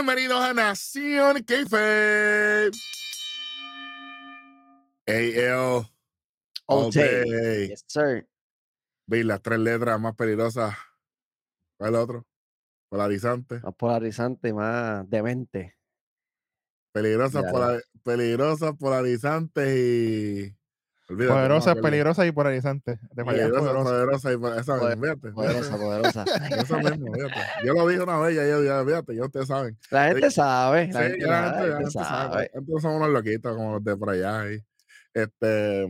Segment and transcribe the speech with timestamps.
[0.00, 2.70] Bienvenidos a Nación Keife.
[5.08, 5.86] AL.
[6.66, 7.70] All day.
[7.70, 8.28] Yes, sir.
[9.08, 10.76] Vi las tres letras más peligrosas.
[11.76, 12.26] ¿Cuál es el otro?
[12.88, 13.58] Polarizante.
[13.58, 15.76] Más polarizante, más demente.
[16.92, 20.57] Peligrosas, pola- peligrosas, polarizantes y.
[21.10, 22.98] Olvídate, Poderosas, no peligrosas y polarizantes.
[23.00, 23.84] Te falta Peligrosas, poderosa.
[23.90, 26.24] poderosas y esa Poder- Poderosa, poderosa.
[26.60, 27.40] Eso mismo, fíjate.
[27.64, 29.78] Yo lo dije una vez, ya, ya, ya, fíjate, ya ustedes saben.
[29.90, 30.86] La gente Sí, sabe.
[30.86, 32.32] Sí, La gente, ya la sabe, gente, ya la gente gente sabe.
[32.34, 32.50] sabe.
[32.54, 34.40] Antes somos unos loquitos como los de por allá.
[34.40, 34.58] ahí.
[35.14, 35.86] Este,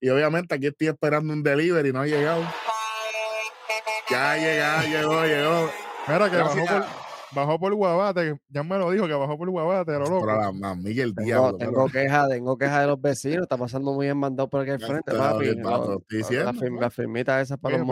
[0.00, 2.42] y obviamente aquí estoy esperando un delivery, no ha llegado.
[4.10, 5.70] Ya llegó, llegó, llegó.
[6.08, 6.84] Mira que bajó por,
[7.34, 8.40] bajó por Guabate.
[8.48, 10.26] Ya me lo dijo que bajó por Guabate, lo loco.
[10.26, 10.50] La
[11.02, 11.56] el Tengo, diablo.
[11.58, 13.42] tengo queja, tengo queja de los vecinos.
[13.42, 15.46] Está pasando muy bien mandado por aquí al frente, papi.
[15.46, 16.80] la, firm- ¿no?
[16.80, 17.88] la firmita esa para Oye, los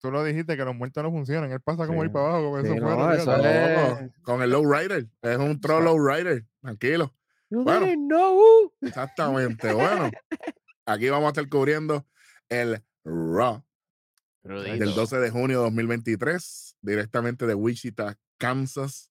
[0.00, 1.52] Tú lo dijiste que los muertos no funcionan.
[1.52, 2.06] Él pasa como Sí.
[2.06, 3.14] ir para abajo, como Sí, eso no, fuera.
[3.14, 5.06] eso es- Loco, con el low rider.
[5.22, 6.44] Es un troll low rider.
[6.62, 7.14] Tranquilo.
[7.50, 7.86] You Bueno.
[7.86, 8.72] didn't know.
[8.80, 9.72] Exactamente.
[9.72, 10.10] Bueno,
[10.86, 12.06] aquí vamos a estar cubriendo
[12.48, 13.62] el Raw
[14.42, 19.10] del 12 de junio de 2023, directamente de Wichita, Kansas.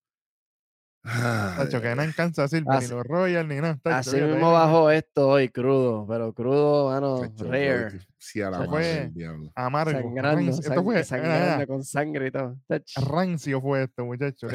[1.01, 3.79] Tacho, que no en Kansas City, Así- ni los Royals, ni nada.
[3.81, 6.05] tacho, Así mismo ahí bajó esto hoy, crudo.
[6.07, 7.99] Pero crudo, mano, Chacho, rare.
[8.17, 9.51] Sí, a la madre fue.
[9.55, 9.91] Amargo.
[10.01, 10.51] Sangrando.
[10.51, 12.57] Esto sang- fue, sangrando mira, con sangre y todo.
[12.97, 14.47] Rancio fue esto, muchacho.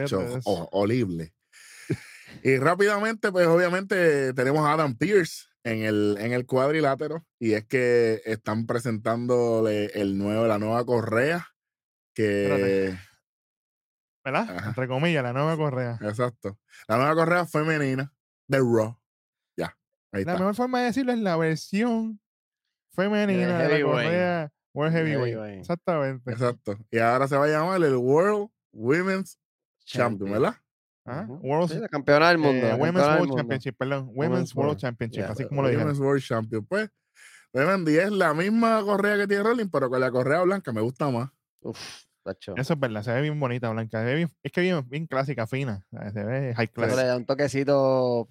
[0.44, 1.32] Ho- horrible.
[2.42, 7.64] y rápidamente, pues obviamente tenemos a Adam Pierce en el, en el cuadrilátero y es
[7.64, 11.46] que están presentándole el nuevo, la nueva correa
[12.14, 12.42] que...
[12.92, 13.13] Espérate.
[14.24, 14.56] ¿Verdad?
[14.56, 14.68] Ajá.
[14.70, 15.98] Entre comillas, la nueva correa.
[16.00, 16.58] Exacto.
[16.88, 18.12] La nueva correa femenina
[18.48, 18.98] de Raw.
[19.56, 19.76] Ya,
[20.12, 20.38] ahí La está.
[20.38, 22.20] mejor forma de decirlo es la versión
[22.92, 25.58] femenina de la correa World Heavyweight.
[25.60, 26.30] Exactamente.
[26.32, 26.78] Exacto.
[26.90, 29.38] Y ahora se va a llamar el World Women's
[29.84, 30.56] Champion, ¿verdad?
[31.06, 31.34] Ujú.
[31.46, 32.66] World- Sí, la campeona del mundo.
[32.66, 33.36] eh, la Women's World mundo.
[33.36, 34.04] Championship, perdón.
[34.06, 34.80] Women's, Women's World World.
[34.80, 35.88] Championship, Yeah, así como lo dijeron.
[35.88, 36.64] Women's World Champion.
[36.64, 36.90] Pues,
[37.52, 41.08] Wendy es la misma correa que tiene Rolling, pero con la correa blanca me gusta
[41.10, 41.30] más.
[41.60, 41.78] Uf,
[42.24, 42.54] tacho.
[42.56, 44.00] Eso es verdad, se ve bien bonita, blanca.
[44.00, 45.86] Se ve bien- es que bien, bien clásica, fina.
[46.12, 46.96] Se ve high Eso class.
[46.96, 48.28] le da un toquecito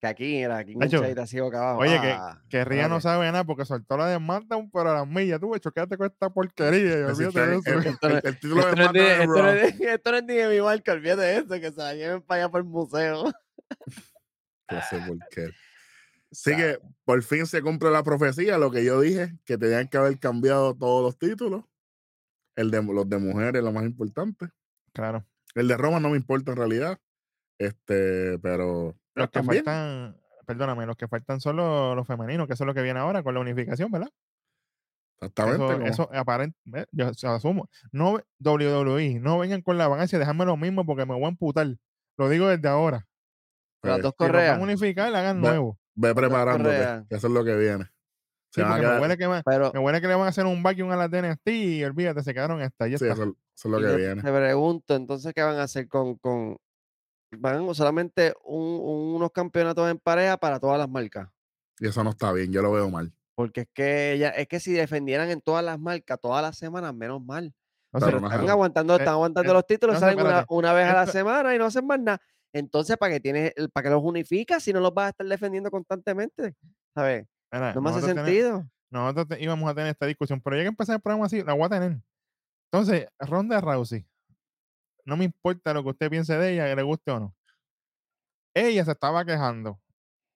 [0.00, 1.80] que aquí era, aquí enganchadita así boca abajo.
[1.80, 4.94] Oye, que, Ah, que Ría no sabe nada porque soltó la de SmackDown, pero a
[4.94, 5.38] las millas.
[5.40, 7.06] Tú, hecho, quédate con esta porquería.
[7.08, 7.70] olvídate de eso.
[7.70, 9.52] el- el- el título de Esto no, es esto, no Raw.
[9.54, 11.94] es, ni- esto no es ni de mi marca, olvídate de eso, que se la
[11.94, 13.24] lleven para allá por el museo.
[14.70, 15.50] No sé por qué.
[16.32, 19.98] Así que por fin se cumple la profecía, lo que yo dije, que tenían que
[19.98, 21.64] haber cambiado todos los títulos.
[22.56, 24.48] El de los de mujeres, lo más importante.
[24.92, 25.24] Claro.
[25.54, 26.98] El de Roma no me importa en realidad.
[27.58, 29.64] Este, pero Los que también.
[29.64, 30.16] faltan,
[30.46, 33.22] perdóname, los que faltan son los, los femeninos, que eso es lo que viene ahora
[33.22, 34.08] con la unificación, ¿verdad?
[35.20, 35.88] Exactamente.
[35.90, 36.58] Eso, eso aparente,
[36.92, 37.68] yo asumo.
[37.92, 41.66] No, WWE, no vengan con la vagancia, déjame lo mismo porque me voy a amputar.
[42.16, 43.06] Lo digo desde ahora.
[43.82, 44.58] pues, Las dos Si los van correas.
[44.58, 45.78] a unificar, hagan Ve- nuevo.
[45.94, 47.90] ve dos preparándote, que eso es lo que viene.
[48.52, 50.62] Sí, porque me huele, que me, Pero me huele que le van a hacer un
[50.62, 52.90] vacuum a las DNST y olvídate, se quedaron estas.
[52.90, 53.14] Ya sí, está.
[53.14, 54.22] eso, eso es lo y que viene.
[54.22, 56.56] te pregunto, entonces, ¿qué van a hacer con, con
[57.36, 61.28] van solamente un- unos campeonatos en pareja para todas las marcas?
[61.78, 63.12] Y eso no está bien, yo lo veo mal.
[63.36, 66.92] Porque es que ella, es que si defendieran en todas las marcas, todas las semanas,
[66.94, 67.54] menos mal.
[67.92, 70.44] O Pero sea, no es Están aguantando, Eh, están aguantando eh, los títulos, salen una,
[70.48, 72.20] una vez a la esto- semana y no hacen más nada.
[72.52, 75.70] Entonces, ¿para qué tienes, para qué los unificas si no los vas a estar defendiendo
[75.70, 76.54] constantemente?
[76.94, 77.26] ¿Sabes?
[77.52, 78.68] Mira, No me hace nosotros sentido.
[78.90, 81.54] nosotros te- íbamos a tener esta discusión, pero ya que empezar el programa así, la
[81.54, 82.00] voy a tener.
[82.72, 84.06] Entonces, Ronda Rousey,
[85.04, 87.34] no me importa lo que usted piense de ella, que le guste o no.
[88.54, 89.80] Ella se estaba quejando.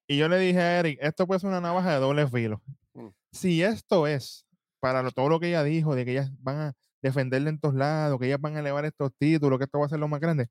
[0.06, 2.62] Y yo le dije a Eric, esto puede ser una navaja de doble filo.
[2.94, 3.08] Mm.
[3.32, 4.46] Si esto es
[4.80, 6.72] para lo- todo lo que ella dijo, de que ellas van a
[7.02, 9.88] defenderle en todos lados, que ellas van a elevar estos títulos, que esto va a
[9.88, 10.48] ser lo más grande,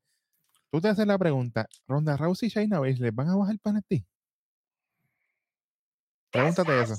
[0.70, 4.04] tú te haces la pregunta, ¿Ronda Rousey y Shayna Baszler van a bajar para ti?
[6.34, 6.96] Pregúntate eso.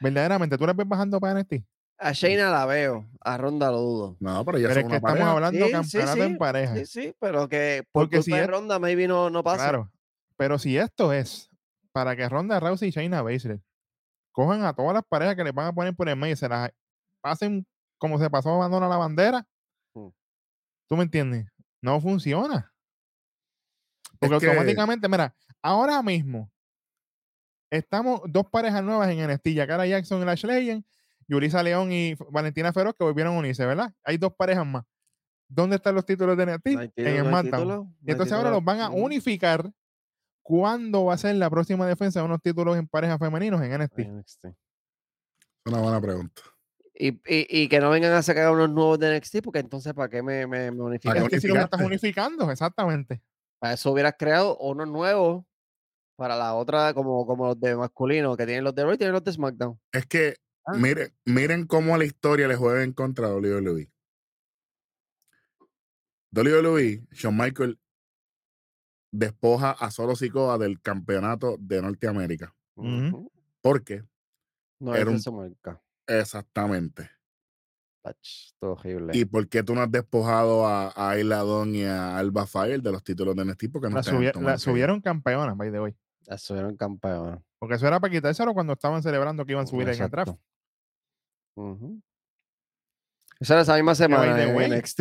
[0.00, 1.64] Verdaderamente, ¿tú las ves bajando para ti?
[1.98, 4.16] A Shayna la veo, a Ronda lo dudo.
[4.18, 5.32] No, pero ya Pero son es que una estamos pareja.
[5.32, 6.76] hablando Sí, sí, campeonato en pareja.
[6.76, 9.64] Sí, sí, pero que por Porque culpa si de es- Ronda maybe no, no pasa.
[9.64, 9.92] Claro.
[10.36, 11.48] Pero si esto es
[11.92, 13.60] para que Ronda Rousey y Shayna Baszler
[14.32, 16.48] cojan a todas las parejas que les van a poner por el medio y se
[16.48, 16.70] las
[17.20, 17.66] pasen
[17.98, 19.46] como se pasó abandona la bandera,
[19.94, 20.08] Mm.
[20.88, 21.46] ¿tú me entiendes?
[21.80, 22.72] No funciona.
[24.18, 26.50] Porque que- automáticamente, mira, ahora mismo
[27.72, 30.84] estamos dos parejas nuevas en NXT, Cara Jackson y Lash Legend,
[31.26, 33.92] Yulisa León y Valentina Feroz que volvieron a unirse, ¿verdad?
[34.04, 34.84] Hay dos parejas más.
[35.48, 36.64] ¿Dónde están los títulos de NXT?
[36.64, 37.96] Título, en hay SmackDown.
[38.04, 39.72] Y entonces ahora los van a unificar.
[40.42, 43.98] ¿Cuándo va a ser la próxima defensa de unos títulos en parejas femeninos en NXT?
[44.00, 44.44] NXT.
[45.66, 46.42] Una buena pregunta.
[46.94, 50.08] Y, y, y que no vengan a sacar unos nuevos de NXT, porque entonces, ¿para
[50.08, 51.16] qué me, me, me ¿Para unifican?
[51.18, 53.22] Es que si los estás unificando, exactamente.
[53.58, 55.44] Para eso hubieras creado unos nuevos
[56.16, 59.12] para la otra, como, como los de masculino, que tienen los de Raw y tienen
[59.14, 59.78] los de SmackDown.
[59.92, 60.74] Es que Ah.
[60.76, 63.90] miren, miren cómo la historia le juega en contra a WWE.
[66.32, 67.78] WWE, Shawn Michael
[69.12, 72.54] despoja a Solo Sikoa del campeonato de Norteamérica.
[72.76, 72.88] Ujú.
[72.88, 73.32] Ujú.
[73.60, 74.04] ¿Por qué?
[74.80, 75.58] No Era es un-.
[76.06, 77.10] Exactamente.
[78.04, 79.16] Ach, esto horrible.
[79.16, 82.90] ¿Y por qué tú no has despojado a, a Ayla y a Alba Fire de
[82.90, 83.70] los títulos de NXT?
[83.70, 85.96] Porque no La, subi- la subieron campeonas, by the way.
[86.32, 87.40] Ya subieron campeones.
[87.58, 90.30] Porque eso era para quitárselo cuando estaban celebrando que iban a subir en el draft.
[90.30, 92.00] Exacto.
[93.38, 95.00] Esa era esa misma semana en NXT.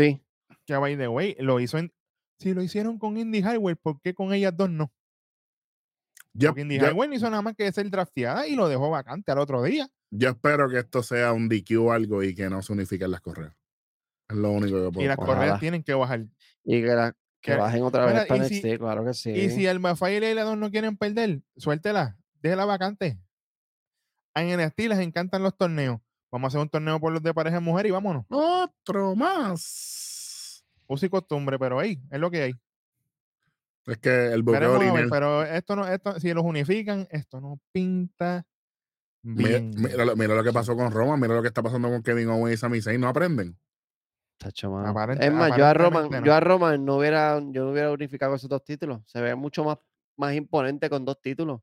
[0.65, 1.93] Que by the way, lo hizo en.
[2.39, 4.91] Si lo hicieron con Indy Highway, ¿por qué con ellas dos no?
[6.33, 8.89] Yo, Porque Indy yo- Highway no hizo nada más que ser drafteada y lo dejó
[8.89, 9.87] vacante al otro día.
[10.13, 13.21] yo espero que esto sea un DQ o algo y que no se unifiquen las
[13.21, 13.55] correas.
[14.27, 16.25] Es lo único que puedo Y las correas tienen que bajar.
[16.65, 19.31] Y que, la- que bajen otra vez para si- NXT, claro que sí.
[19.31, 23.19] Y si Alba Fire y la dos no quieren perder, suéltela, déjela vacante.
[24.35, 25.99] En NXT les encantan los torneos.
[26.31, 28.25] Vamos a hacer un torneo por los de pareja de mujer y vámonos.
[28.29, 30.63] Otro más.
[30.87, 32.53] Uso y costumbre, pero ahí es lo que hay.
[33.87, 35.09] Es que el a ver, lineal.
[35.09, 38.45] pero esto no, esto, si los unifican, esto no pinta
[39.23, 39.71] bien.
[39.75, 42.29] mira lo, mira lo que pasó con Roma, mira lo que está pasando con Kevin
[42.29, 43.57] Owens y Sami Zayn, no aprenden.
[44.41, 44.87] Tacho, mano.
[44.89, 46.23] Aparente- es más, yo a Roman, no.
[46.25, 49.01] yo a Roman no hubiera, yo no hubiera unificado esos dos títulos.
[49.05, 49.77] Se ve mucho más,
[50.17, 51.61] más imponente con dos títulos.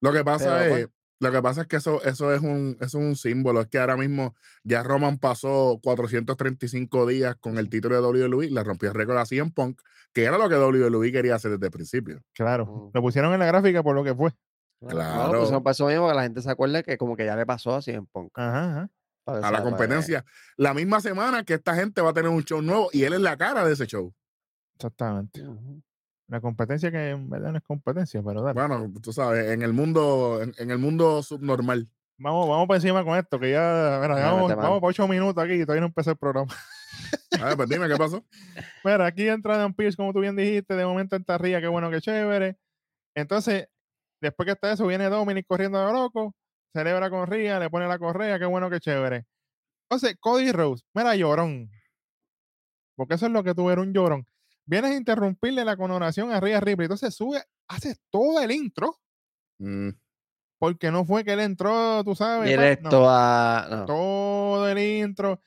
[0.00, 0.88] Lo que pasa Pero, es,
[1.20, 3.60] lo que pasa es que eso, eso es un, eso es un símbolo.
[3.60, 4.34] Es que ahora mismo
[4.64, 9.24] ya Roman pasó 435 días con el título de WWE, le rompió el récord a
[9.26, 9.80] CM Punk,
[10.12, 12.22] que era lo que WWE quería hacer desde el principio.
[12.34, 12.90] Claro, Mm.
[12.94, 14.30] lo pusieron en la gráfica por lo que fue.
[14.80, 15.30] No, Claro.
[15.30, 17.74] pues eso pasó mismo que la gente se acuerde que como que ya le pasó
[17.74, 18.30] así en Punk.
[18.38, 18.90] Ajá, ajá.
[19.32, 20.24] Para A la competencia.
[20.56, 23.20] La misma semana que esta gente va a tener un show nuevo y él es
[23.20, 24.12] la cara de ese show.
[24.76, 25.44] Exactamente.
[26.28, 28.58] La competencia que en verdad no es competencia, pero dale.
[28.58, 31.88] Bueno, tú sabes, en el mundo, en, en el mundo subnormal.
[32.18, 35.54] Vamos, vamos por encima con esto, que ya, mira, vamos, vamos por ocho minutos aquí
[35.54, 36.52] y todavía no empezó el programa.
[37.40, 38.24] A ver, pues dime qué pasó.
[38.84, 41.90] Mira, aquí entra Dan Pierce, como tú bien dijiste, de momento entra Ría, qué bueno,
[41.90, 42.58] qué chévere.
[43.14, 43.68] Entonces,
[44.20, 46.34] después que está eso, viene Dominic corriendo de loco,
[46.78, 49.26] celebra con Ría, le pone la correa, qué bueno, qué chévere.
[49.88, 51.70] Entonces, Cody Rose, mira, llorón.
[52.96, 54.26] Porque eso es lo que tú eres, un llorón.
[54.66, 56.86] Vienes a interrumpirle la connotación a Ría Ripley.
[56.86, 58.98] Entonces sube, haces todo el intro,
[59.58, 59.90] Mm,
[60.58, 62.50] porque no fue que él entró, tú sabes.
[62.50, 62.60] no.
[62.60, 63.66] Directo a.
[63.70, 63.86] no.
[63.86, 65.40] todo el intro,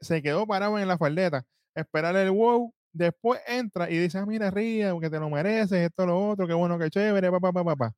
[0.00, 1.44] se, quedó parado en la faldeta,
[1.74, 6.06] esperar el wow, después entra y dice, ah, mira, Ría, que te lo mereces, esto,
[6.06, 7.92] lo otro, qué bueno, qué chévere, papá, papá, papá.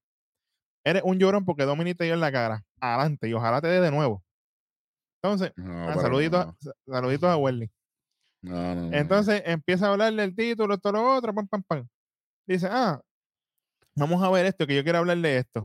[0.85, 2.65] Eres un llorón porque Dominic te dio en la cara.
[2.81, 4.23] Adelante, y ojalá te dé de nuevo.
[5.23, 7.71] Entonces, no, ah, saluditos, no, sa- saluditos a Welly.
[8.43, 8.93] no.
[8.93, 11.89] Entonces empieza a hablar del título, esto, lo otro, pam, pam, pam.
[12.47, 13.01] Dice, ah,
[13.95, 15.65] vamos a ver esto, que yo quiero hablar de esto.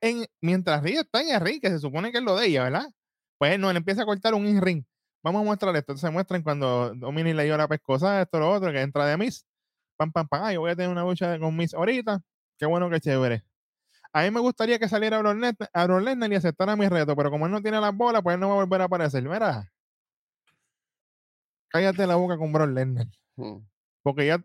[0.00, 2.64] En, mientras Ría está en el ring, que se supone que es lo de ella,
[2.64, 2.90] ¿verdad?
[3.38, 4.84] Pues no, él empieza a cortar un in-ring.
[5.22, 5.92] Vamos a mostrar esto.
[5.92, 9.46] Entonces muestran cuando Dominic le dio la pescosa, esto, lo otro, que entra de Miss.
[9.96, 10.42] Pam, pam, pam.
[10.44, 12.20] Ah, yo voy a tener una lucha con Miss ahorita.
[12.58, 13.44] Qué bueno, qué chévere.
[14.16, 17.14] A mí me gustaría que saliera Brock Lesnar- a Brock Lesnar y aceptara mi reto,
[17.14, 19.22] pero como él no tiene las bolas, pues él no va a volver a aparecer.
[19.22, 19.70] Mira,
[21.68, 23.08] cállate la boca con Brock Lesnar.
[23.36, 23.58] Mm.
[24.02, 24.42] Porque ya,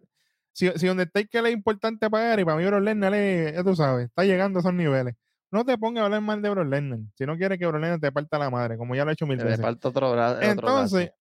[0.52, 0.88] si, si
[1.30, 4.26] que es importante para él, y para mí Brock Lesnar es, ya tú sabes, está
[4.26, 5.16] llegando a esos niveles.
[5.52, 7.00] No te pongas a hablar mal de Brock Lesnar.
[7.16, 9.26] Si no quieres que Brock Lesnar te parta la madre, como ya lo he hecho
[9.26, 9.62] mil veces.
[9.62, 10.42] falta otro brazo.
[10.42, 11.12] Entonces,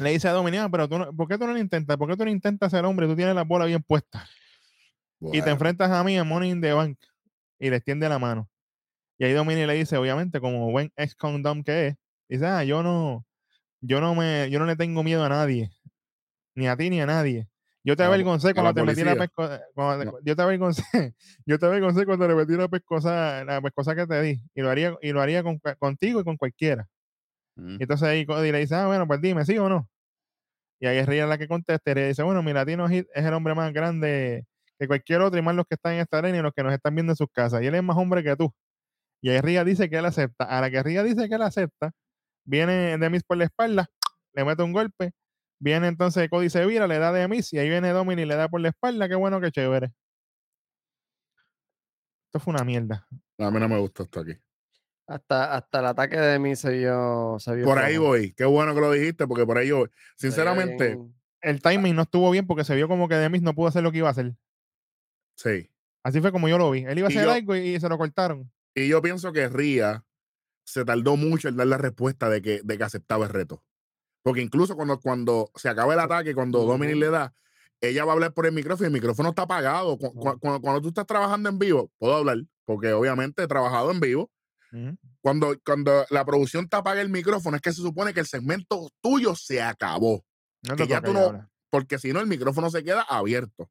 [0.00, 1.96] le dice a Dominic, "Ah, pero tú no, ¿por qué tú no lo intentas?
[1.96, 3.08] ¿Por qué tú no intentas ser hombre?
[3.08, 4.24] Tú tienes la bola bien puesta.
[5.32, 6.96] Y te enfrentas a mí en Money in the Bank.
[7.58, 8.48] Y le extiende la mano.
[9.18, 11.96] Y ahí Dominic le dice, obviamente, como buen ex condom que es,
[12.28, 13.24] dice, ah, yo no,
[13.80, 15.70] yo no me, yo no le tengo miedo a nadie.
[16.54, 17.48] Ni a ti ni a nadie.
[17.84, 19.60] Yo te avergoncé cuando te metí la pescosa.
[19.76, 20.18] No.
[20.24, 20.82] Yo te avergoncé.
[21.46, 24.42] Yo te avergoncé cuando le metí la pescosa, la pescosa que te di.
[24.54, 26.88] Y lo haría, y lo haría con, contigo y con cualquiera.
[27.56, 29.88] mm, Y entonces ahí Cody le dice, ah, bueno, pues dime, ¿sí o no?
[30.80, 33.24] Y ahí es Ria la que contesta y le dice, bueno, mi latino Hit es
[33.24, 34.46] el hombre más grande
[34.78, 36.72] que cualquier otro y más los que están en esta arena y los que nos
[36.72, 37.62] están viendo en sus casas.
[37.62, 38.52] Y él es más hombre que tú.
[39.20, 40.44] Y ahí Ria dice que él acepta.
[40.44, 41.92] A la que Ria dice que él acepta,
[42.44, 43.86] viene Demis por la espalda,
[44.34, 45.12] le mete un golpe.
[45.58, 48.48] Viene entonces Cody se vira, le da Demis y ahí viene Dominic y le da
[48.48, 49.08] por la espalda.
[49.08, 49.92] Qué bueno, qué chévere.
[52.26, 53.06] Esto fue una mierda.
[53.38, 54.32] a mí no me gustó esto aquí.
[55.06, 57.36] hasta, hasta el ataque de mí se vio.
[57.38, 58.34] Se vio Por ahí voy.
[58.34, 60.98] Qué bueno que lo dijiste, porque por ahí yo Sinceramente,
[61.40, 63.92] El timing no estuvo bien porque se vio como que Demis no pudo hacer lo
[63.92, 64.34] que iba a hacer.
[65.36, 65.70] Sí.
[66.02, 66.84] Así fue como yo lo vi.
[66.84, 68.52] Él iba a hacer yo- algo y, se lo cortaron.
[68.74, 70.04] Y yo pienso que Ría
[70.66, 73.64] se tardó mucho en dar la respuesta de que, de que aceptaba el reto.
[74.22, 77.34] Porque incluso cuando, cuando se acaba el ataque, cuando Dominic le da,
[77.80, 79.96] ella va a hablar por el micrófono y el micrófono está apagado.
[79.98, 83.90] Cu- cu- Cuando, cuando tú estás trabajando en vivo, puedo hablar, porque obviamente he trabajado
[83.90, 84.30] en vivo.
[85.20, 88.90] Cuando, cuando la producción te apaga el micrófono, es que se supone que el segmento
[89.00, 90.24] tuyo se acabó.
[90.62, 91.12] No que ya tú.
[91.70, 93.70] Porque si no, el micrófono se queda abierto.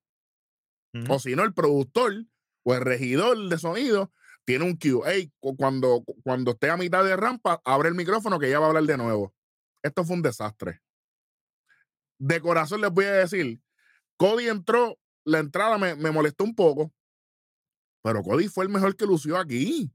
[1.09, 2.25] O si no, el productor
[2.63, 4.11] o el regidor de sonido
[4.45, 8.59] tiene un cu- cuando, cuando esté a mitad de rampa, abre el micrófono que ya
[8.59, 9.33] va a hablar de nuevo.
[9.81, 10.81] Esto fue un desastre.
[12.19, 13.61] De corazón les voy a decir,
[14.17, 16.93] Cody entró, la entrada me, me molestó un poco,
[18.03, 19.91] pero Cody fue el mejor que lució aquí.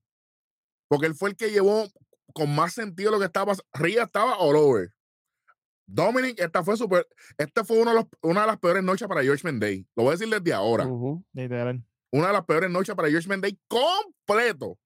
[0.89, 1.87] Porque él fue el que llevó
[2.33, 3.55] con más sentido lo que estaba.
[3.75, 4.95] Ria estaba all over.
[5.91, 7.07] Dominic, esta fue super.
[7.39, 9.87] Este fue uno de los- una de las peores noches para George Day.
[9.97, 10.85] Lo voy a decir desde ahora
[12.13, 14.79] una de las peores noches para George Day completo.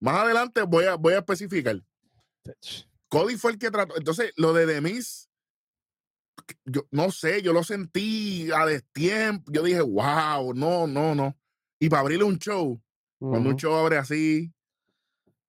[0.00, 1.82] Más adelante voy a, voy a especificar.
[3.08, 3.96] Cody fue el que trató.
[3.96, 5.28] Entonces, lo de Demis,
[6.64, 9.50] yo no sé, yo lo sentí a destiempo.
[9.52, 11.36] Yo dije, wow, no, no, no.
[11.80, 12.80] Y para abrirle un show,
[13.18, 14.52] cuando un show abre así,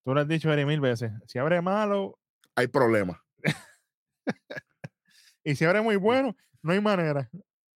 [0.06, 1.12] Tú lo has dicho Eri, mil veces.
[1.28, 2.20] Si abre malo
[2.56, 3.18] hay problemas.
[5.44, 7.30] y si abre muy bueno, no hay manera.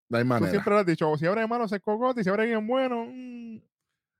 [0.08, 0.50] No hay Tú manera.
[0.50, 1.16] siempre lo has dicho.
[1.16, 2.20] Si abre malo, se cocote.
[2.20, 3.60] Y si abre bien bueno, mm,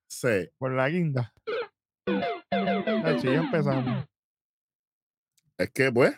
[0.06, 0.50] Sí.
[0.58, 1.32] por la guinda.
[2.50, 4.06] Ay, ya empezamos.
[5.58, 6.14] Es que, pues.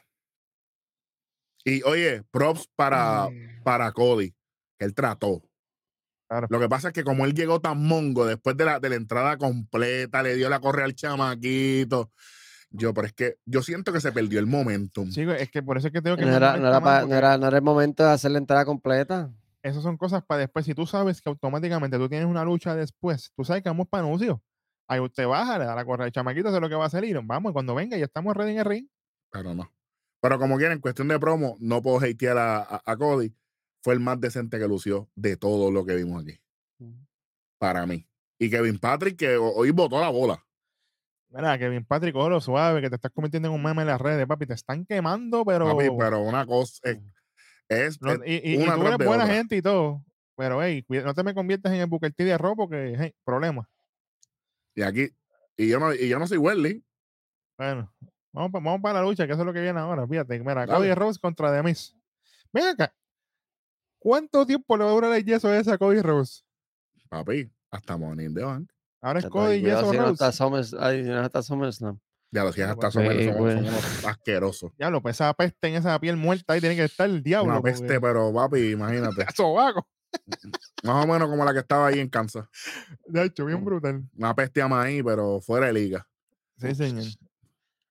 [1.65, 3.29] Y oye, props para,
[3.65, 4.31] para Cody,
[4.79, 5.43] que él trató.
[6.29, 6.47] Claro.
[6.49, 8.95] Lo que pasa es que como él llegó tan mongo después de la, de la
[8.95, 12.13] entrada completa, le dio la correa al chamaquito.
[12.73, 15.11] Yo, pero es que yo siento que se perdió el momentum.
[15.11, 16.25] Chico, es que por eso es que tengo que.
[16.25, 18.11] No era, no, molesta era más, pa- porque no era- no era el momento de
[18.11, 19.33] hacer la entrada completa.
[19.63, 20.65] Esas son cosas para después.
[20.65, 24.05] Si tú sabes que automáticamente tú tienes una lucha después, tú sabes que vamos para
[24.05, 24.43] anuncio.
[24.89, 26.91] Ahí usted baja, le da la correa al chamaquito, eso es lo que va a
[26.91, 27.21] salir.
[27.23, 28.89] Vamos, y cuando venga, ya estamos ready en el ring.
[29.31, 29.71] Pero no.
[30.23, 33.35] Pero como quiera, en cuestión de promo, no puedo hatear a, a- a Cody.
[33.83, 36.39] Fue el más decente que lució de todo lo que vimos aquí.
[37.59, 38.07] Para mí.
[38.39, 40.43] Y Kevin Patrick, que ho- hoy botó la bola.
[41.31, 44.27] Mira, Kevin Patrick, lo suave, que te estás convirtiendo en un meme en las redes,
[44.27, 44.47] papi.
[44.47, 45.67] Te están quemando, pero.
[45.67, 46.99] Papi, pero una cosa es,
[47.69, 49.35] es- no- es y, y- y una tú eres buena otra.
[49.37, 50.05] gente y todo.
[50.37, 53.69] Pero, hey, no te me conviertas en el Booker T de arroz porque, hey, problema.
[54.75, 55.11] Y aquí,
[55.57, 56.83] y yo no, y yo no soy Welly.
[57.59, 57.93] Bueno,
[58.33, 60.09] vamos para la lucha, que eso es lo que viene ahora.
[60.09, 60.73] Fíjate, mira, Dale.
[60.75, 61.95] Cody Rose contra Demis.
[62.53, 62.93] Ven acá.
[63.99, 66.43] ¿Cuánto tiempo le va a durar el yeso ese a Cody Rose?
[67.11, 68.73] Papi, hasta Morning de Bank.
[69.03, 71.99] Ahora es Cody cuidado Yeso si no está Summers- ay, si no está SummerSlam.
[72.33, 73.57] Ya lo hacías Ah, hasta pues, somos- güey.
[73.57, 74.73] somos unos asquerosos.
[74.79, 77.51] Ya lo, pues esa peste en esa piel muerta ahí tiene que estar el diablo.
[77.53, 79.27] Una porque- peste, pero papi, imagínate.
[79.37, 79.87] Sobaco.
[80.85, 82.47] Más o menos como la que estaba ahí en Kansas.
[83.07, 84.03] De hecho, bien brutal.
[84.17, 86.07] Una peste a maíz, pero fuera de liga.
[86.59, 87.05] Sí, señor.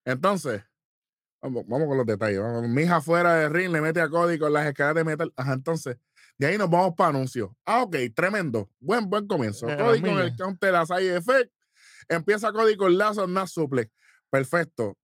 [0.04, 0.62] Entonces,
[1.42, 2.40] vamos, vamos con los detalles.
[2.40, 2.68] Vamos.
[2.68, 5.32] Mi hija fuera de ring le mete a Cody con las escaleras de metal.
[5.36, 5.96] Ajá, entonces,
[6.40, 7.50] de ahí nos vamos para anuncios.
[7.66, 8.70] Ah, ok, tremendo.
[8.80, 9.66] Buen, buen comienzo.
[9.66, 11.52] Las Cody con el counter a side effect.
[12.08, 13.92] Empieza Cody con lazo Nas suplex.
[14.30, 14.96] Perfecto.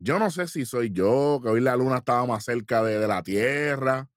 [0.00, 3.06] Yo no sé si soy yo, que hoy la luna estaba más cerca de, de
[3.06, 4.10] la tierra.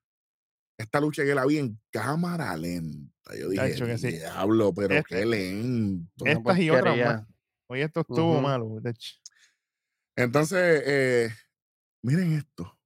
[0.79, 3.37] Esta lucha que la vi en cámara lenta.
[3.39, 4.07] Yo dije, que sí.
[4.13, 6.25] diablo, pero Este- qué lento.
[6.25, 7.23] Estas y otras más.
[7.67, 8.79] Oye, esto estuvo malo.
[8.81, 9.13] De hecho.
[10.15, 11.29] Entonces, eh,
[12.01, 12.79] miren esto.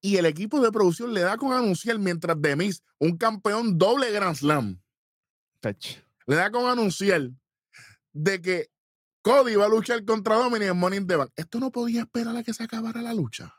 [0.00, 4.36] Y el equipo de producción le da con anunciar mientras Demis, un campeón doble Grand
[4.36, 4.80] Slam,
[5.62, 6.00] hecho.
[6.26, 7.30] le da con anunciar
[8.12, 8.70] de que
[9.22, 11.30] Cody va a luchar contra Dominic en Money in the Bank.
[11.34, 13.52] Esto no podía esperar a que se acabara la lucha.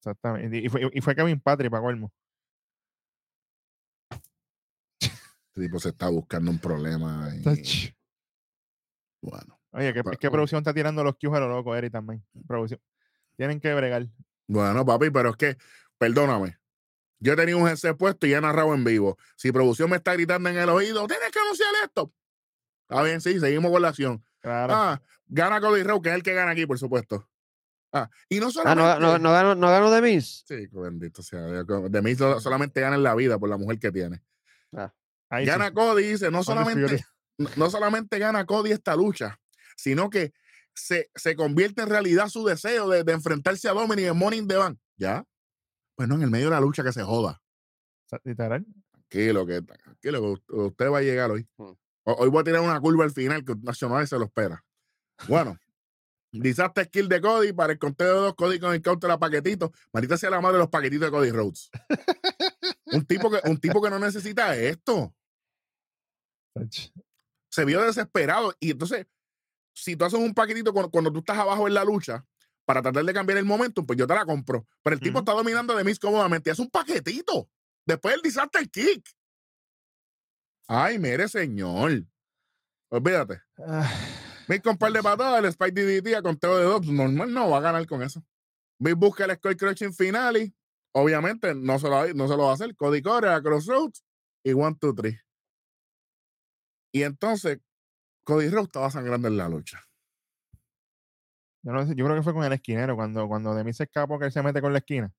[0.00, 0.58] Exactamente.
[0.58, 2.12] Y fue, y fue Kevin Patrick para colmo.
[5.00, 7.30] Este tipo se está buscando un problema.
[7.34, 7.94] y,
[9.22, 12.24] bueno, Oye, ¿qué, Pero- qué producción está tirando los cues a lo loco, Eri, también?
[12.46, 12.80] Producción.
[13.36, 14.06] Tienen que bregar.
[14.48, 15.56] Bueno, papi, pero es que,
[15.98, 16.58] perdóname.
[17.20, 19.18] Yo he tenido un GC puesto y he narrado en vivo.
[19.36, 22.12] Si producción me está gritando en el oído, tienes que anunciar esto.
[22.88, 24.24] Está bien, sí, seguimos con la acción.
[24.40, 24.72] Claro.
[24.74, 27.28] Ah, gana Cody Rhodes, que es el que gana aquí, por supuesto.
[27.92, 28.82] Ah, y no Ah, solamente.
[28.82, 30.20] no, no, no ganó, no ganó.
[30.20, 31.46] Sí, bendito sea.
[31.46, 34.22] Dios, que De mí so- solamente gana en la vida por la mujer que tiene.
[35.30, 35.50] Ahí sí.
[35.50, 37.04] gana Cody, dice, no solamente,
[37.56, 39.38] no solamente gana Cody esta lucha,
[39.76, 40.32] sino que
[40.78, 44.48] se, se convierte en realidad su deseo de, de enfrentarse a Dominic en Money in
[44.48, 44.78] the Bank.
[44.96, 45.24] ¿Ya?
[45.96, 47.40] Pues no, en el medio de la lucha que se joda.
[48.24, 48.64] Literal.
[48.90, 51.46] Tranquilo, que, tranquilo, que usted- va a llegar hoy.
[51.56, 51.62] Mm.
[52.04, 54.64] Ho- Hoy voy a tirar una curva al final que Nacional se lo espera.
[55.28, 55.58] Bueno,
[56.32, 59.70] disaster skill de Cody para el conteo de dos Cody con el counter a paquetitos.
[59.92, 61.70] Marita sea la madre de los paquetitos de Cody Rhodes.
[62.86, 65.14] un, tipo que, un tipo que no necesita esto.
[67.50, 69.06] Se vio desesperado y entonces
[69.82, 72.24] si tú haces un paquetito cuando, cuando tú estás abajo en la lucha
[72.64, 74.66] para tratar de cambiar el momentum, pues yo te la compro.
[74.82, 76.50] Pero el tipo está dominando de Miz cómodamente.
[76.50, 77.48] Es un paquetito.
[77.86, 79.08] Después el disaster kick.
[80.66, 82.04] Ay, mire, señor.
[82.90, 83.40] Olvídate.
[83.66, 83.90] Ah,
[84.48, 86.86] Miz con par de patadas, el Spike DDT a conteo de dos.
[86.86, 88.22] Normal no va a ganar con eso.
[88.78, 90.52] Miz busca el Skull Crushing Finale.
[90.92, 92.74] Obviamente no se, lo, va- no se lo va a hacer.
[92.76, 94.04] Cody corre a Crossroads
[94.44, 95.18] y one, two, three.
[96.92, 97.58] Y entonces,
[98.28, 99.82] Cody Rhodes estaba sangrando en la lucha.
[101.62, 103.84] yo, no sé, yo creo que fue con el esquinero, cuando, cuando de mí se
[103.84, 105.10] escapó que él se mete con la esquina.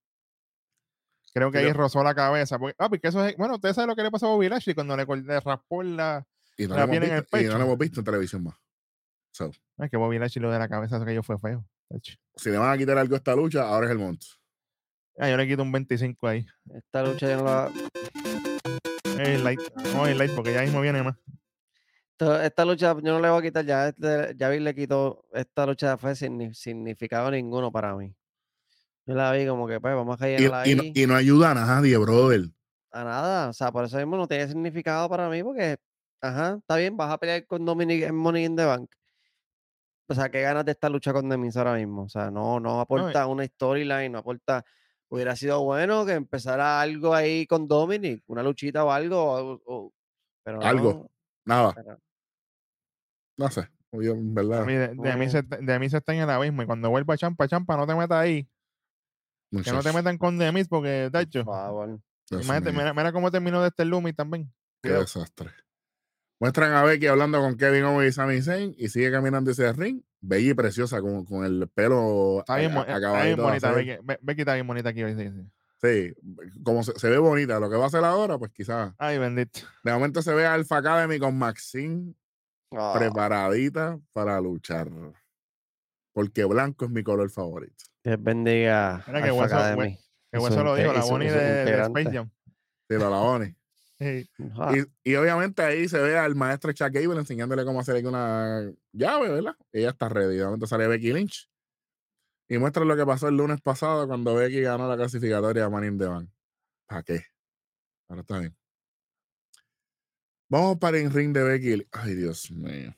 [1.34, 2.56] Creo que ahí rozó la cabeza.
[2.56, 3.36] Porque, ah, porque eso es.
[3.36, 6.24] Bueno, ustedes saben lo que le pasó a Bobby Lashley cuando le, le raspó la.
[6.56, 7.58] Y no, La en el visto, y no pecho.
[7.58, 8.54] lo hemos visto en televisión más.
[9.32, 11.64] So, Ay, que Bobby Lashley lo de la cabeza, eso que yo fue feo.
[12.36, 14.26] si le van a quitar algo a esta lucha, ahora es el monto.
[15.18, 16.46] Ah, yo le quito un 25 ahí.
[16.72, 17.72] Esta lucha yo no la.
[19.18, 19.60] El light.
[19.94, 21.16] No, el light, porque ya mismo viene más.
[22.20, 25.64] Esta lucha yo no le voy a quitar, ya, este- ya vi le quitó, esta
[25.66, 28.14] lucha fue sin significado ninguno para mí.
[29.06, 31.50] Yo la vi como que pues vamos a Y, rellenarla y no, y no ayuda
[31.52, 32.42] a nadie, brother.
[32.92, 35.78] A nada, o sea, por eso mismo no tiene significado para mí porque,
[36.20, 38.90] ajá, está bien, vas a pelear con Dominic en Money in the Bank.
[40.08, 42.02] O sea, ¿qué ganas de esta lucha con Demis ahora mismo?
[42.02, 44.64] O sea, no, no aporta una storyline, no aporta.
[45.08, 49.92] Hubiera sido bueno que empezara algo ahí con Dominic, una luchita o algo, o- o-
[50.42, 50.92] pero Algo.
[50.92, 51.10] no,
[51.44, 51.98] Nada, pero-
[53.36, 53.68] no sé.
[53.92, 56.62] Yo, en verdad, A de, de mí se, de mí se está en el abismo.
[56.62, 58.48] Y cuando vuelva Champa, Champa, no te metas ahí.
[59.64, 61.10] Que no te metan con Demis, porque,
[61.44, 61.98] favor.
[62.30, 64.44] Dios Imagínate, mira, mira cómo terminó de este Lumi también.
[64.80, 65.00] qué Cuidado.
[65.02, 65.50] desastre.
[66.38, 70.00] Muestran a Becky hablando con Kevin Owens y Sami Zayn y sigue caminando ese ring.
[70.20, 73.72] Bella y preciosa, con, con el pelo Está bien, a- a- está bien de bonita.
[73.72, 75.14] Becky, Be- Becky está bien bonita aquí hoy.
[75.16, 75.50] Sí, sí.
[75.82, 76.14] Sí,
[76.62, 77.58] como se, se ve bonita.
[77.58, 78.92] Lo que va a hacer ahora, pues quizás.
[78.98, 79.60] Ay, bendito.
[79.82, 82.14] De momento se ve a Alpha Academy con Maxine
[82.72, 84.88] Ah, preparadita para luchar.
[86.12, 87.84] Porque blanco es mi color favorito.
[88.02, 89.76] Dios bendiga Mira que hueso-.
[90.30, 92.10] Que Eso eso lo dijo la Bonnie de, de Space.
[92.12, 92.30] Jam.
[92.90, 93.54] Sí, la.
[94.00, 94.28] Sí.
[94.56, 98.68] Ah, Y, y obviamente ahí se ve al maestro Chuck Gable enseñándole cómo hacer una
[98.92, 99.54] llave, ¿verdad?
[99.70, 100.36] Ella está ready.
[100.36, 101.48] De momento sale Becky Lynch.
[102.48, 105.84] Y muestra lo que pasó el lunes pasado cuando Becky ganó la clasificatoria a Man
[105.84, 106.30] in the Bank.
[106.88, 107.20] ¿Para qué?
[108.08, 108.56] Ahora está bien.
[110.50, 111.86] Vamos para el ring de Becky.
[111.92, 112.92] Ay, Dios mío.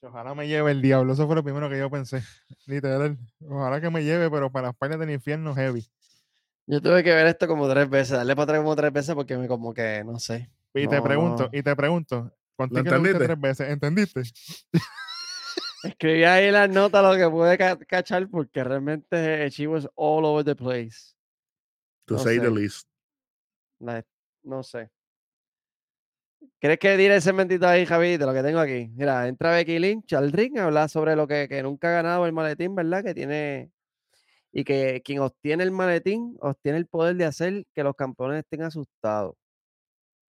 [0.00, 1.12] Ojalá me lleve el diablo.
[1.12, 2.22] Eso fue lo primero que yo pensé.
[2.66, 3.18] Literal.
[3.46, 5.86] Ojalá que me lleve, pero para las pailas del infierno heavy.
[6.66, 9.36] Yo tuve que ver esto como tres veces, darle para atrás como tres veces porque
[9.36, 10.50] me como que, no sé.
[10.74, 11.50] Y te pregunto, no.
[11.52, 13.18] y te pregunto, viste entendiste?
[13.18, 14.22] tres veces, ¿entendiste?
[15.84, 20.42] Escribí ahí las notas lo que pude ca- cachar porque realmente she was all over
[20.42, 21.14] the place.
[22.06, 22.88] To No say the least.
[24.42, 24.90] No sé.
[26.64, 28.90] ¿Quieres que dire ese mentito ahí, Javi, de lo que tengo aquí?
[28.94, 32.24] Mira, entra Becky Lynch al ring a hablar sobre lo que, que nunca ha ganado
[32.24, 33.04] el maletín, ¿verdad?
[33.04, 33.70] Que tiene.
[34.50, 38.62] Y que quien obtiene el maletín obtiene el poder de hacer que los campeones estén
[38.62, 39.34] asustados.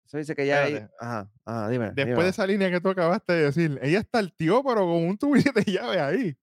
[0.05, 0.65] Eso dice que ya.
[0.65, 0.93] Espérate.
[0.99, 1.85] Ajá, ajá, dime.
[1.85, 2.23] Después dime.
[2.23, 5.17] de esa línea que tú acabaste de decir, ella está el tío, pero con un
[5.17, 6.27] tubillo de llave ahí.
[6.27, 6.37] Y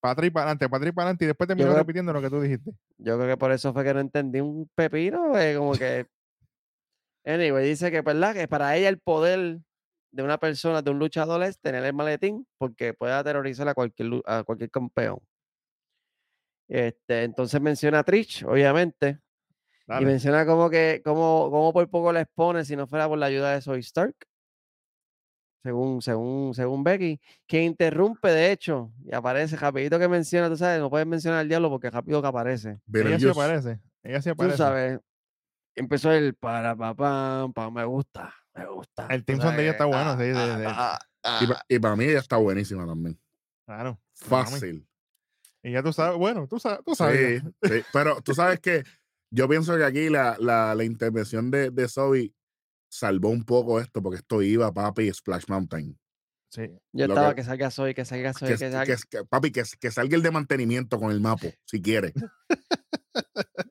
[0.00, 2.72] para adelante, y para adelante, y después terminó repitiendo lo que tú dijiste.
[2.98, 6.06] Yo creo que por eso fue que no entendí un pepino, eh, como que.
[7.26, 8.34] Anyway, dice que, ¿verdad?
[8.34, 9.58] Que para ella el poder
[10.12, 14.22] de una persona, de un luchador, es tener el maletín porque puede aterrorizar a cualquier,
[14.26, 15.18] a cualquier campeón.
[16.68, 19.20] Este, entonces menciona a Trish, obviamente,
[19.88, 23.26] y menciona como que, como, como por poco la expone si no fuera por la
[23.26, 24.14] ayuda de Soy Stark.
[25.62, 30.78] Según, según, según Becky, que interrumpe de hecho y aparece rapidito que menciona, tú sabes,
[30.80, 32.68] no puedes mencionar al diablo porque rápido que aparece.
[32.68, 33.30] Ella sí Beetlejuice.
[33.30, 33.80] aparece.
[34.04, 34.56] Ella sí Tú aparece.
[34.58, 35.00] sabes,
[35.76, 39.06] empezó el para pa pam, pa, me gusta, me gusta.
[39.10, 41.46] El team song de ella está bueno, ah, sí, de- ah, de- ah, ah, Y,
[41.46, 43.18] pa- y para mí ella está buenísima también.
[43.66, 44.00] Claro.
[44.14, 44.86] Fácil.
[45.62, 47.42] Y ya tú sabes, bueno, tú sabes, tú sabes.
[47.42, 48.84] Sí, sí, Pero tú sabes que
[49.30, 52.32] yo pienso que aquí la, la, la intervención de, de Zoe
[52.88, 55.98] salvó un poco esto, porque esto iba, papi, Splash Mountain.
[56.52, 56.70] Sí.
[56.92, 58.96] Yo lo estaba que- que salga soy, que salga soy, Que, que que- salga.
[59.10, 62.14] que- papi, que, que salga el de mantenimiento con el mapo, si quiere.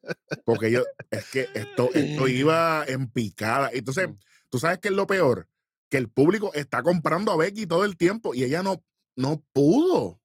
[0.45, 3.69] Porque yo, es que esto, esto iba en picada.
[3.73, 4.17] Entonces, Mm.
[4.49, 5.49] tú sabes que es lo peor,
[5.89, 8.83] que el público está comprando a Becky todo el tiempo y ella no,
[9.15, 10.21] no pudo.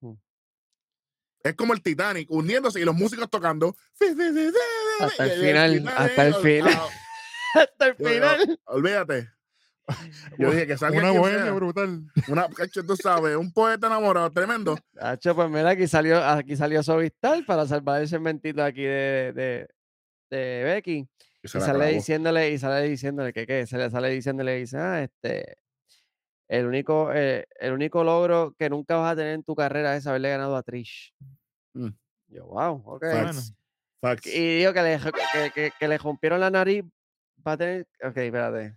[0.00, 0.12] Mm.
[1.42, 3.76] Es como el Titanic, hundiéndose y los músicos tocando.
[5.00, 6.80] Hasta el final, hasta el final.
[7.54, 8.60] Hasta el final.
[8.64, 9.28] Olvídate.
[10.38, 11.52] Yo dije que salga Una bohemia sea.
[11.52, 12.02] brutal.
[12.28, 14.78] Una, cacho, tú sabes, un poeta enamorado, tremendo.
[15.00, 19.68] Hacho, pues mira, aquí salió, aquí salió Sovistar para salvar el segmentito aquí de, de,
[20.30, 21.08] de Becky.
[21.42, 25.02] Y Y sale diciéndole, y sale diciéndole que qué, se le sale diciéndole, dice, ah,
[25.02, 25.56] este,
[26.48, 30.06] el único, eh, el único logro que nunca vas a tener en tu carrera es
[30.06, 31.12] haberle ganado a Trish.
[31.74, 31.88] Mm.
[32.28, 33.04] Yo, wow, ok.
[33.10, 33.54] Facts.
[34.00, 34.26] Facts.
[34.26, 34.98] Y digo que le,
[35.32, 36.84] que, que- que le rompieron la nariz.
[37.46, 37.86] Va a tener.
[38.04, 38.76] Ok, espérate.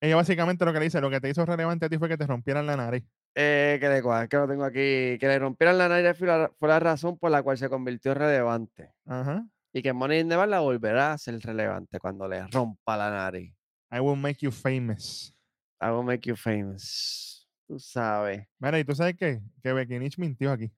[0.00, 2.16] Ella básicamente lo que le dice, lo que te hizo relevante a ti fue que
[2.16, 3.04] te rompieran la nariz.
[3.34, 5.18] Eh, que de cuál, que lo tengo aquí.
[5.18, 8.14] Que le rompieran la nariz fue la, fue la razón por la cual se convirtió
[8.14, 8.94] relevante.
[9.06, 9.46] Ajá.
[9.72, 13.10] Y que Money in the Bank la volverá a ser relevante cuando le rompa la
[13.10, 13.54] nariz.
[13.92, 15.34] I will make you famous.
[15.80, 17.48] I will make you famous.
[17.68, 18.46] Tú sabes.
[18.58, 19.40] Mira, y tú sabes qué?
[19.62, 20.72] Que Becky Lynch mintió aquí.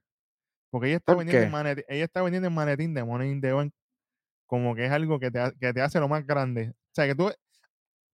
[0.70, 3.40] Porque ella está, ¿Por vendiendo el maletín, ella está vendiendo el maletín de Money in
[3.40, 3.72] the Bank
[4.52, 6.70] como que es algo que te, que te hace lo más grande.
[6.70, 7.32] O sea, que tú,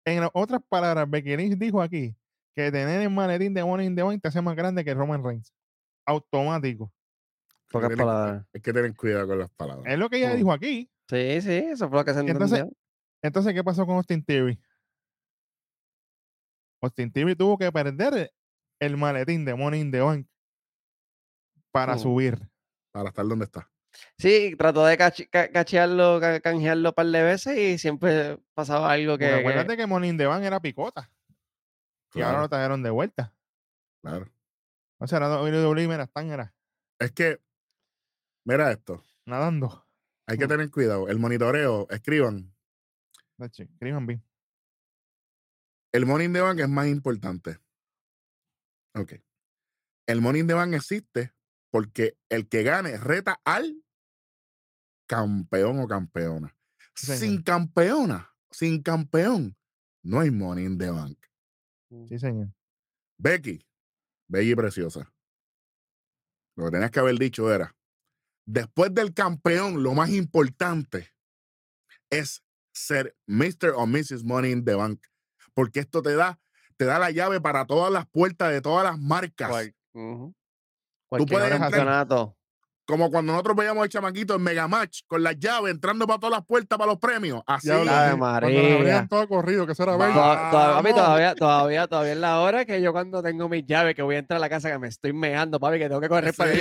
[0.08, 2.16] en otras palabras, Becky Lynch dijo aquí
[2.56, 5.24] que tener el maletín de Money in the Bank te hace más grande que Roman
[5.24, 5.54] Reigns.
[6.06, 6.92] Automático.
[7.70, 8.46] Pocas Hay que tener- palabras.
[8.54, 9.86] Hay que tener cuidado con las palabras.
[9.92, 10.38] Es lo que ella Mm.
[10.38, 10.90] dijo aquí.
[11.10, 12.78] Sí, sí, eso fue lo que se entonces- entendió.
[13.22, 14.60] Entonces, ¿qué pasó con Austin Theory?
[16.82, 18.32] Austin Theory tuvo que perder
[18.80, 20.28] el maletín de Money in the Bank
[21.72, 22.00] para Mm.
[22.00, 22.50] subir.
[22.92, 23.70] Para estar donde está.
[24.18, 29.26] Sí, trató de cachearlo, ca- canjearlo un par de veces y siempre pasaba algo que.
[29.28, 31.12] que- acuérdate que Money in the Bank era picota.
[32.14, 33.34] Y ahora lo trajeron de vuelta.
[34.02, 34.32] claro.
[35.00, 36.56] O sea, era WWE, mira, están era
[37.00, 37.40] Es que,
[38.46, 39.04] mira esto.
[39.26, 39.86] nadando.
[40.26, 40.50] Hay que Mm.
[40.50, 41.08] tener cuidado.
[41.08, 42.52] El monitoreo, escriban.
[43.40, 44.24] Escriban bien.
[45.92, 47.60] El Money in the Bank es más importante.
[48.96, 49.14] Ok.
[50.08, 51.34] El the Bank existe
[51.70, 53.84] porque el que gane reta al
[55.08, 56.56] campeón o campeona.
[56.96, 57.20] Sí, señor.
[57.20, 59.56] Sin campeona, sin campeón,
[60.04, 61.18] no hay Money in the Bank.
[62.10, 62.54] Sí, señor.
[63.18, 63.66] Becky,
[64.28, 65.12] bella y preciosa.
[66.56, 67.76] Lo que tenías que haber dicho era,
[68.46, 71.14] después del campeón, lo más importante
[72.10, 72.44] es
[72.74, 73.74] ser Mr.
[73.76, 74.24] o Mrs.
[74.24, 75.06] Money in the Bank.
[75.54, 76.40] Porque esto te da,
[76.78, 79.50] te da la llave para todas las puertas de todas las marcas.
[79.50, 80.36] Cual- ujú.
[81.10, 82.37] puedes Cualquier entrar- campeonato.
[82.88, 86.46] Como cuando nosotros veíamos el chamaquito en Megamatch con las llaves entrando para todas las
[86.46, 87.42] puertas para los premios.
[87.46, 87.68] Así.
[87.68, 89.06] Cuando nos María.
[89.10, 90.06] todo corrido, que eso era Va.
[90.08, 90.18] bello.
[90.18, 91.04] Toda- toda- papi, Vamos.
[91.06, 94.20] todavía, todavía, todavía es la hora que yo cuando tengo mis llaves, que voy a
[94.20, 96.60] entrar a la casa, que me estoy meando, papi, que tengo que correr para Sí,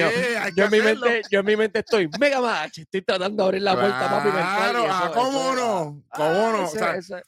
[0.56, 0.64] yo.
[0.64, 3.74] en, mi mente, yo en mi mente estoy mega match, estoy tratando de abrir la
[3.74, 6.02] puerta, papi, Claro, ah, ¿cómo eso- no?
[6.10, 6.62] ah, ¿Cómo no?
[6.62, 7.22] O ese- sea, ese-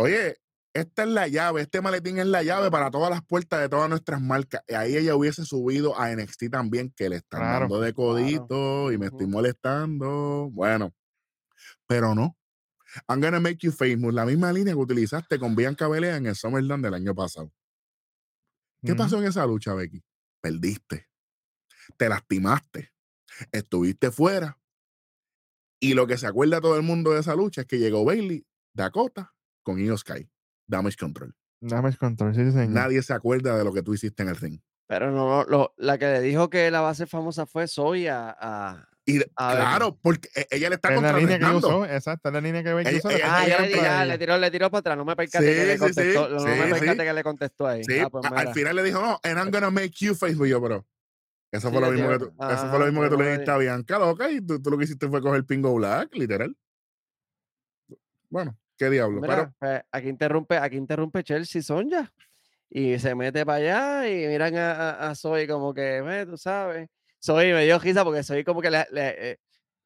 [0.00, 0.36] Oye,
[0.80, 3.88] esta es la llave, este maletín es la llave para todas las puertas de todas
[3.88, 4.62] nuestras marcas.
[4.66, 8.92] Y ahí ella hubiese subido a NXT también, que le están Claro, dando de codito
[8.92, 10.48] y me estoy molestando.
[10.52, 10.94] Bueno,
[11.86, 12.36] pero no.
[13.06, 16.34] I'm gonna make you famous, la misma línea que utilizaste con Bianca Belair en el
[16.36, 17.52] SummerSlam del año pasado.
[18.84, 20.02] ¿Qué pasó en esa lucha, Becky?
[20.40, 21.08] Perdiste.
[21.96, 22.92] Te lastimaste.
[23.52, 24.58] Estuviste fuera.
[25.80, 28.46] Y lo que se acuerda todo el mundo de esa lucha es que llegó Bailey,
[28.72, 30.28] Dakota, con Io Sky.
[30.68, 31.34] Damage Control.
[31.60, 32.68] Damage control, sí, señor.
[32.68, 34.60] Nadie se acuerda de lo que tú hiciste en el ring.
[34.86, 38.30] Pero no, no, lo- la que le dijo que la base famosa fue Zoe a,
[38.40, 39.56] a- Y A ver.
[39.64, 42.62] claro, porque e- ella le está Es la línea que usó, exacto, es la línea
[42.62, 43.08] que Becky Ella- usó.
[43.24, 44.04] Ah, ella le, ella.
[44.04, 46.32] le tiró, le tiró para atrás, no me percaté que Sí, le sí, contestó, sí,
[46.34, 46.96] no sí, me percaté sí.
[47.08, 47.82] que le contestó ahí.
[47.84, 50.14] Sí, Ah, pues a- al final le dijo, no, and I'm gonna make you.
[50.14, 50.86] Y yo, pero
[51.50, 53.30] eso Sí, fue lo le mismo que tú, eso fue lo mismo que tú le
[53.32, 56.56] dijiste a Bianca, loca, y tú, tú lo que hiciste fue coger Pingo Black, literal.
[58.30, 59.20] Bueno, qué diablo.
[59.20, 62.10] Mira, pero pues, aquí interrumpe, aquí interrumpe Chelsea Sonja
[62.70, 66.36] y se mete para allá y miran a, a, a Zoe como que, "Ve, tú
[66.36, 66.88] sabes.
[67.22, 69.38] Zoe me dio risa porque Zoe como que le, le, eh,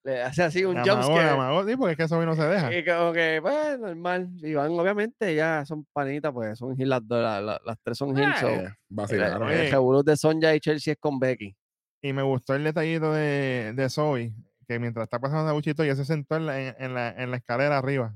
[0.05, 1.31] le hace así un La jump amagó, la scare.
[1.31, 2.75] amagó, sí, porque es que hoy no se deja.
[2.77, 4.29] Y como que, pues, normal.
[4.43, 7.97] Y van, obviamente, ya son panitas, pues son heel las dos, la- la- las tres
[7.99, 9.49] son so, eh, el, vacilaron.
[9.51, 11.57] el revolú de Sonja y Chelsea es con Becky.
[12.03, 14.33] Y me gustó el detallito de, de Zoe,
[14.67, 17.31] que mientras está pasando la buchito, ya se sentó en la, en, en la, en
[17.31, 18.13] la escalera arriba.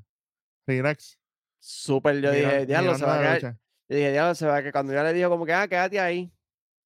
[0.66, 1.18] Relax.
[1.58, 3.56] Súper, yo mira- dije, diablo, se va a quedar.
[3.88, 6.00] Yo dije, diablo, se va a que cuando ya le dijo como que, ah, quédate
[6.00, 6.32] ahí,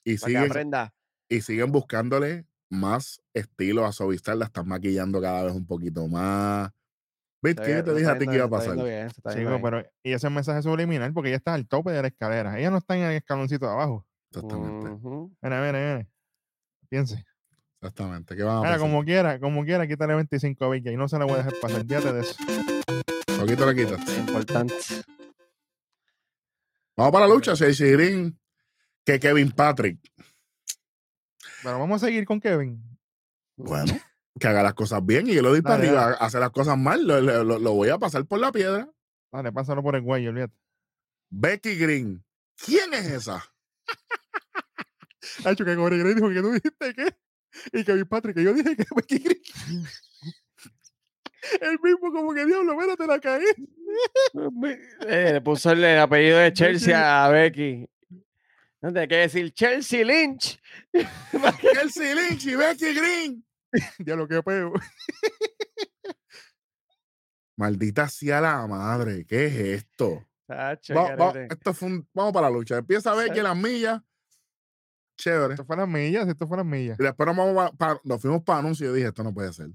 [0.04, 0.94] Y para que siguen, aprenda.
[1.28, 6.70] y siguen buscándole más estilo a Sovistar, la están maquillando cada vez un poquito más.
[7.42, 8.76] ¿Ves Se qué yo te dije a ti que iba a pasar?
[8.76, 12.58] bien, Chico, pero y ese mensaje subliminal porque ella está al tope de la escalera.
[12.58, 14.06] Ella no está en el escaloncito de abajo.
[14.30, 14.90] Exactamente.
[15.42, 16.06] Mira, mira, mira.
[16.90, 17.24] Piense.
[17.80, 18.36] exactamente.
[18.36, 18.78] ¿Qué a pasar?
[18.78, 21.84] como quiera, como quiera, quítale 25 a y no se la voy a dejar pasar.
[21.86, 22.34] Fíjate de eso.
[23.40, 24.18] Poquito le quitas.
[24.18, 24.74] Importante.
[26.96, 28.38] Vamos para la lucha, Chelsea Green,
[29.05, 29.98] que Kevin Patrick.
[31.62, 32.83] Pero vamos a seguir con Kevin.
[33.57, 33.98] Bueno,
[34.38, 36.12] que haga las cosas bien y yo lo doy para Dale, arriba.
[36.20, 38.90] Hace las cosas mal, lo, lo- lo- lo voy a pasar por la piedra.
[39.33, 40.55] Dale, pásalo por el güey, olvídate.
[41.31, 42.24] Becky Green.
[42.57, 43.42] ¿Quién es esa?
[45.44, 47.16] Hacho, que Corey Gray dijo que tú dijiste que.
[47.72, 49.42] Y Kevin Patrick, que yo dije que Becky Green.
[51.61, 53.44] El mismo como que diablo, mira, te la caí.
[55.09, 57.88] Eh, le puso el, el apellido de Chelsea a Becky.
[58.81, 60.61] No hay que decir Chelsea Lynch.
[61.75, 63.44] Chelsea Lynch y Becky Green.
[63.99, 64.73] Diablo, qué peo.
[67.57, 70.27] Maldita sea la madre, ¿qué es esto?
[70.46, 71.55] Tacho, Va- va- carete.
[71.55, 72.79] esto fue un- vamos para la lucha.
[72.79, 74.01] Empieza a ver que las millas,
[75.18, 75.55] chévere.
[75.55, 76.99] Esto fue las millas, esto fue las millas.
[76.99, 79.35] Y después nos, vamos pa- pa- nos fuimos para anuncios y yo dije, esto no
[79.35, 79.68] puede ser.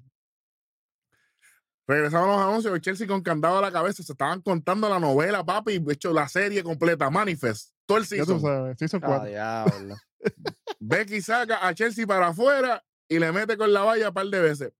[1.87, 5.43] Regresamos a los anuncios, Chelsea con candado a la cabeza, se estaban contando la novela,
[5.45, 8.41] papi, y de hecho la serie completa, Manifest, todo el Ya tú season.
[8.41, 9.25] sabes, Season Ah, 4.
[9.29, 9.95] diablo.
[10.79, 14.39] Becky saca a Chelsea para afuera y le mete con la valla un par de
[14.39, 14.73] veces.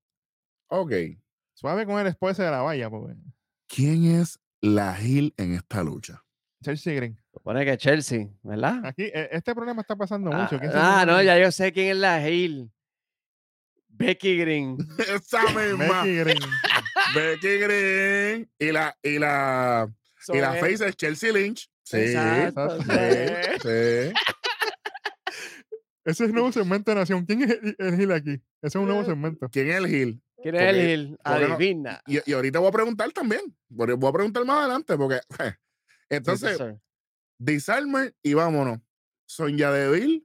[0.68, 0.92] Ok,
[1.54, 3.16] Suave con el esposo de la valla, pues.
[3.68, 6.24] ¿quién es la Gil en esta lucha?
[6.64, 7.22] Chelsea Green.
[7.32, 8.84] Supone que Chelsea, ¿verdad?
[8.84, 10.58] Aquí, e- este problema está pasando Ah, mucho.
[10.60, 12.72] ¿Quién se ah, no, ya yo sé quién es la Hill.
[13.90, 14.78] Becky Green.
[14.98, 16.40] Esa misma, Becky Green.
[17.14, 19.92] Becky Green y la, y la,
[20.28, 21.70] y la face es Chelsea Lynch.
[21.84, 22.90] Sí, Exacto, sí,
[23.62, 24.14] sí.
[26.06, 27.26] Ese es un nuevo segmento de Nación.
[27.26, 28.32] ¿Quién es el, el Gil aquí?
[28.32, 29.50] Ese es un nuevo Eh, segmento.
[29.50, 30.22] ¿Quién es el Gil?
[30.42, 32.02] ¿Quién es el no- Adivina.
[32.06, 33.42] Y, y ahorita voy a preguntar también.
[33.76, 35.20] porque Voy a preguntar más adelante porque.
[36.10, 36.80] Entonces, Sí, sir.
[37.40, 38.80] Disarmer y vámonos.
[39.28, 40.24] Sonia Deville,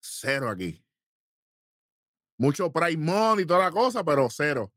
[0.00, 0.82] cero aquí.
[2.38, 4.72] Mucho Pride Money y toda la cosa, pero cero.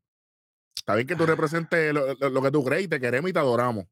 [0.78, 3.32] Está bien que tú representes lo, lo- lo que tú crees y te queremos y
[3.32, 3.84] te adoramos.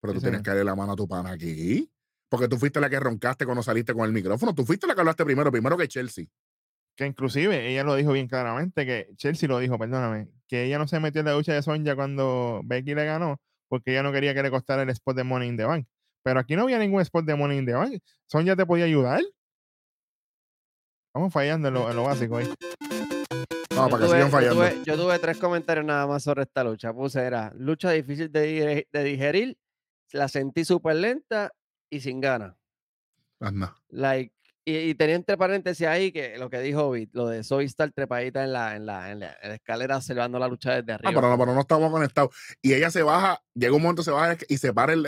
[0.00, 0.42] Pero Sí, tú tienes señor.
[0.42, 1.90] que darle la mano a tu pana aquí.
[2.28, 4.54] Porque tú fuiste la que roncaste cuando saliste con el micrófono.
[4.54, 6.26] Tú fuiste la que hablaste primero, primero que Chelsea.
[6.96, 10.86] Que inclusive ella lo dijo bien claramente, que Chelsea lo dijo, perdóname, que ella no
[10.88, 14.32] se metió en la lucha de Sonja cuando Becky le ganó, porque ella no quería
[14.34, 15.86] que le costara el spot de Money in the Bank.
[16.22, 18.00] Pero aquí no había ningún spot de Money in the Bank.
[18.26, 19.22] Sonja te podía ayudar.
[21.14, 22.48] Vamos fallando en lo, en lo básico ahí.
[23.84, 24.54] No, Yo para que tuve- sigan yo fallando.
[24.62, 26.92] tuve- Yo tuve tres comentarios nada más sobre esta lucha.
[26.92, 29.56] Puse, era lucha difícil de, de digerir,
[30.12, 31.52] la sentí súper lenta
[31.90, 32.54] y sin ganas.
[33.40, 33.76] Anda.
[33.90, 34.32] Like,
[34.64, 37.90] y, y tenía entre paréntesis ahí que lo que dijo Bit, lo de Zoe Star
[37.92, 41.10] trepadita en la, en la, en la, en la escalera observando la lucha desde arriba.
[41.10, 42.34] Ah, pero no, pero no estamos conectados.
[42.62, 45.04] Y ella se baja, llega un momento, se baja y se para en,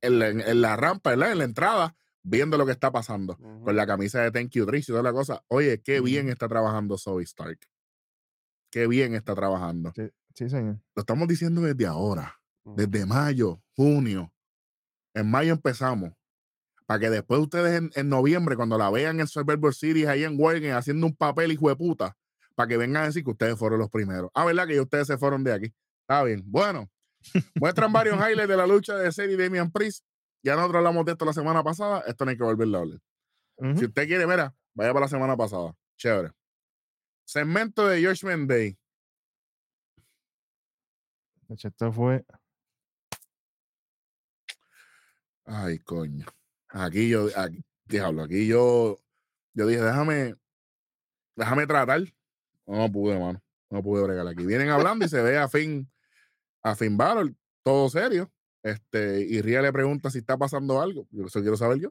[0.00, 1.32] en- la rampa, ¿verdad?
[1.32, 3.36] En la entrada, viendo lo que está pasando.
[3.40, 3.64] Ujú.
[3.64, 5.42] Con la camisa de Thank You Trish y toda la cosa.
[5.48, 7.58] Oye, qué bien está trabajando Zoe Stark.
[8.70, 9.92] Qué bien está trabajando.
[9.94, 10.80] Sí, señor.
[10.94, 14.32] Lo estamos diciendo desde ahora, desde mayo, junio.
[15.14, 16.12] En mayo empezamos.
[16.86, 20.34] Para que después ustedes en, en noviembre, cuando la vean en Survivor Series ahí en
[20.38, 22.16] Wargame haciendo un papel hijo de puta,
[22.54, 24.30] para que vengan a decir que ustedes fueron los primeros.
[24.34, 24.66] Ah, ¿verdad?
[24.66, 25.74] Que ustedes se fueron de aquí.
[26.02, 26.42] Está bien.
[26.44, 26.90] Bueno,
[27.60, 30.04] muestran varios highlights de la lucha de Seth y Damian Priest.
[30.42, 32.02] Ya nosotros hablamos de esto la semana pasada.
[32.06, 32.98] Esto no hay que volverlo a hablar.
[33.76, 35.74] Si usted quiere, mira, vaya para la semana pasada.
[35.96, 36.32] Chévere.
[37.30, 38.76] Segmento de Judgment Day.
[41.46, 42.24] Tacho, Esto fue.
[45.44, 46.26] Ay, coño.
[46.70, 48.98] Aquí yo, aquí, diablo, aquí yo,
[49.54, 50.34] yo dije, déjame,
[51.36, 52.02] déjame tratar.
[52.66, 53.40] No pude, mano.
[53.70, 54.44] No pude bregar aquí.
[54.44, 55.88] Vienen hablando y se ve a Finn,
[56.64, 58.28] a Finn Balor, todo serio.
[58.64, 61.06] Este, y Ria le pregunta si está pasando algo.
[61.12, 61.90] Yo eso quiero saber yo.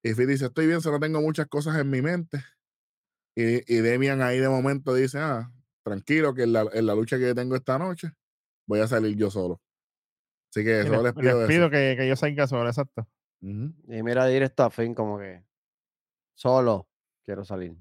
[0.00, 2.44] Y Finn dice, estoy bien, solo tengo muchas cosas en mi mente.
[3.36, 5.50] Y, y Demian ahí de momento dice, ah,
[5.82, 8.12] tranquilo, que en la, en la lucha que tengo esta noche,
[8.66, 9.60] voy a salir yo solo.
[10.50, 11.48] Así que solo les, les pido les eso.
[11.48, 13.08] pido que, que yo salga solo, exacto.
[13.40, 15.44] Y mira directo a fin como que
[16.34, 16.88] solo
[17.24, 17.76] quiero salir.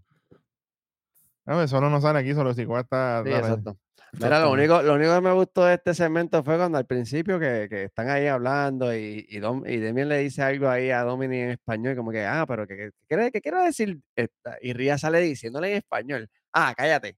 [1.45, 2.63] A ver, solo no sale aquí, solo si.
[2.63, 3.37] Sí, dale.
[3.37, 3.77] exacto.
[4.19, 7.39] Mira, lo único, lo único que me gustó de este segmento fue cuando al principio
[7.39, 11.01] que, que están ahí hablando y, y, Dom- y Demian le dice algo ahí a
[11.01, 13.99] Dominic en español, como que, ah, pero ¿qué, qué, qué quiere decir?
[14.15, 14.57] esta?
[14.61, 17.15] Y Ria sale diciéndole en español, ah, cállate.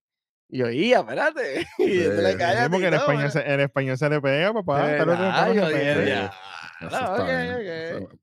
[0.47, 1.65] Y yo, ¡ya, espérate!
[1.79, 2.69] Y Sí, Sí, cállate.
[2.69, 3.43] porque todo, español, ¿verdad?
[3.57, 4.83] se, español se le pega, papá.
[4.85, 5.05] Verdad,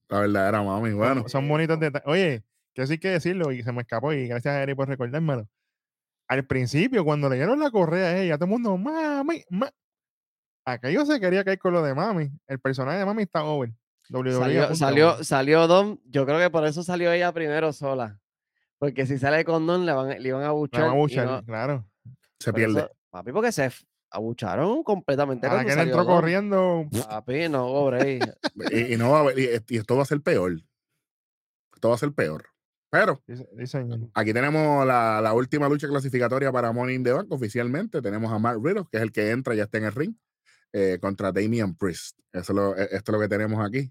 [0.09, 0.91] La verdadera mami.
[0.91, 2.07] Son- Bueno, Son, bonitos detalles.
[2.07, 2.43] Oye,
[2.75, 5.47] que sí hay que decirlo y se me escapó y gracias a Eri por recordármelo.
[6.29, 9.71] Al principio, cuando le dieron la correa a ella, todo el mundo, mami, ma.
[10.65, 12.31] Aquello se quería caer con lo de mami.
[12.47, 13.73] El personaje de mami está over.
[14.11, 18.19] WWE Salió, salió, Dom, yo creo que por eso salió ella primero sola.
[18.79, 20.83] Porque si sale con Don, le, van, le iban a La buchar.
[20.83, 21.87] van a y buchar, no- claro.
[22.39, 22.81] se pierde.
[22.81, 23.71] eso- papi, porque se
[24.11, 25.47] abucharon completamente.
[25.47, 26.85] A cuando que él entró corriendo.
[27.09, 28.19] Papi, no, pobre.
[28.73, 30.61] Y, y no va a haber- y, y esto va a ser peor.
[31.75, 32.45] Esto va a ser peor.
[32.93, 33.23] Pero
[34.13, 38.03] aquí tenemos la, la última lucha clasificatoria para Money in the Bank oficialmente.
[38.03, 40.15] Tenemos a Mark Riddle, que es el que entra, ya está en el ring,
[40.75, 42.19] eh, contra Damian Priest.
[42.31, 43.91] Eso es lo, e- esto es lo que tenemos aquí.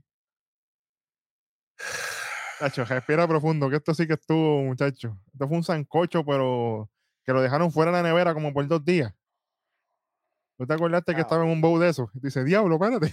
[2.59, 5.19] Tacho, respira profundo, que esto sí que estuvo, muchacho.
[5.33, 6.87] Esto fue un sancocho, pero
[7.25, 9.11] que lo dejaron fuera de la nevera como por dos días.
[10.59, 11.23] ¿Tú te acordaste que Ah.
[11.23, 12.11] estaba en un bowl de eso?
[12.13, 13.11] Y dice, diablo, espérate.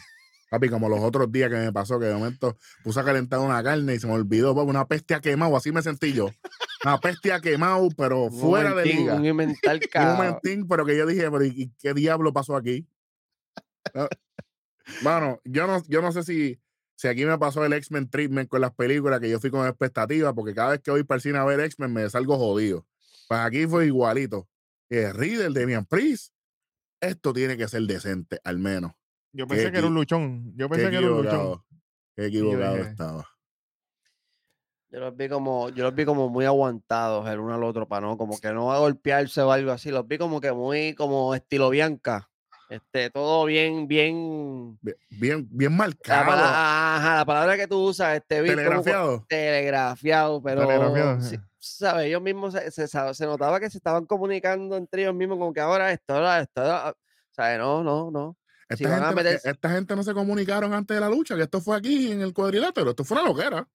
[0.50, 3.62] Papi, como los otros días que me pasó, que de momento puse a calentar una
[3.62, 6.30] carne y se me olvidó, papi, una bestia quemado, así me sentí yo.
[6.84, 9.14] Una bestia quemado, pero fuera de liga.
[9.14, 12.86] Un invental Un momentín, pero que yo dije, pero ¿y qué diablo pasó aquí?
[13.94, 14.08] Ah,
[15.02, 16.60] Mano, yo no, yo no sé si,
[16.96, 20.32] si aquí me pasó el X-Men treatment con las películas, que yo fui con expectativas,
[20.34, 22.86] porque cada vez que voy para el cine a ver X-Men me salgo jodido.
[23.28, 24.48] Pues aquí fue igualito.
[24.88, 26.32] Eh, Riddle, Damian Priest,
[27.00, 28.92] esto tiene que ser decente, al menos.
[29.32, 30.52] Yo pensé que era un luchón.
[30.56, 31.26] Yo pensé que era un luchón.
[31.34, 31.64] equivocado.
[32.16, 33.26] Qué equivocado estaba.
[34.90, 38.06] Yo los vi como, yo los vi como muy aguantados el uno al otro para
[38.06, 39.90] no, como que no va a golpearse o algo así.
[39.90, 42.30] Los vi como que muy como estilo Bianca.
[42.70, 44.78] Este, todo bien, bien.
[45.10, 46.30] Bien, bien, La, marcado.
[46.32, 49.26] ajá, la palabra que tú usas, este como telegrafiado.
[49.28, 51.36] telegrafiado, pero Telegrafiado, sí.
[51.58, 52.06] ¿sabes?
[52.06, 55.92] Ellos mismos se, se, notaba que se estaban comunicando entre ellos mismos, como que ahora
[55.92, 56.94] esto, ahora esto, ahora-
[57.30, 57.58] ¿sabes?
[57.58, 58.36] No, no, no.
[58.76, 61.42] Si Esta gente, no- meter- esta gente no se comunicaron antes de la lucha, que
[61.42, 62.90] esto fue aquí en el cuadrilátero.
[62.90, 63.68] Esto fue una loquera.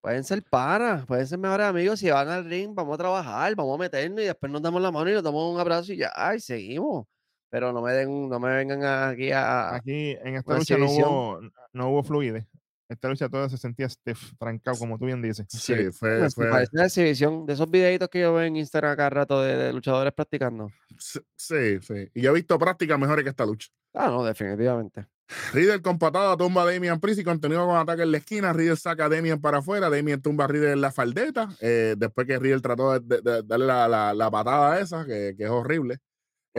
[0.00, 1.98] Pueden ser panas, pueden ser mejores amigos.
[1.98, 4.90] Si van al ring, vamos a trabajar, vamos a meternos y después nos damos la
[4.92, 7.06] mano y nos damos un abrazo y ya, ay, seguimos.
[7.50, 9.74] Pero no me den, no me vengan aquí a.
[9.74, 11.40] Aquí en esta lucha no hubo,
[11.72, 12.46] no hubo fluidez.
[12.88, 15.46] Esta lucha toda se sentía stiff, trancado, como tú bien dices.
[15.48, 19.10] Sí, fue, fue- parece una exhibición de esos videitos que yo veo en Instagram cada
[19.10, 20.70] rato de, de luchadores practicando.
[20.96, 22.08] sí, sí, sí.
[22.14, 23.68] Y yo he visto prácticas mejores que esta lucha.
[23.94, 25.06] Ah, no, definitivamente.
[25.52, 28.52] Riddle con patada tumba a Damian Priest y continúa con ataque en la esquina.
[28.54, 29.90] Riddle saca a Damian para afuera.
[29.90, 31.50] Damian tumba a Riddle en la faldeta.
[31.60, 35.34] eh, después que Riddle trató de, de- de darle la, la- la patada esa, que,
[35.36, 35.98] que es horrible.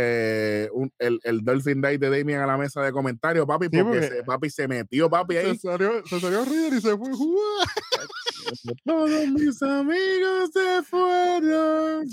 [0.02, 3.72] Eh, un- el, el Dolphin Day de Damian a la mesa de comentarios, papi, Sí,
[3.84, 5.58] porque, porque- se, papi se metió, papi, ahí.
[5.58, 7.10] Se salió, se salió Riddle y se fue.
[8.86, 12.08] Todos mis amigos se fueron.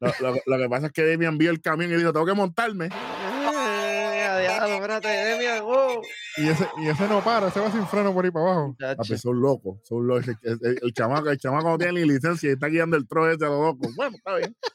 [0.00, 2.34] Lo, lo- lo que pasa es que Damian vio el camión y dijo, tengo que
[2.34, 2.86] montarme.
[2.86, 4.66] Eh, a.
[6.36, 8.76] Y ese, y ese no para, se va sin freno por ahí para abajo.
[8.96, 10.26] Papi, son locos, son locos.
[10.28, 13.06] El, el- el- el chamaco, el chamaco no tiene ni licencia y está guiando el
[13.06, 13.94] tro ese a los locos.
[13.94, 14.56] Bueno, está bien.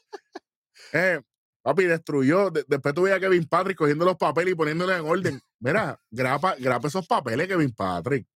[0.92, 1.20] Eh,
[1.62, 2.50] papi, destruyó.
[2.50, 5.40] de- después tuve a Kevin Patrick cogiendo los papeles y poniéndolos en orden.
[5.60, 8.26] Mira, grapa, grapa esos papeles, Kevin Patrick.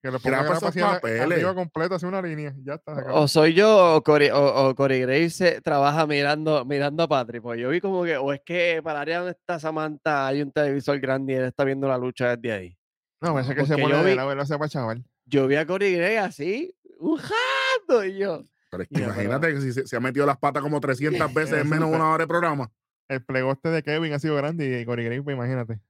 [0.00, 1.44] Que lo Grapa esos la- papeles.
[1.96, 2.54] así una línea.
[2.62, 2.92] Ya está.
[3.12, 7.42] O soy yo o Corey, o, o Corey Graves se trabaja mirando, mirando a Patrick.
[7.42, 10.40] Pues yo vi como que, o es que para el área donde está Samantha hay
[10.42, 12.78] un televisor grande y él está viendo la lucha desde ahí.
[13.20, 15.04] No, parece que se pone yo de vi- lo hace para chaval.
[15.26, 18.44] Yo vi a Corey Graves así, ujando y yo.
[18.70, 21.32] Pero es que pero- imagínate que si se, se ha metido las patas como 300
[21.32, 22.70] veces en menos de una hora de programa.
[23.08, 25.80] El plegoste de Kevin ha sido grande y Corey pues, imagínate.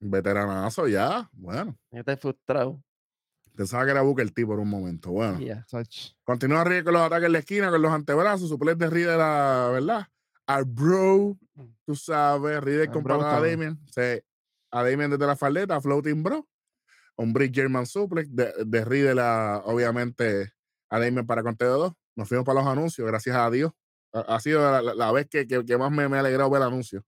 [0.00, 1.28] Veteranazo ya.
[1.32, 2.82] Bueno, Yo estoy frustrado.
[3.54, 5.10] pensaba que era Booker T por un momento.
[5.10, 5.40] Bueno.
[5.40, 5.64] y ya.
[5.66, 6.12] Sach.
[6.22, 9.68] Continúa Riddle con los ataques en la esquina, con los antebrazos, suples de Riddle, la
[9.72, 10.06] verdad.
[10.46, 11.36] Al bro,
[11.84, 13.40] tú sabes, Al con a.
[13.40, 13.78] Damien.
[13.90, 14.22] Sí,
[14.70, 16.48] a Damien desde la faldeta, floating bro.
[17.16, 20.52] Un bridge German suplex de, de Riddle, a, obviamente,
[20.90, 21.92] a Damien para conteo de dos.
[22.16, 23.72] Nos fuimos para los anuncios, gracias a Dios.
[24.12, 26.50] Ha, ha sido la, la- la vez que, que- que más me, me ha alegrado
[26.50, 27.04] ver el anuncio.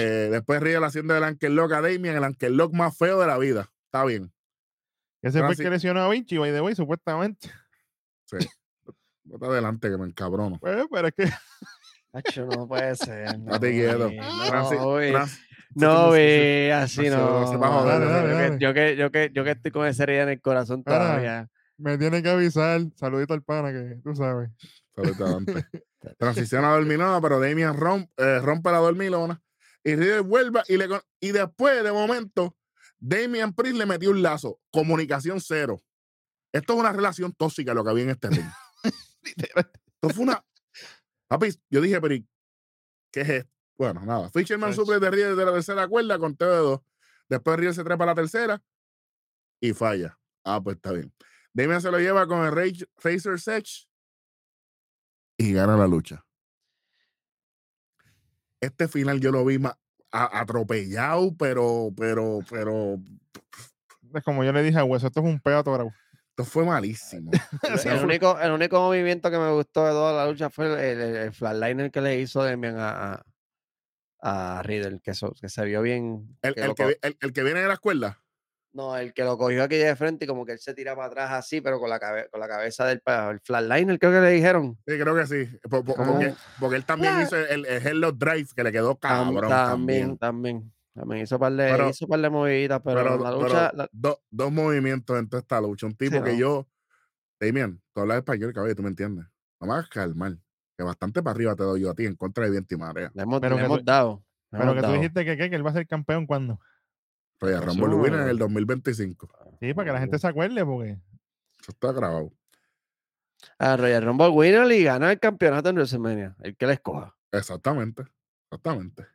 [0.00, 3.26] Eh, después Riddle haciendo el Ankel Lock a Damien, el Ankel Lock más feo de
[3.26, 3.68] la vida.
[3.86, 4.32] Está bien.
[5.22, 7.50] Ese fue el que lesionó a Vinci, by the way, supuestamente.
[9.24, 10.58] Bota adelante que me encabrono.
[10.60, 11.24] Pues, pero es que
[12.46, 13.36] no puede ser.
[13.40, 13.58] No,
[14.08, 14.16] vi,
[14.48, 15.00] Francis- no,
[15.74, 17.16] no, sí, sí, vi, así sí, no.
[17.98, 20.40] no, yo, que, yo, que, yo, que, yo que estoy con esa herida en el
[20.40, 21.48] corazón Ahora, todavía.
[21.78, 22.80] Me tiene que avisar.
[22.96, 24.50] Saludito al pana que tú sabes.
[24.94, 25.40] Saludito.
[26.18, 29.42] Transiciona a dormilona, pero Damian romp- eh, rompe la dormilona.
[29.82, 30.88] Y Riddle vuelve y, le,
[31.20, 32.56] y después, de momento,
[32.98, 34.60] Damian Priest le metió un lazo.
[34.70, 35.80] Comunicación cero.
[36.52, 38.46] Esto es una relación tóxica lo que había en este ring.
[39.24, 40.44] Esto fue una.
[41.28, 42.26] Papi, yo dije, pero ¿y
[43.12, 43.50] ¿qué es esto?
[43.76, 44.30] Bueno, nada.
[44.30, 46.80] Fisherman suple de Riddle desde la tercera cuerda con TO de dos.
[47.28, 48.62] Después Riddle se trepa a la tercera
[49.60, 50.16] y falla.
[50.44, 51.12] Ah, pues está bien.
[51.56, 53.86] Damian se lo lleva con el Rage- Razor Edge
[55.38, 56.22] y gana la lucha.
[58.60, 62.96] Este final yo lo vi a- atropellado, pero, pero, pero,
[64.14, 65.92] Es como yo le dije a Hueso, esto es un pedo autógrafo.
[66.30, 67.30] esto fue malísimo.
[67.82, 70.66] Sí, el, fue- único, el único movimiento que me gustó de toda la lucha fue
[70.66, 73.22] el, el, el flatliner que le hizo Demian a,
[74.20, 76.36] a, a Riddle, que, se vio bien.
[76.42, 78.22] El, que el lo que, co- vi- el- el que viene de la escuela.
[78.76, 81.08] No, el que lo cogió aquí de frente y como que él se tira para
[81.08, 84.30] atrás así, pero con la, cabe- con la cabeza del el flatliner, creo que le
[84.30, 84.76] dijeron.
[84.86, 85.58] Sí, creo que sí.
[85.68, 87.22] Porque, porque él también Ah.
[87.22, 89.48] hizo el, el Hello Drive que le quedó cabrón.
[89.48, 90.18] también, también.
[90.18, 90.72] también.
[90.94, 93.72] También hizo par de, Pero- hizo par de moviditas, pero, Pero, la pero lucha.
[93.74, 95.86] la- do- dos movimientos en toda esta lucha.
[95.86, 96.38] Un tipo que no.
[96.38, 96.68] yo.
[97.40, 99.26] Damien, tú hablas español, cabrón, tú me entiendes.
[99.60, 100.36] No me hagas calmar.
[100.78, 103.10] Que bastante para arriba te doy yo a ti en contra de viento y marea.
[103.14, 104.22] le hemos, Pero le que hemos tú- dado.
[104.50, 105.50] Pero hemos que tú dijiste que, ¿qué?
[105.50, 106.60] que él va a ser campeón cuando.
[107.40, 109.28] Royal Rumble Winner en el 2025.
[109.60, 110.98] Sí, para que la gente se acuerde, porque.
[111.60, 112.32] Eso está grabado.
[113.58, 116.36] A Royal Rumble Winner y gana el campeonato en WrestleMania.
[116.40, 117.16] El que le escoja.
[117.32, 118.04] Exactamente.
[118.44, 119.06] Exactamente.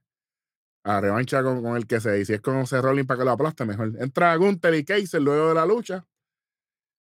[0.84, 2.20] A revancha con, con el que se.
[2.20, 3.94] Y si es con Seth Rollins para que lo aplaste, mejor.
[4.00, 6.06] Entra Gunther y Kaiser luego de la lucha.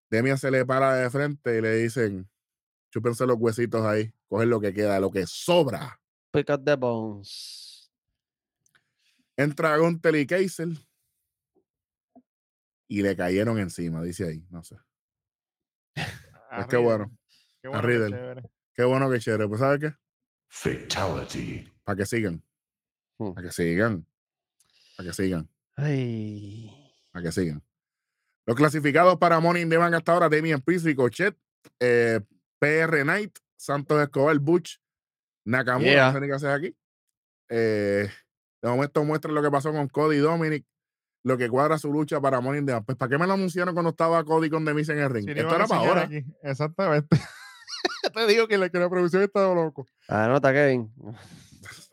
[0.09, 2.29] Demian se le para de frente y le dicen:
[2.89, 4.11] chúpense los huesitos ahí.
[4.27, 5.99] Cogen lo que queda, lo que sobra.
[6.31, 7.91] Pick up the bones.
[9.35, 10.69] Entra Gunther y Kaiser.
[12.87, 14.45] Y le cayeron encima, dice ahí.
[14.49, 14.77] No sé.
[16.49, 17.11] a qué bueno.
[17.61, 18.09] Qué A bueno, Riddle.
[18.09, 18.41] chévere.
[18.73, 19.47] Qué bueno que chévere.
[19.47, 19.93] Pues, ¿sabes qué?
[20.49, 21.71] Fatality.
[21.83, 22.43] Para que sigan.
[23.17, 23.33] Hmm.
[23.33, 24.05] Para que sigan.
[24.95, 25.49] Para que sigan.
[25.75, 26.93] Ay.
[27.11, 27.63] Para que sigan.
[28.45, 31.37] Los clasificados para Money in the Bank hasta ahora: Damian Priest, Ricochet,
[31.79, 32.21] eh,
[32.59, 34.79] PR Knight, Santos Escobar, Butch,
[35.43, 35.91] Nakamura.
[35.91, 36.07] Yeah.
[36.07, 36.77] No sé ni qué haces aquí.
[37.49, 38.09] Eh,
[38.61, 40.65] de momento muestra lo que pasó con Cody y Dominic,
[41.23, 42.85] lo que cuadra su lucha para Money in the Bank.
[42.85, 45.25] Pues, ¿para qué me lo anunciaron cuando estaba Cody con Demis en el ring?
[45.25, 46.01] Sí, Esto era para ahora.
[46.03, 46.23] aquí.
[46.43, 47.07] Exactamente.
[48.13, 49.85] Te digo que la, que la producción está loco.
[50.07, 50.91] Anota, Kevin.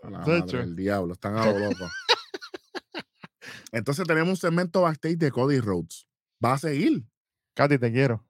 [0.03, 0.57] A la De madre hecho.
[0.59, 1.85] del diablo, están a lo loco.
[3.73, 6.07] Entonces tenemos un segmento backstage de Cody Rhodes.
[6.45, 7.05] Va a seguir.
[7.55, 8.25] Katy, te quiero.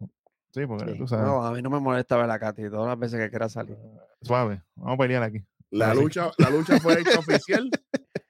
[0.53, 0.99] Sí, porque Sí.
[0.99, 1.27] tú sabes.
[1.27, 3.77] No, a mí no me molesta ver a Katy todas las veces que quiera salir.
[4.23, 4.63] Suave.
[4.77, 5.45] Vamos a pelear aquí.
[5.71, 7.69] La lucha, la lucha fue hecha oficial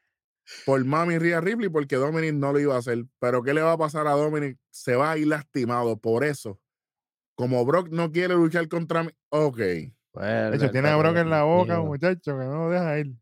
[0.67, 3.05] por Mami Rhea Ripley porque Dominic no lo iba a hacer.
[3.19, 4.59] Pero ¿qué le va a pasar a Dominic?
[4.71, 5.99] Se va a ir lastimado.
[5.99, 6.61] Por eso,
[7.35, 9.57] como Brock no quiere luchar contra mí, ok.
[9.57, 13.15] De Vuelve hecho, tiene a Brock en la boca, muchacho, que no lo deja ir.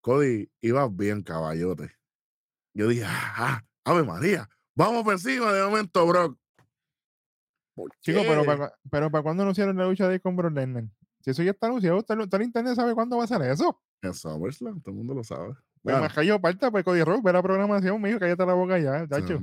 [0.00, 1.90] Cody, ibas bien, caballote.
[2.74, 6.38] Yo dije, ah, ah, Ave María, vamos por encima de momento, Brock.
[7.74, 10.84] ¿Por Chico, pero para, pero ¿para cuándo anunciaron la lucha de él con Brock Lesnar?
[11.20, 13.80] Si eso ya está anunciado, todo el internet sabe cuándo va a ser eso.
[14.02, 15.54] En SummerSlam, todo el mundo lo sabe.
[15.84, 18.54] Me Bueno, más cayó parte, pues Cody Rock, ve la programación, me dijo, cállate la
[18.54, 19.38] boca ya, chacho.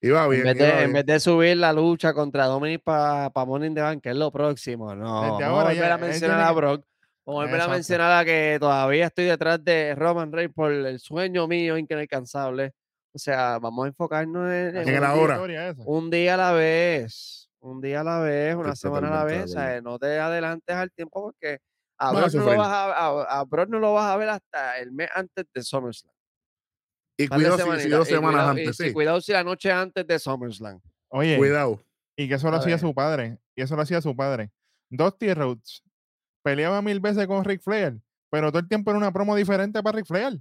[0.00, 0.92] Iba En bien, vez, iba de, en bien.
[0.92, 4.16] vez de subir la lucha contra Dominic para pa Money in the Bank, que es
[4.16, 5.22] lo próximo, no.
[5.22, 6.84] Desde vamos ahora a volver a mencionar a Brock.
[7.26, 10.98] Vamos a volver a mencionar a que todavía estoy detrás de Roman Reigns por el
[11.00, 12.72] sueño mío inalcanzable.
[13.12, 15.34] O sea, vamos a enfocarnos en, en En ahora.
[15.34, 15.82] Historia esa.
[15.84, 17.48] un día a la vez.
[17.60, 19.34] Un día a la vez, una Estoy semana a la vez.
[19.40, 19.52] acuerdo.
[19.54, 19.82] ¿sabes?
[19.82, 21.58] No te adelantes al tiempo porque
[21.98, 24.78] a Brock, no lo vas a, a- a Brock no lo vas a ver hasta
[24.78, 26.14] el mes antes de SummerSlam.
[27.16, 28.92] Y cuidado si, dos semanas cuidado- antes, sí.
[28.92, 30.80] Cuidado si la noche antes de SummerSlam.
[31.08, 31.80] Oye, Cuidado.
[32.16, 32.80] y que eso lo A hacía ver.
[32.80, 34.52] su padre, y eso lo hacía su padre.
[34.90, 35.82] Dusty Rhodes
[36.42, 39.96] peleaba mil veces con Ric Flair, pero todo el tiempo era una promo diferente para
[39.96, 40.40] Ric Flair.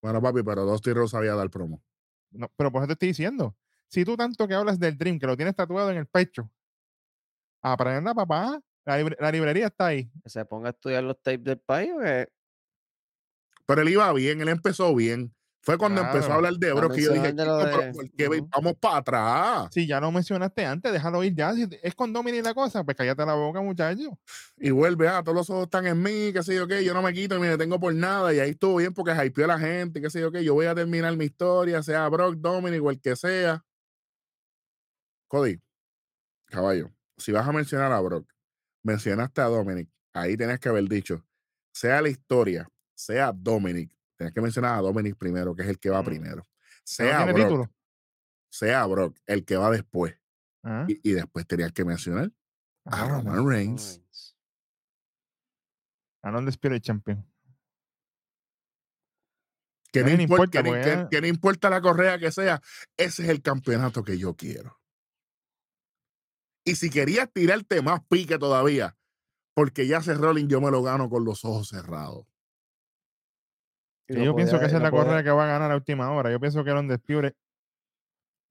[0.00, 1.82] Bueno, papi, pero Dusty Rose sabía dar promo.
[2.30, 3.56] No, pero por eso te estoy diciendo.
[3.88, 6.50] Si tú tanto que hablas del Dream, que lo tienes tatuado en el pecho,
[7.62, 8.60] aprenda, papá.
[8.84, 10.10] La, libre- la librería está ahí.
[10.22, 11.90] Que se ponga a estudiar los tapes del país.
[11.92, 12.28] porque
[13.66, 15.34] Pero él iba bien, él empezó bien.
[15.64, 17.92] Fue cuando empezó a hablar de Brock que yo dije, mencionando lo "Chico, pero de-
[17.92, 18.10] ¿por
[18.40, 19.68] qué vamos para atrás?
[19.72, 21.54] Si ya lo mencionaste antes, déjalo ir ya.
[21.54, 24.18] Si es con Dominic la cosa, pues cállate la boca, muchacho.
[24.56, 27.00] Y vuelve, ah, todos los ojos están en mí, qué sé yo qué, yo no
[27.02, 28.34] me quito ni me detengo por nada.
[28.34, 30.42] Y ahí estuvo bien porque hypeó a la gente, qué sé yo qué.
[30.42, 33.64] Yo voy a terminar mi historia, sea Brock, Dominic o el que sea.
[35.28, 35.60] Cody,
[36.46, 38.28] caballo, si vas a mencionar a Brock,
[38.82, 41.24] mencionaste a Dominic, ahí tienes que haber dicho,
[41.72, 45.90] sea la historia, sea Dominic, tienes que mencionar a Dominic primero, que es el que
[45.90, 46.04] va Mm.
[46.04, 46.36] primero.
[46.38, 46.44] No
[46.84, 47.72] Sea Brock, título.
[48.50, 50.16] sea Brock, el que va después.
[50.64, 52.30] Ah, Y, y después tenías que mencionar
[52.84, 53.96] a ah, Roman Reigns.
[53.96, 54.36] Reigns.
[56.62, 57.28] El Champion.
[59.92, 61.80] Que A no, mí no importa, importa, que, porque que- ya- que no importa la
[61.82, 62.60] correa que sea,
[62.96, 64.80] ese es el campeonato que yo quiero.
[66.64, 68.96] Y si querías tirarte más pique todavía,
[69.54, 72.26] porque ya ese Rolling yo me lo gano con los ojos cerrados.
[74.08, 75.70] Y Sí, yo pienso podía- que esa es la podía- correa que va a ganar
[75.72, 76.30] a última hora.
[76.30, 77.34] Yo pienso que Aaron Despure,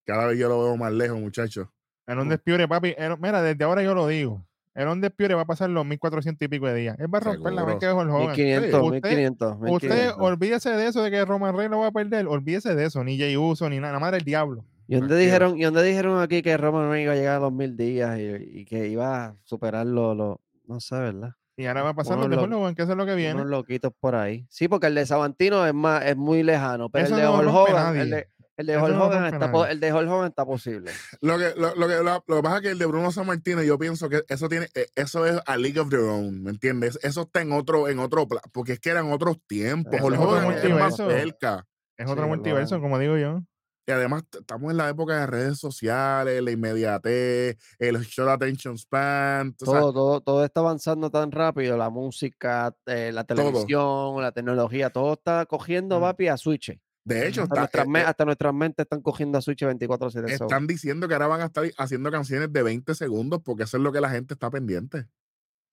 [0.05, 1.67] Cada vez yo lo veo más lejos, muchachos.
[2.07, 2.27] Aaron.
[2.27, 4.43] Despure, papi, Aaron- mira, desde ahora yo lo digo.
[4.73, 6.97] Aaron Despure va a pasar los 1400 y pico de días.
[6.99, 7.65] Él va a romper la Seguro.
[7.73, 8.27] banca de Hulk Hogan.
[8.27, 10.17] 1500, Usted- 1500, Usted 1500.
[10.19, 12.25] olvídese de eso de que Roman Reigns lo va a perder.
[12.27, 13.03] Olvídese de eso.
[13.03, 13.89] Ni Jay Uso, ni nada.
[13.93, 14.65] Nada más del diablo.
[14.87, 17.53] ¿Y dónde, dijeron, ¿Y dónde dijeron aquí que Roman Reigns iba a llegar a los
[17.53, 21.33] mil días y, y que iba a superar lo, lo- no sé, ¿verdad?
[21.57, 23.35] Y ahora va a pasar de lo- Hulk que eso es lo que viene.
[23.35, 24.45] Unos loquitos por ahí.
[24.49, 27.37] Sí, porque el de Sabantino es más, es muy lejano, pero Eso el de no
[27.39, 28.27] Hulk Hogan, el de,
[28.57, 30.91] el de Eso Hulk no Hogan rompe está, po- el de Hulk Hogan está posible.
[31.21, 33.27] Lo que, lo, lo que, lo, lo que pasa es que el de Bruno San
[33.27, 36.49] Martino, yo pienso que eso tiene, eh, eso es a League of Their Own, ¿me
[36.51, 36.97] entiendes?
[37.03, 39.93] Eso está en otro, en otro, porque es que eran otros tiempos.
[40.01, 41.09] Hulk Hogan es más multiverso.
[41.09, 41.65] cerca.
[41.97, 43.41] Es otro multiverso, como digo yo.
[43.87, 49.55] Y además estamos en la época de redes sociales, la inmediatez, el short attention span.
[49.57, 54.91] sabes, Todo, todo, todo está avanzando tan rápido, la música, eh, la televisión, la tecnología,
[54.91, 56.01] todo está cogiendo, Mm.
[56.01, 56.77] papi, a switch.
[57.03, 60.37] de hecho, Hasta, está- nuestras, eh, eh, hasta nuestras mentes están cogiendo a switch 24/7.
[60.37, 63.77] so, están diciendo que ahora van a estar haciendo canciones de 20 segundos porque eso
[63.77, 65.07] es lo que la gente está pendiente.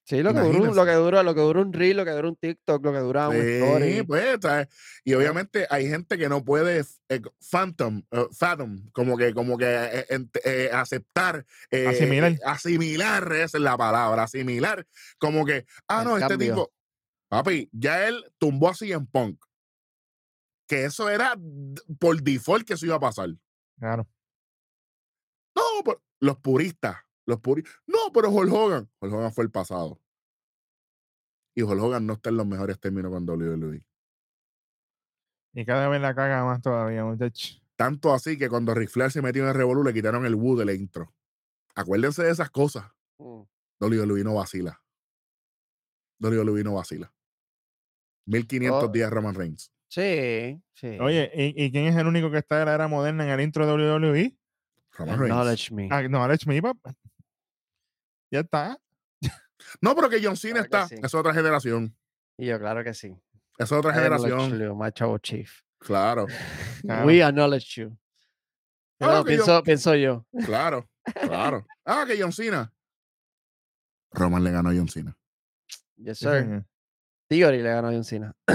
[0.09, 2.13] Sí, lo que, dura, un- lo que dura, lo que dura un reel, lo que
[2.13, 4.03] dura un TikTok, lo que dura un Sí, story.
[4.07, 4.69] pues, ¿sabes?
[5.05, 9.67] Y obviamente hay gente que no puede eh, phantom, eh, fathom, como que, como que
[9.69, 10.07] eh,
[10.45, 11.45] eh, aceptar,
[11.87, 12.39] Asimilar.
[12.43, 14.87] asimilar, esa es la palabra, asimilar,
[15.19, 16.73] como que, ah, El no, este tipo,
[17.29, 19.45] papi, ya él tumbó así en punk,
[20.67, 21.37] que eso era
[21.99, 23.29] por default que eso iba a pasar.
[23.79, 24.09] Claro.
[25.55, 26.97] No, pero los puristas,
[27.29, 30.01] los puristas, no, pero Hulk Hogan, Hulk Hogan fue el pasado.
[31.55, 33.85] Y Hulk Hogan no está en los mejores términos con WWE.
[35.53, 37.63] Y cada vez la caga más todavía, muchachos.
[37.77, 40.57] Tanto así que cuando Ric Flair se metió en el Revolu le quitaron el Woo
[40.57, 41.13] del intro.
[41.75, 42.85] Acuérdense de esas cosas.
[43.19, 43.43] Mm.
[43.81, 44.83] WWE no vacila.
[46.21, 47.13] WWE no vacila.
[48.27, 48.89] 1500 Oh.
[48.89, 49.71] días Roman Reigns.
[49.89, 50.99] Sí, sí.
[51.01, 53.41] Oye, ¿y, y quién es el único que está de la era moderna en el
[53.41, 54.37] intro de WWE?
[54.93, 55.31] Roman Reigns.
[55.37, 55.89] Acknowledge me.
[55.91, 56.95] Acknowledge me, papá.
[58.31, 58.79] Ya está.
[59.81, 60.97] No, pero que John Cena Claro está.
[60.97, 61.03] sí.
[61.05, 61.97] Es otra generación.
[62.37, 63.17] Y yo, claro que sí.
[63.59, 64.59] Es otra I generación.
[64.59, 65.63] you, my chavo chief.
[65.79, 66.27] Claro,
[66.83, 67.07] Claro.
[67.07, 67.97] We acknowledge you.
[68.99, 70.27] Claro No, que yo- pienso, pienso yo.
[70.45, 70.89] claro,
[71.23, 71.67] claro.
[71.85, 72.73] Ah, que John Cena.
[74.13, 75.17] Roman le ganó a John Cena
[75.97, 76.31] Yes, sir.
[76.43, 76.67] señor.
[77.29, 78.35] Theory le ganó a John Cena.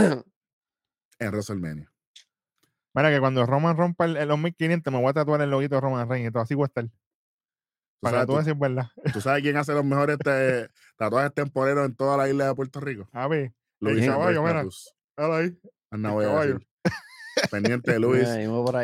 [1.20, 1.92] en WrestleMania.
[2.96, 5.82] Mira, que cuando Roman rompa el, el 2500 me voy a tatuar el loguito de
[5.82, 6.86] Roman Reigns y todo así voy a estar.
[8.04, 8.88] ¿Tú Para sabes, tú decir verdad.
[9.14, 12.82] tú sabes quién hace los mejores te- tatuajes temporeros en toda la isla de Puerto
[12.82, 13.08] Rico?
[13.14, 14.66] A ver, Luis caballo, mira.
[15.16, 15.58] Ahí.
[15.90, 16.60] Caballo.
[17.50, 18.28] Pendiente de Luis.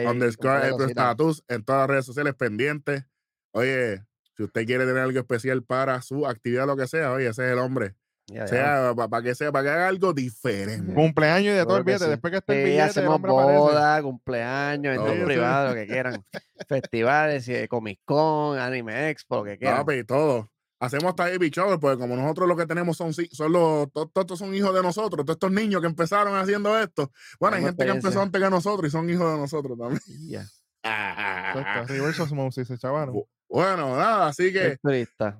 [0.09, 1.01] Underscore cosita.
[1.01, 3.03] Status en todas las redes sociales pendientes.
[3.51, 4.05] Oye,
[4.37, 7.51] si usted quiere tener algo especial para su actividad, lo que sea, oye, ese es
[7.51, 7.95] el hombre.
[8.31, 8.47] Ya, ya.
[8.47, 10.93] Sea para que sea, para que haga algo diferente.
[10.93, 12.05] Cumpleaños y de todo el billete.
[12.05, 12.09] sí.
[12.11, 13.57] Después que esté el Sí, billete, el hacemos hombre aparece.
[13.59, 15.25] boda, cumpleaños, Sí, sí.
[15.25, 16.25] privados, lo que quieran.
[16.67, 19.77] Festivales, y Comic Con, Anime Expo, lo que quieran.
[19.85, 20.51] Papi, todo.
[20.81, 24.39] Hacemos hasta baby shower, porque como nosotros lo que tenemos son, son los, todos estos
[24.39, 27.11] son hijos de nosotros, todos estos niños que empezaron haciendo esto.
[27.37, 30.01] Bueno, hay gente que empezó antes que nosotros y son hijos de nosotros también.
[30.29, 30.45] Ya.
[30.83, 33.11] Exacto, Reverse Osmosis, chaval.
[33.49, 34.77] Bu- Bueno, nada, así que.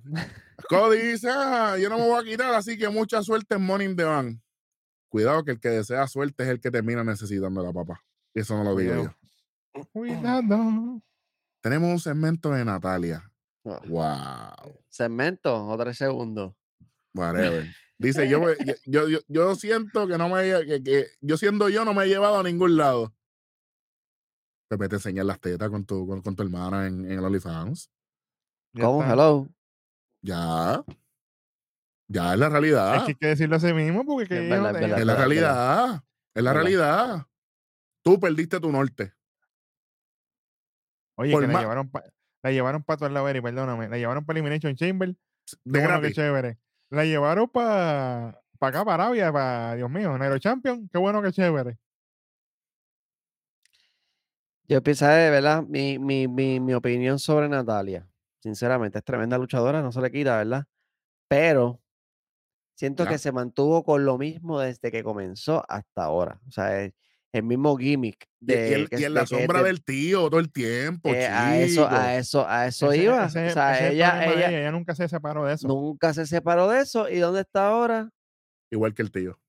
[0.70, 3.96] Cody dice, "Ah, yo no me voy a quitar, así que mucha suerte en Morning
[3.96, 4.42] the Van.
[5.10, 8.04] Cuidado que el que desea suerte es el que termina necesitando la papá.
[8.34, 8.94] Eso no lo digo
[9.74, 9.84] yo.
[9.94, 11.02] Cuidado.
[11.62, 13.32] Tenemos un segmento de Natalia.
[13.66, 13.82] Ah.
[13.88, 14.80] Wow.
[14.90, 16.54] Segmento o tres segundos.
[17.14, 17.66] Whatever.
[17.98, 21.84] Dice, yo, yo, yo, yo- yo siento que no me que, que yo siendo yo
[21.86, 23.14] no me he llevado a ningún lado.
[24.70, 27.90] Pepe te enseñar las tetas con tu, con, con tu hermana en, en el OnlyFans.
[28.74, 29.02] Ya ¿Cómo?
[29.02, 29.14] está.
[29.14, 29.48] Hello.
[30.22, 30.84] Ya.
[32.08, 32.96] Ya es la realidad.
[32.96, 36.04] Es que hay que decirlo así mismo porque que Es verdad, la verdad, realidad.
[36.34, 37.28] Es la realidad.
[38.04, 39.14] Tú perdiste tu norte.
[41.16, 42.12] Oye, por que la llevaron para
[42.42, 43.90] la llevaron para tu lado, perdóname.
[43.90, 45.10] La llevaron para Elimination Chamber.
[45.10, 46.58] De Qué bueno, qué chévere.
[46.90, 50.90] La llevaron para acá, para Arabia, para Dios mío, Nairo Champion.
[50.90, 51.78] Qué bueno, qué chévere.
[54.64, 58.08] Yo pienso, de verdad, mi, mi, mi, mi opinión sobre Natalia,
[58.42, 60.66] sinceramente, es tremenda luchadora, no se le quita, ¿verdad?
[61.28, 61.82] Pero
[62.76, 66.40] siento que se mantuvo con lo mismo desde que comenzó hasta ahora.
[66.48, 66.94] O sea, el,
[67.34, 69.84] el mismo gimmick Y, y de, el- que y en de la sombra de- del
[69.84, 73.26] tío todo el tiempo, eh, a eso, a eso, a eso Ese- iba.
[73.26, 75.68] ese- o sea, ella, de ella ella, ella nunca se separó de eso.
[75.68, 77.08] nunca se separó de eso.
[77.10, 78.10] ¿Y dónde está ahora?
[78.72, 79.40] Igual que el tío.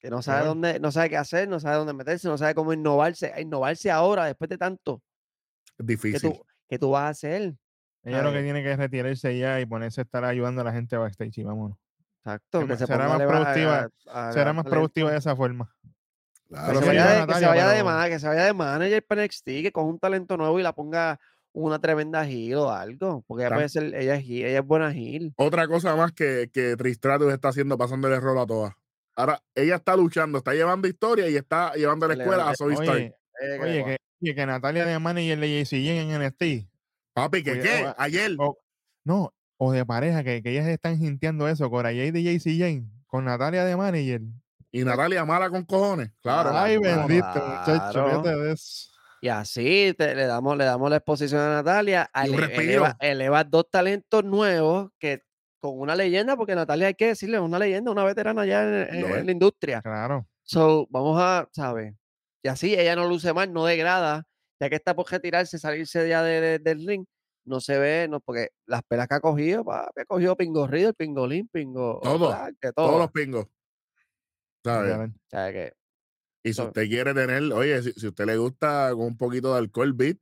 [0.00, 2.72] Que no sabe dónde, no sabe qué hacer, no sabe dónde meterse, no sabe cómo
[2.72, 5.02] innovarse, innovarse ahora, después de tanto.
[5.66, 6.20] Es ¿Qué difícil.
[6.32, 7.54] tú, qué tú vas a hacer?
[8.04, 8.44] Ella lo que Ay.
[8.44, 11.42] tiene que es retirarse ya y ponerse a estar ayudando a la gente backstage y
[11.44, 11.76] vámonos.
[12.24, 15.74] Exacto, que más- se será más productiva- a- a Será más productiva de esa forma.
[16.48, 18.54] Claro, Que se vaya de, que se vaya de pero- ma- que se vaya de
[18.54, 21.18] manager para NXT, que coja un talento nuevo y la ponga
[21.52, 23.22] una tremenda heel o algo.
[23.26, 25.32] Porque ella puede ser, ella es, ella es buena heel.
[25.36, 28.74] Otra cosa más que, que Tristratus está haciendo, pasándole el rol a todas.
[29.16, 32.78] Ahora, ella está luchando, está llevando historia y está llevando a la escuela a Stark.
[32.78, 36.68] Oye, Eh, que oye, que, que Natalia de manager de JC en NXT.
[37.12, 37.84] Papi, ¿qué oye, qué?
[37.86, 38.32] o- Ayer.
[38.38, 38.58] O,
[39.04, 42.84] no, o de pareja, que, que ellas están jinteando eso con Jay de JC Jane,
[43.06, 44.20] con Natalia de manager.
[44.70, 46.10] Y Natalia mala con cojones.
[46.22, 46.50] Claro.
[46.52, 47.06] Ay, claro.
[47.08, 48.10] bendito, muchacho, Claro.
[48.22, 48.88] fíjate de eso.
[49.20, 52.08] Y así te- le, damos, le damos la exposición a Natalia.
[52.14, 52.62] Ele- respiro.
[52.62, 55.22] eleva, eleva dos talentos nuevos que
[55.58, 59.26] con una leyenda, porque Natalia hay que decirle, es una leyenda, una veterana ya en,
[59.26, 59.82] la industria.
[59.82, 60.28] Claro.
[60.44, 61.94] So, vamos a, ¿sabes?
[62.42, 64.24] Y así ella no luce mal, no degrada.
[64.60, 67.04] ya que está por retirarse, salirse ya de- de- del ring,
[67.44, 70.94] no se ve, no, porque las pelas que ha cogido, papi, ha cogido Pingo Riddle,
[70.94, 72.98] Pingolín, Pingo Todo, Todos todo.
[72.98, 73.46] los pingos.
[74.64, 75.10] ¿Sabes?
[75.30, 75.72] Sea que
[76.42, 79.52] Y si usted quiere tener, oye, si, si a usted le gusta con un poquito
[79.52, 80.18] de alcohol beat,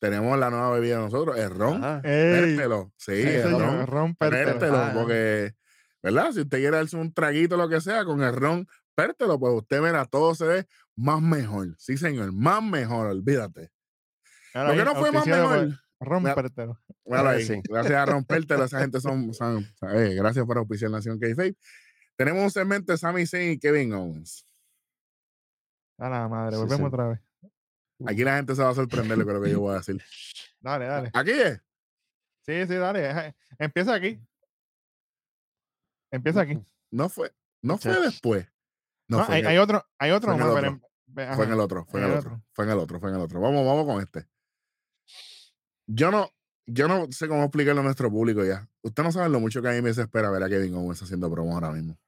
[0.00, 1.80] tenemos la nueva bebida de nosotros, el ron.
[2.02, 2.92] Pértelo.
[2.96, 3.86] Sí, sí, el señor, ron.
[3.86, 4.46] ron pértelo.
[4.52, 4.92] Pértelo, Ah.
[4.94, 5.52] porque,
[6.02, 6.32] ¿verdad?
[6.32, 9.80] Si usted quiere darse un traguito, lo que sea, con el ron, pértelo, pues usted
[9.80, 10.66] verá, todo se ve
[10.96, 11.74] más mejor.
[11.78, 13.70] Sí, señor, más mejor, olvídate.
[14.54, 15.78] Ahora Lo que no fue más mejor.
[16.00, 16.80] Ron Mira, pértelo.
[17.04, 17.44] Míralo ahí.
[17.44, 17.60] sí.
[17.68, 19.64] Gracias a rompértelo, esa gente son, son-
[19.94, 21.56] eh, gracias por auspiciar Nación K-Fape.
[22.16, 24.46] Tenemos un segmento de Sami Zayn y Kevin Owens.
[25.98, 26.94] A la madre, volvemos sí.
[26.94, 27.20] otra vez.
[28.04, 30.02] Aquí la gente se va a sorprender con lo que yo voy a decir.
[30.60, 31.10] Dale, dale.
[31.14, 31.60] Aquí es.
[32.44, 33.08] Sí, sí, dale.
[33.10, 34.20] eja- Empieza aquí.
[36.10, 36.58] Empieza aquí.
[36.90, 37.32] No fue,
[37.62, 38.46] no fue después.
[39.12, 41.34] No, No, fue, hay, otro, hay otro fue en el pero otro.
[41.36, 42.42] fue en el otro, fue en el otro, otro.
[42.52, 43.40] fue en el otro, fue en el otro.
[43.40, 44.26] Vamos, vamos con este.
[45.86, 46.30] Yo no,
[46.66, 48.68] yo no sé cómo explicarlo a nuestro público ya.
[48.82, 51.30] Usted no sabe lo mucho que a mí me desespera ver a Kevin Owens haciendo
[51.30, 51.98] promo ahora mismo.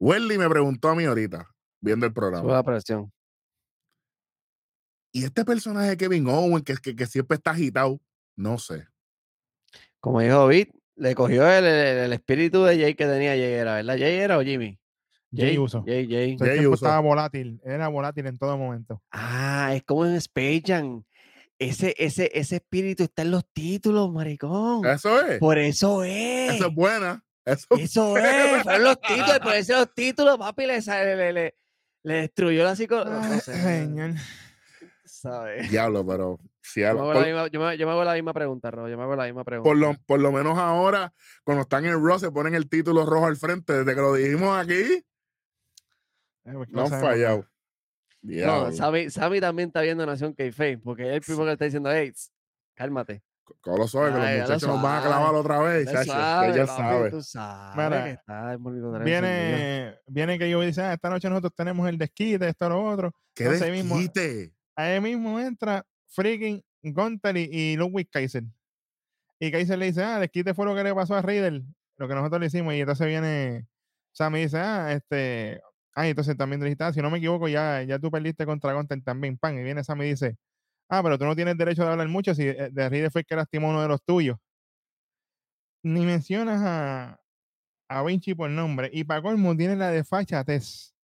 [0.00, 1.48] Welly me preguntó a mí ahorita,
[1.80, 2.50] viendo el programa.
[2.52, 3.12] la presión.
[5.12, 8.00] Y este personaje de Kevin Owens, que, que, que siempre está agitado,
[8.36, 8.88] no sé.
[10.00, 13.74] Como dijo Vic, le cogió el, el- el espíritu de Jay que tenía Jay, era,
[13.76, 13.96] ¿verdad?
[13.98, 14.78] ¿Jay era o Jimmy?
[15.36, 15.84] Jay Uso.
[15.86, 16.36] Jay, Jay.
[16.38, 16.74] Jay Uso.
[16.74, 17.60] estaba volátil.
[17.64, 19.02] Era volátil en todo momento.
[19.10, 21.04] Ah, es como en Space Jam.
[21.58, 24.84] Ese, ese, ese espíritu está en los títulos, maricón.
[24.86, 25.38] Eso es.
[25.38, 26.54] Por eso es.
[26.54, 27.24] Eso es buena.
[27.44, 28.62] Eso, Eso es.
[28.62, 29.38] Fueron los títulos.
[29.40, 31.54] Por eso los títulos, papi, le, le, le,
[32.02, 33.28] le destruyó la psicología.
[33.28, 34.14] No sé, señor.
[35.24, 35.70] ¿sabes?
[35.70, 38.14] diablo, pero si Yo me, hago por, la misma, yo, me, yo me hago la
[38.14, 38.88] misma pregunta, Ro.
[38.88, 39.68] Yo me hago la misma pregunta.
[39.68, 41.12] por lo, por lo menos ahora,
[41.44, 43.72] cuando están en Raw, se ponen el título rojo al frente.
[43.72, 45.04] Desde que lo dijimos aquí,
[46.44, 47.46] Eh, pues, no han fallado.
[48.22, 51.64] No, Sammy, Sammy también está viendo Nación K-Face, porque es el primero que le está
[51.66, 52.12] diciendo, hey,
[52.74, 53.22] cálmate.
[53.60, 55.84] Con lo suave, que los muchachos nos van a clavar otra vez.
[55.84, 57.10] Chacho, que suave, ya papi, sabe.
[57.10, 58.56] Tú sabes Mira, que está.
[59.04, 63.12] Viene, viene que yo dice, ah, esta noche nosotros tenemos el desquite, esto, lo otro.
[63.34, 64.54] ¡Qué Entonces desquite!
[64.74, 68.44] Ahí mismo entra freaking Gunter y, y Ludwig Kaiser.
[69.38, 71.64] Y Kaiser le dice, ah, desquite fue lo que le pasó a Riddle,
[71.98, 72.72] lo que nosotros le hicimos.
[72.72, 73.66] Y entonces viene,
[74.12, 75.60] Sammy dice, ah, este,
[75.94, 79.02] ah, entonces también dijiste, ah, si no me equivoco, ya, ya tú perdiste contra Gunter
[79.02, 79.58] también, pan.
[79.58, 80.36] Y viene Sammy y dice,
[80.88, 83.26] ah, pero tú no tienes derecho de hablar mucho si eh, de Riddle fue el
[83.26, 84.38] que lastimó uno de los tuyos.
[85.82, 87.20] Ni mencionas a,
[87.88, 88.90] a Vinci por nombre.
[88.92, 90.94] Y para colmo tiene la desfachatez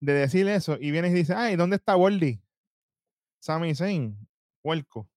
[0.00, 0.76] de decir eso.
[0.80, 2.40] Y vienes y dices, ay, ¿dónde está Boldy?
[3.40, 4.16] Sami Zayn,
[4.62, 5.08] puerco.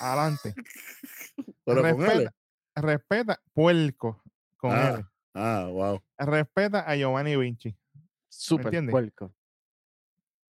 [0.00, 0.54] Adelante.
[1.64, 2.34] Pero respeta,
[2.74, 4.22] respeta, puerco,
[4.56, 4.94] con Ah.
[4.98, 5.06] él.
[5.34, 6.00] Ah, wow.
[6.18, 7.76] Respeta a Giovanni Vinci.
[8.28, 9.34] Súper puerco.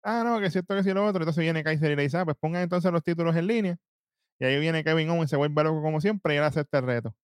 [0.04, 1.22] Ah, no, que si esto, que si lo otro.
[1.24, 3.78] Entonces viene Kaiser y le dice, ah, pues pongan entonces los títulos en línea.
[4.40, 7.16] Y ahí viene Kevin Owens, se vuelve loco como siempre y él acepta el reto.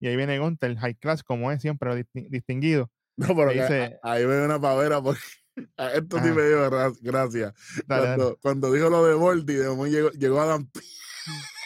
[0.00, 2.90] Y ahí viene Gunther, high class, como es siempre, disti- distinguido.
[3.16, 5.20] No, pero que dice- ahí me una pavera porque
[5.76, 6.34] a esto sí Ajá.
[6.34, 7.52] me dio gra- gracias.
[7.86, 8.36] Dale, dale.
[8.42, 10.80] Cuando, dijo lo de Volti, de momento llegó, llegó Adam P-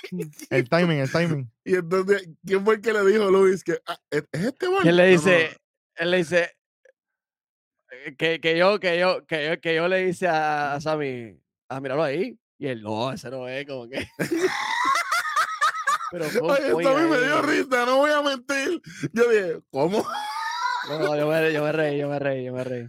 [0.51, 1.51] El timing, el timing.
[1.65, 4.69] Y entonces, ¿quién fue el que le dijo a Luis que ah, es es este
[4.69, 4.83] Volti?
[4.83, 5.57] ¿Quién le No, no, dice?
[5.97, 6.57] Él le dice
[7.91, 11.41] eh, que, que yo, que yo, que yo, que yo le hice a, a Sammy,
[11.69, 12.39] ah, míralo ahí.
[12.59, 14.07] Y él, no, ese no es, como que.
[16.11, 18.81] Pero Oye, esto point a mí me dio risa, no voy a mentir.
[19.13, 20.07] Yo dije, ¿cómo?
[20.89, 22.89] No, no, yo me, yo me reí, yo me reí, yo me reí.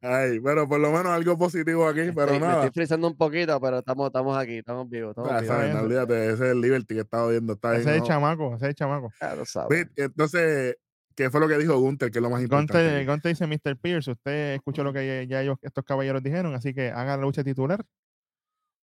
[0.00, 2.64] Ay, pero por lo menos algo positivo aquí, pero Me nada.
[2.66, 5.56] estoy frizando un poquito, pero estamos, estamos aquí, estamos vivos, estamos Ah, vivos.
[5.56, 7.52] sabes, no, olvídate, ese es el Liberty que estaba viendo.
[7.54, 9.12] Está Ese es el chamaco, ese es el chamaco.
[9.44, 9.68] Sabes.
[9.68, 10.76] Ve, Entonces,
[11.14, 12.10] ¿qué fue lo que dijo Gunther?
[12.10, 12.72] Que es lo más importante.
[12.72, 13.06] Gunter?
[13.06, 13.76] Gunter dice Mr.
[13.76, 17.42] Pierce, usted escuchó lo que ya, ellos- estos caballeros dijeron, así que haga la lucha
[17.44, 17.84] titular.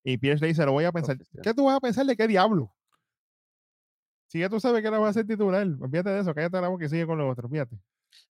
[0.04, 1.16] Y Pierce le dice, lo voy a pensar.
[1.16, 1.41] Oficial.
[1.43, 2.72] ¿Qué tú vas a pensar de qué diablo?
[4.28, 6.68] Si ya tú sabes que la vas a hacer titular, olvídate de eso, cállate la
[6.68, 7.78] boca y sigue con lo otro, fíjate.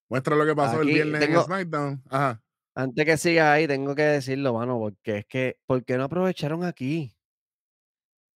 [0.08, 2.02] Muestra lo que pasó el viernes en SmackDown.
[2.08, 2.42] Ajá.
[2.78, 6.62] Antes que sigas ahí, tengo que decirlo, mano, porque es que, ¿por qué no aprovecharon
[6.62, 7.16] aquí?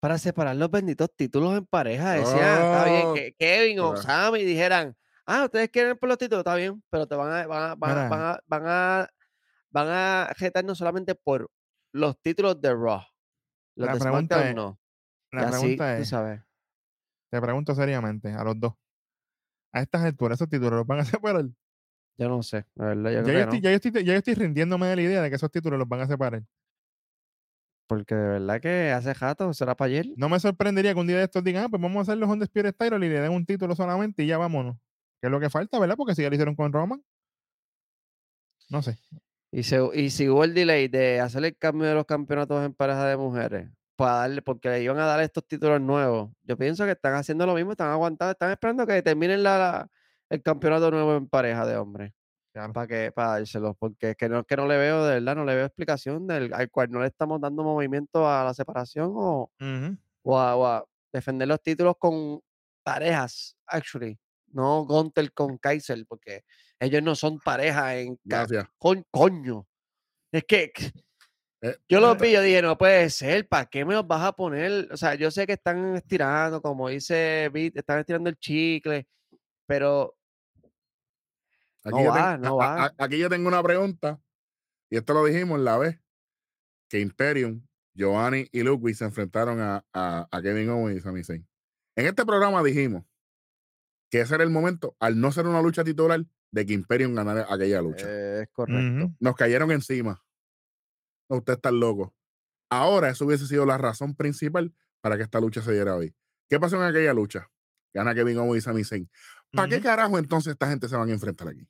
[0.01, 2.13] Para separar los benditos títulos en pareja.
[2.13, 3.95] Decían, está bien, Oh, que Kevin o.
[3.97, 7.71] Sammy dijeran, ah, ustedes quieren por los títulos, está bien, pero te van a, van
[7.71, 8.21] a, van a, van
[8.65, 9.09] a,
[9.69, 11.51] van a, van solamente por
[11.93, 13.01] los títulos de Raw.
[13.75, 14.79] Los La de pregunta SmackDown es- no.
[15.33, 16.41] La así, pregunta tú es, sabes.
[17.31, 18.73] te pregunto seriamente, a los dos.
[19.71, 21.45] A estas alturas, esos títulos los van a separar.
[22.21, 23.63] Yo no sé, la verdad, yo Ya yo, que estoy, no.
[23.63, 25.89] ya, yo estoy, ya yo estoy rindiéndome de la idea de que esos títulos los
[25.89, 26.43] van a separar.
[27.87, 30.05] Porque de verdad que hace rato, será para ayer.
[30.17, 32.29] No me sorprendería que un día de estos digan, ah, pues vamos a hacer los
[32.29, 34.77] Undisputed Title y le den un título solamente y ya vámonos.
[35.19, 35.95] Que es lo que falta, ¿verdad?
[35.97, 37.03] Porque si ya lo hicieron con Roman.
[38.69, 38.97] No sé.
[39.51, 42.73] Y, se, y si hubo el delay de hacer el cambio de los campeonatos en
[42.73, 46.85] pareja de mujeres, para darle, porque le iban a dar estos títulos nuevos, yo pienso
[46.85, 49.89] que están haciendo lo mismo, están aguantando, están esperando que terminen la, la-
[50.31, 52.11] el campeonato nuevo en pareja de hombres.
[52.53, 55.35] Para que, para dárselos, porque es que no es que no le veo, de verdad,
[55.35, 59.13] no le veo explicación del, al cual no le estamos dando movimiento a la separación
[59.15, 59.51] o,
[60.23, 62.41] o a, o a defender los títulos con
[62.83, 64.17] parejas, actually.
[64.47, 66.43] No Gunter con Kaiser, porque
[66.77, 68.19] ellos no son pareja en
[68.77, 69.65] con, coño.
[70.33, 70.73] Es que
[71.63, 74.31] Eh, yo los vi, yo dije, no puede ser, ¿para qué me los vas a
[74.33, 74.89] poner?
[74.91, 79.07] O sea, yo sé que están estirando, como dice Beat, están estirando el chicle,
[79.67, 80.15] pero
[81.83, 82.85] Aquí, No yo va, tengo, no a- va.
[82.85, 84.21] a- aquí yo tengo una pregunta,
[84.89, 85.99] y esto lo dijimos la vez
[86.89, 91.47] que Imperium, Giovanni y Ludwig se enfrentaron a, a- a Kevin Owens y Sami Zayn.
[91.95, 93.03] En este programa dijimos
[94.09, 97.45] que ese era el momento, al no ser una lucha titular, de que Imperium ganara
[97.49, 98.05] aquella lucha.
[98.09, 99.13] eh, es correcto.
[99.21, 100.21] Nos cayeron encima.
[101.29, 102.13] No, Usted está loco.
[102.69, 106.13] Ahora eso hubiese sido la razón principal para que esta lucha se diera hoy.
[106.49, 107.49] ¿Qué pasó en aquella lucha?
[107.93, 109.09] Gana Kevin Owens y Sami Zayn.
[109.53, 111.67] ¿Para qué carajo entonces esta gente se van a enfrentar aquí?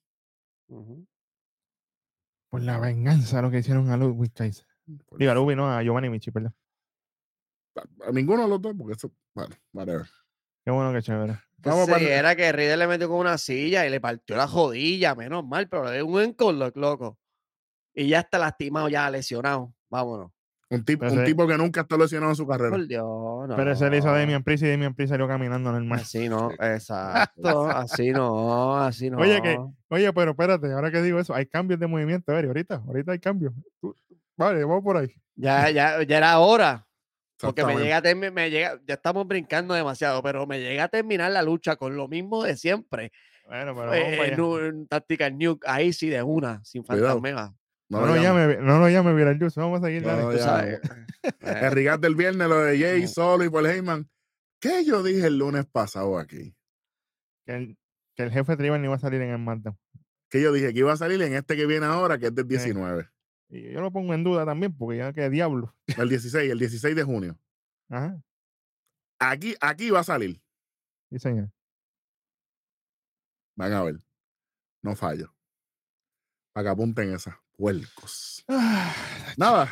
[0.67, 1.05] Ujú.
[2.49, 4.65] Por la venganza lo que hicieron a Ludwig Kaiser.
[5.05, 6.53] Por Digo, a Ludwig, no, a Giovanni Michi, perdón.
[7.75, 10.07] a, a ninguno de los dos, porque eso, bueno, whatever.
[10.63, 11.39] Qué bueno que chévere.
[11.57, 15.15] Vamos Sí, era que Riddle le metió con una silla y le partió la jodilla,
[15.15, 17.19] menos mal, pero le dio un encolloc, loco.
[17.93, 19.73] Y ya está lastimado, ya lesionado.
[19.89, 20.31] Vámonos.
[20.75, 22.71] Un, tipo, un tipo que nunca está lesionado en su carrera.
[22.71, 23.03] Por Dios,
[23.47, 23.55] no.
[23.55, 25.99] Pero ese le hizo a Damian Priest y Damian Priest salió caminando normal.
[25.99, 27.67] Así no, exacto.
[27.69, 29.17] Así no, así no.
[29.19, 29.59] Oye, que-
[29.89, 32.31] Oye, pero espérate, ahora que digo eso, hay cambios de movimiento.
[32.31, 33.53] A ver, ahorita, ahorita hay cambios.
[33.79, 33.95] Tú-
[34.37, 35.13] Vale, vamos por ahí.
[35.35, 36.87] Ya, ya, ya era hora.
[37.39, 41.31] Porque me llega, a me llega, ya estamos brincando demasiado, pero me llega a terminar
[41.31, 43.11] la lucha con lo mismo de siempre.
[43.47, 44.37] Bueno, pero vamos Eh, para allá.
[44.37, 47.19] nu- en táctica nuke, ahí sí de una, sin Cuidado.
[47.91, 48.53] No, No llame.
[48.53, 50.01] llame, no lo llame Beetlejuice, vamos a seguir.
[50.03, 50.37] No, dale.
[50.37, 50.81] ya, sabes.
[51.41, 54.09] El Eh, rigat del viernes, lo de Jay solo y Paul Heyman.
[54.59, 56.55] ¿Qué yo dije el lunes pasado aquí?
[57.45, 57.77] Que, el,
[58.15, 59.77] que el jefe Tribal iba a salir en el SmackDown.
[60.29, 62.47] Que yo dije que iba a salir en este que viene ahora, que es del
[62.47, 63.09] 19.
[63.49, 65.75] Y yo lo pongo en duda también, porque ya que diablo.
[65.97, 67.37] El 16, el 16 de junio.
[67.89, 68.21] Ajá,
[69.19, 70.41] Aquí, aquí va a salir.
[71.11, 71.51] sí, señor.
[73.55, 73.95] Van a ver.
[74.81, 75.35] No fallo.
[76.53, 77.35] Para que apunten esas.
[77.61, 78.43] Puercos.
[78.47, 78.91] Ah,
[79.37, 79.69] Nada.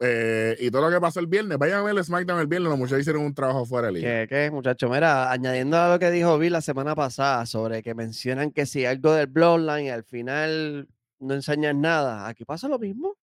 [0.00, 2.68] eh, y todo lo que pasó el viernes, vayan a ver el SmackDown el viernes.
[2.68, 4.26] Los muchachos hicieron un trabajo fuera de liga.
[4.26, 4.90] ¿Qué, qué, muchacho?
[4.90, 8.84] Mira, añadiendo a lo que dijo Bill la semana pasada sobre que mencionan que si
[8.84, 10.86] algo del Bloodline al final
[11.20, 13.16] no enseñan nada, aquí pasa lo mismo.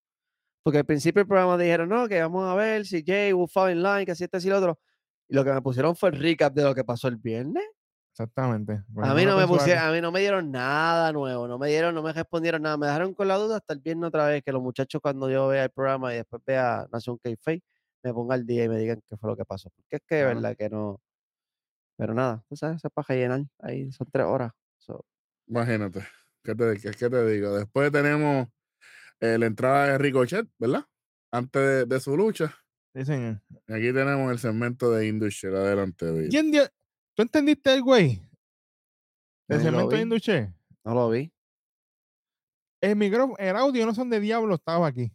[0.64, 3.70] Porque al principio del programa dijeron, no, que vamos a ver si Jay will fall
[3.70, 4.80] in line, que si este, si lo otro.
[5.28, 7.62] Y lo que me pusieron fue el recap de lo que pasó el viernes.
[8.20, 8.82] Exactamente.
[8.98, 11.94] A mí no me pusieron, a mí no me dieron nada nuevo, no me dieron,
[11.94, 14.52] no me respondieron nada, me dejaron con la duda hasta el viernes otra vez, que
[14.52, 17.30] los muchachos cuando yo vea el programa y después vea Nación k
[18.02, 19.70] me ponga al día y me digan qué fue lo que pasó.
[19.74, 21.00] Porque es que de verdad que no.
[21.96, 23.40] Pero nada, tú sabes, es para llenar.
[23.58, 24.52] Ahí son tres horas.
[24.78, 25.04] so,
[25.46, 26.06] Imagínate.
[26.42, 27.54] ¿Qué te, qué, qué te digo?
[27.56, 28.48] Después tenemos
[29.20, 30.84] eh, la entrada de Ricochet, ¿verdad?
[31.30, 32.54] Antes de, de su lucha.
[32.94, 33.40] Sí, señor.
[33.68, 35.56] Aquí tenemos el segmento de Industrial.
[35.56, 36.28] Adelante, Bill.
[36.28, 36.68] ¿Quién dio-
[37.20, 38.16] ¿Tú entendiste el güey?
[39.46, 40.02] No El lo segmento de vi.
[40.04, 40.54] Induche.
[40.82, 41.30] no lo vi.
[42.80, 45.12] El micrófono, el audio no son de diablo, estaba aquí.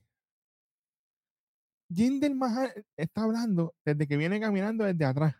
[1.91, 5.33] Jinder Mahal está hablando desde que viene caminando desde atrás.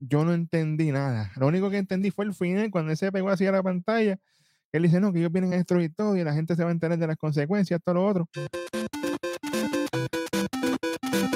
[0.00, 1.30] Yo no entendí nada.
[1.36, 4.18] Lo único que entendí fue el final, cuando él se pegó así a la pantalla.
[4.72, 6.72] Él dice, no, que ellos vienen a destruir todo y la gente se va a
[6.72, 8.28] enterar de las consecuencias, todo lo otro.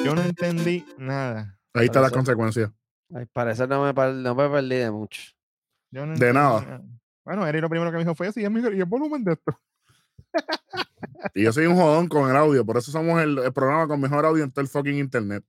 [0.04, 1.60] Yo no entendí nada.
[1.74, 2.74] Ahí está la consecuencia.
[3.14, 5.22] Al parecer no me, no me perdí de mucho.
[5.90, 6.82] Yo no De nada.
[7.24, 9.32] Bueno, Eri lo primero que me dijo fue y el, micro- y el volumen de
[9.34, 9.60] esto.
[11.34, 12.64] Y yo soy un jodón con el audio.
[12.64, 15.44] Por eso somos el, el programa con mejor audio en todo el fucking internet.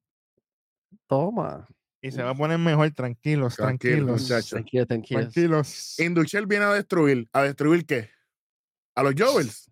[1.08, 1.68] Toma.
[2.02, 4.22] Y se va a poner mejor, tranquilos, Tranquilo, tranquilos.
[4.22, 4.56] muchacho.
[4.56, 5.20] Tranquilo, tranquilo.
[5.22, 6.00] Tranquilos.
[6.00, 7.28] Induchel viene a destruir.
[7.34, 8.10] ¿A destruir qué?
[8.96, 9.70] A los Jovels.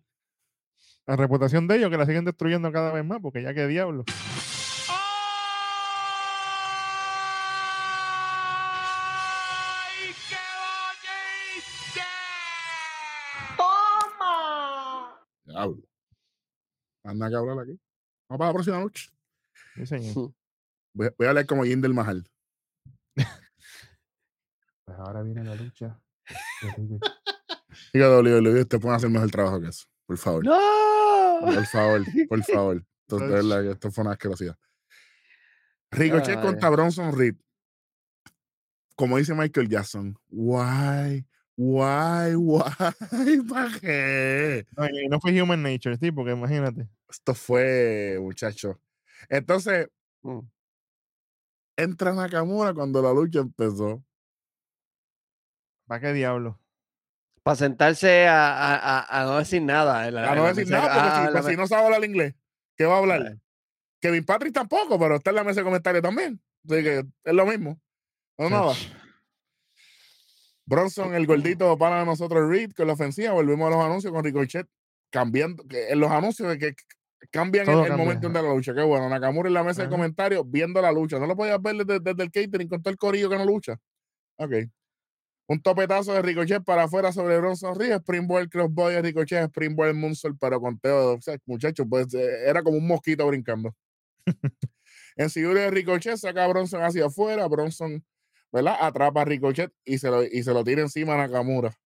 [1.07, 4.03] La reputación de ellos que la siguen destruyendo cada vez más, porque ya que diablo.
[15.55, 15.83] Diablo.
[17.03, 17.79] Anda que hablar aquí.
[18.29, 19.09] Vamos para la próxima noche.
[19.75, 20.13] Sí, señor.
[20.93, 22.25] Voy, voy a hablar como Jinder Mahal.
[23.13, 25.99] Pues ahora viene la lucha.
[27.93, 29.87] Diga WWE, usted puede hacer mejor trabajo que eso.
[30.05, 30.45] Por favor.
[30.45, 31.39] ¡No!
[31.41, 32.85] Por favor, por favor.
[33.09, 34.57] Verdad que esto fue una asquerosidad.
[35.91, 36.43] Ricochet Ay.
[36.43, 37.35] contra Bronson Reed.
[38.95, 41.27] Como dice Michael Jackson, why,
[41.57, 42.69] Guay, guay,
[43.49, 44.65] ¿para qué?
[44.75, 46.87] No, y no fue Human Nature, sí, porque imagínate.
[47.09, 48.79] Esto fue, muchacho.
[49.29, 49.87] Entonces,
[50.21, 50.39] Mm.
[51.77, 54.03] entra Nakamura cuando la lucha empezó.
[55.87, 56.59] ¿Para qué diablo?
[57.43, 60.07] Para sentarse a, a- a- a no decir nada.
[60.07, 62.03] en la- A no decir nada, porque ah, si, la pues, si no sabe hablar
[62.03, 62.33] inglés,
[62.75, 63.37] ¿qué va a hablar?
[64.01, 66.41] Kevin Patrick tampoco, pero está en la mesa de comentarios también.
[66.67, 67.79] Así que es lo mismo.
[68.39, 68.73] No, nada.
[70.65, 73.33] Bronson, el gordito para nosotros, Reed, con la ofensiva.
[73.33, 74.67] Volvimos a los anuncios con Ricochet
[75.11, 75.63] cambiando.
[75.67, 76.83] Que en los anuncios que, que
[77.31, 78.05] cambian Todo el, cambia.
[78.05, 78.73] momento de la lucha.
[78.73, 79.09] Qué bueno.
[79.09, 81.19] Nakamura en la mesa de comentarios viendo la lucha.
[81.19, 83.77] No lo podías ver desde, desde el catering con todo el corillo que no lucha.
[84.37, 84.53] Ok.
[85.47, 87.93] Un topetazo de Ricochet para afuera sobre Bronson Reed.
[87.93, 89.43] Springboard Crossboy de Ricochet.
[89.49, 91.13] Springboard Moonsault, pero conteo.
[91.13, 93.75] O sea, muchachos, pues eh, era como un mosquito brincando.
[95.15, 97.47] en Siguri de Ricochet saca a Bronson hacia afuera.
[97.47, 98.03] Bronson,
[98.55, 98.77] ¿verdad?
[98.79, 101.77] Atrapa a Ricochet y se lo, y se lo tira encima a Nakamura.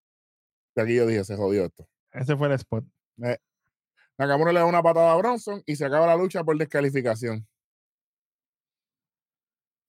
[0.75, 1.87] Y aquí yo dije, se jodió esto.
[2.11, 2.85] Ese fue el spot.
[4.17, 7.47] Nakamura le da una patada a Bronson y se acaba la lucha por descalificación.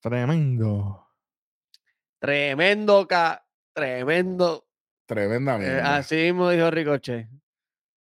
[0.01, 1.07] Tremendo.
[2.19, 4.65] Tremendo, ca- tremendo.
[5.05, 5.97] Tremenda Eh, mierda.
[5.97, 7.27] así mismo dijo Ricochet.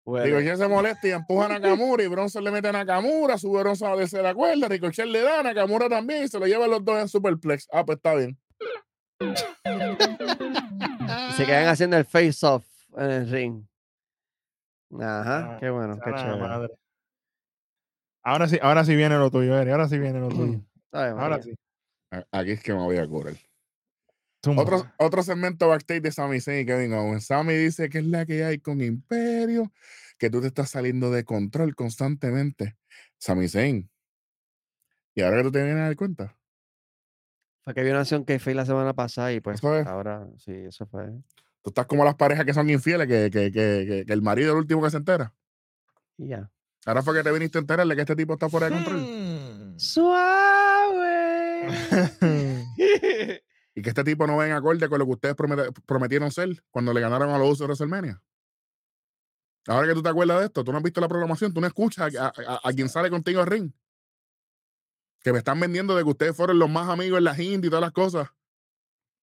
[0.07, 3.61] Bueno, Ricochet se molesta y empuja a Nakamura y Bronson le mete a Nakamura, sube
[3.61, 6.99] Bronson a la cuerda, Ricochet le da, Nakamura también y se lo lleva los dos
[7.01, 7.69] en Superplex.
[7.73, 8.39] Ah, pues está bien.
[11.37, 12.65] Se quedan haciendo el face-off
[12.97, 13.65] en el ring.
[14.99, 16.39] Ajá, Ah, qué bueno, qué chévere.
[16.41, 16.75] madre.
[18.23, 19.71] Ahora sí, ahora sí viene lo tuyo, Eri.
[19.71, 20.61] Ahora sí viene lo tuyo.
[20.93, 21.55] Ay, Ahora sí.
[22.33, 23.35] Aquí es que me voy a curar.
[24.57, 27.27] Otro, otro segmento backstage de Sami Zayn y Kevin Owens.
[27.27, 29.71] Sami dice que es la que hay con Imperio,
[30.19, 32.77] que tú te estás saliendo de control constantemente.
[33.19, 33.91] Sami Zayn.
[35.15, 36.37] Y ahora que tú te vienes a dar cuenta.
[37.65, 39.87] Fue que vi una acción que fue la semana pasada y pues Eso es.
[39.87, 41.07] ahora sí, eso fue.
[41.63, 44.49] Tú estás como las parejas que son infieles, que, que, que, que- que el marido
[44.49, 45.35] es el último que se entera.
[46.17, 46.51] Y ya.
[46.87, 49.01] Ahora fue que te viniste a enterar de que este tipo está fuera de control.
[49.03, 49.79] Mm.
[49.79, 51.69] Suave.
[53.73, 55.37] Y que este tipo no va en acorde con lo que ustedes
[55.87, 58.21] prometieron ser cuando le ganaron a los usos de WrestleMania.
[59.69, 61.67] Ahora que tú te acuerdas de esto, tú no has visto la programación, tú no
[61.69, 63.71] escuchas a, a- a- a quien sale contigo al ring.
[65.23, 67.71] Que me están vendiendo de que ustedes fueron los más amigos en la indie y
[67.71, 68.29] todas las cosas.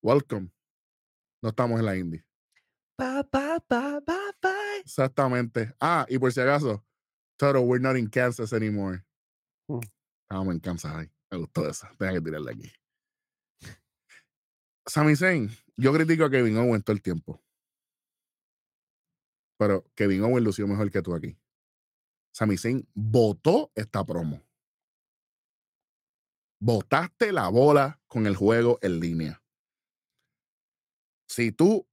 [0.01, 0.51] Welcome.
[1.41, 2.25] No estamos en la indie.
[2.95, 3.23] Pa.
[4.79, 5.73] Exactamente.
[5.79, 6.85] Ah, y por si acaso,
[7.37, 9.03] Toto, we're not in Kansas anymore.
[9.67, 9.79] Mm.
[10.23, 11.11] Estábamos en Kansas ahí.
[11.29, 11.87] Me gustó eso.
[11.97, 12.71] Tengo que tirarle aquí.
[14.85, 17.41] Sami Zayn, yo critico a Kevin Owens todo el tiempo.
[19.57, 21.37] Pero Kevin Owens lució mejor que tú aquí.
[22.33, 24.46] Sami Zayn votó esta promo.
[26.59, 29.43] Botaste la bola con el juego en línea.
[31.27, 31.87] Si tú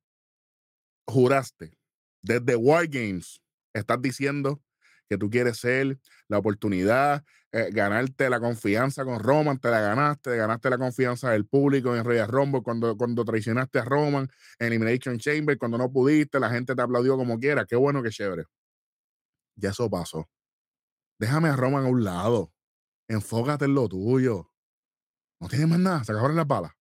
[1.07, 1.77] juraste
[2.23, 3.43] desde War Games,
[3.75, 4.63] estás diciendo
[5.09, 5.99] que tú quieres ser
[6.29, 11.31] la oportunidad, eh, ganarte la confianza con Roman, te la ganaste, te ganaste la confianza
[11.31, 15.93] del público en Royal Rumble cuando, cuando traicionaste a Roman en Elimination Chamber, cuando no
[15.93, 18.45] pudiste, la gente te aplaudió como quiera, qué bueno, qué chévere.
[19.57, 20.29] Ya eso pasó.
[21.19, 22.53] Déjame a Roman a un lado.
[23.09, 24.54] Enfócate en lo tuyo.
[25.45, 26.73] No tienes más nada, se acabaron las balas.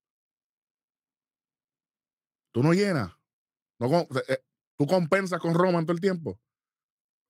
[2.54, 3.12] Tú no llenas.
[3.78, 4.38] No, com- eh,
[4.78, 6.40] tú compensas con Roman todo el tiempo.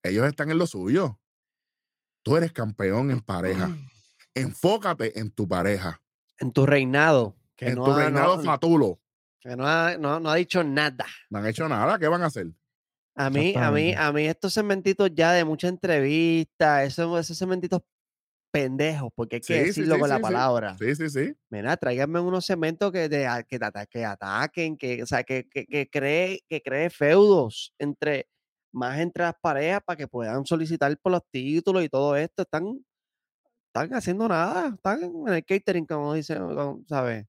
[0.03, 1.19] Ellos están en lo suyo.
[2.23, 3.75] Tú eres campeón en pareja.
[4.35, 5.99] Enfócate en tu pareja.
[6.37, 7.35] En tu reinado.
[7.55, 8.99] Que en no tu ha- reinado no, fatulo.
[9.39, 11.07] que no ha, no- no ha dicho nada.
[11.31, 11.97] No han hecho nada.
[11.97, 12.53] ¿Qué van a hacer?
[13.15, 17.81] A mí, a mí, a mí estos segmentitos ya de mucha entrevista, esos, esos segmentitos
[18.53, 20.77] pendejos, porque hay que Sí, decirlo sí, con la sí, palabra.
[20.77, 21.35] Sí, sí, sí.
[21.49, 25.89] Mira, tráiganme unos segmentos que, de, que, que ataquen, que, o sea, que, que, que
[25.89, 28.29] cree, que cree feudos entre
[28.71, 32.43] más entre las parejas para que puedan solicitar por los títulos y todo esto.
[32.43, 32.85] Están,
[33.67, 36.43] están haciendo nada, están en el catering, como dicen,
[36.87, 37.25] ¿sabes?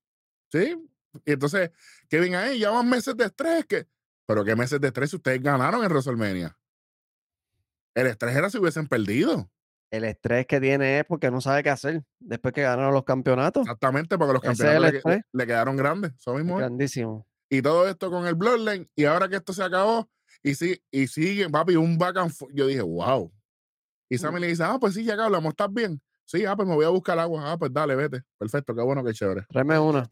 [0.52, 0.76] Sí.
[1.24, 1.70] Y entonces,
[2.08, 3.64] Kevin ahí, ya van meses de estrés.
[3.66, 3.86] Que...
[4.26, 6.54] Pero ¿qué meses de estrés ustedes ganaron en WrestleMania?
[7.94, 9.50] El estrés era si hubiesen perdido.
[9.94, 13.62] El estrés que tiene es porque no sabe qué hacer después que ganaron los campeonatos.
[13.62, 16.12] Exactamente, porque los campeonatos le, quedaron grandes.
[16.18, 16.56] Eso mismo.
[16.56, 17.28] Grandísimo.
[17.48, 18.90] Y todo esto con el Bloodline.
[18.96, 20.10] Y ahora que esto se acabó,
[20.42, 22.52] y, sí, y sigue, papi, un back and forth.
[22.52, 23.32] Yo dije, wow.
[24.08, 26.02] Y Sammy le dice, ah, pues sí, ya que hablamos, ¿estás bien?
[26.24, 27.52] Sí, ah, pues me voy a buscar agua.
[27.52, 28.24] Ah, pues dale, vete.
[28.36, 29.46] Perfecto, qué bueno, qué chévere.
[29.48, 30.08] Tráeme una.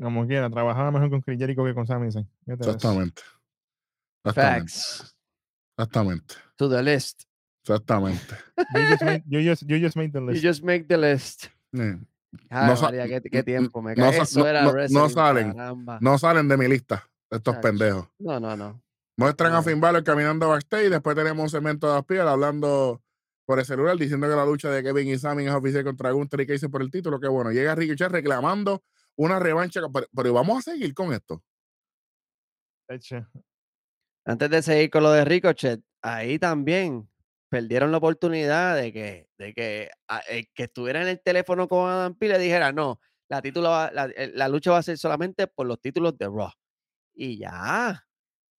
[0.00, 2.26] Como quiera, trabajaba mejor con Chris Jericho que con eso.
[2.46, 3.20] Exactamente.
[4.24, 4.62] Exactamente.
[4.64, 5.14] Facts.
[5.76, 6.34] Exactamente.
[6.56, 7.24] To the list.
[7.64, 8.34] Exactamente.
[8.74, 10.42] You just, made, you, just, you just made the You list.
[10.42, 11.46] just make the list.
[11.74, 11.98] Ay,
[12.50, 13.82] No sa- María, qué, qué n- tiempo.
[13.82, 14.14] Me no cae.
[14.16, 15.52] sa- Eso no- era no- no wrestling, salen.
[15.52, 15.98] caramba.
[16.00, 18.08] No salen de mi lista, estos pendejos.
[18.18, 18.82] No, no, no.
[19.16, 19.62] Muestran a.
[19.62, 20.88] Finn Balor caminando backstage.
[20.90, 23.02] Después tenemos un segmento de Aspiel hablando
[23.44, 26.40] por el celular diciendo que la lucha de Kevin y Sammy es oficial contra Gunther
[26.40, 27.20] y Casey por el título.
[27.20, 28.82] Que bueno, llega Ricochet reclamando
[29.16, 29.82] una revancha.
[29.92, 31.42] Pero, pero vamos a seguir con esto.
[32.88, 33.26] Eche.
[34.24, 37.08] Antes de seguir con lo de Ricochet, ahí también
[37.48, 41.90] perdieron la oportunidad de que, de que a- el que estuviera en el teléfono con
[41.90, 44.96] Adam Pearce le dijera, no, la, título va- la, el- la lucha va a ser
[44.96, 46.50] solamente por los títulos de Raw.
[47.14, 48.06] Y ya.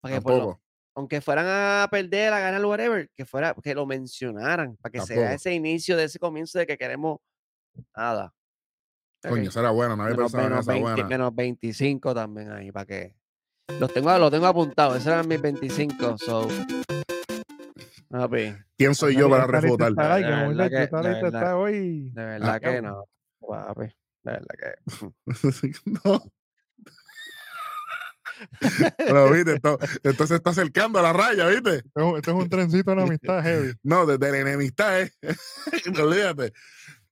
[0.00, 0.60] Para que por lo-
[0.94, 5.14] aunque fueran a perder, a ganar, whatever, que fuera, que lo mencionaran, para que se
[5.14, 5.36] vea Tampoco.
[5.36, 7.20] ese inicio de ese comienzo de que queremos
[7.96, 8.34] nada.
[9.22, 9.48] Coño, Ok.
[9.48, 9.96] esa era buena.
[9.96, 11.08] No había menos, pensado en menos esa 20 buena.
[11.08, 13.14] menos 25 también ahí, para que.
[13.80, 16.18] Los tengo, los tengo apuntados, esos eran mis 25.
[16.18, 16.48] So.
[18.08, 19.92] Papi, ¿Quién soy yo para refutar?
[19.92, 21.56] De verdad que- verdad.
[21.56, 22.10] hoy.
[22.10, 23.04] de verdad no.
[23.40, 23.86] Papi,
[24.22, 25.72] de verdad que.
[26.04, 26.22] no.
[28.98, 31.76] Pero viste, esto, esto se está acercando a la raya, ¿viste?
[31.76, 33.72] Esto, esto es un trencito de la amistad heavy.
[33.82, 35.12] No, desde la enemistad, ¿eh?
[36.02, 36.52] Olvídate.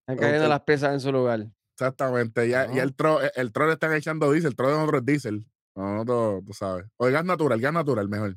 [0.01, 1.47] Están cayendo las piezas en su lugar.
[1.75, 2.49] Exactamente.
[2.49, 5.07] Ya, ya el tro, el tro le están echando diésel, el tro de nosotros es
[5.07, 5.47] diésel.
[5.75, 6.87] No, no, tú, tú sabes.
[6.97, 8.37] O el gas natural, gas natural, mejor.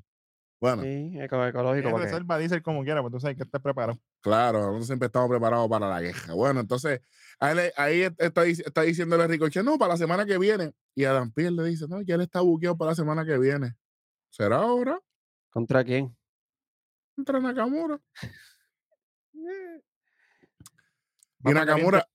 [0.61, 1.89] Bueno, Sí, eco- ecológico.
[1.91, 3.99] Porque- reserva dice como quiera, pues tú sabes que estés preparado.
[4.21, 6.33] claro, nosotros siempre estamos preparados para la guerra.
[6.35, 7.01] Bueno, entonces,
[7.39, 10.73] ahí, ahí está, está diciéndole a Ricochet, no, para la semana que viene.
[10.95, 13.75] Y Adam Pearce le dice, no, ya él está buqueado para la semana que viene.
[14.29, 14.97] ¿Será ahora?
[15.49, 16.15] ¿Contra quién?
[17.15, 17.99] Contra Nakamura.
[19.33, 19.39] Y
[21.39, 22.07] Vamos a Nakamura,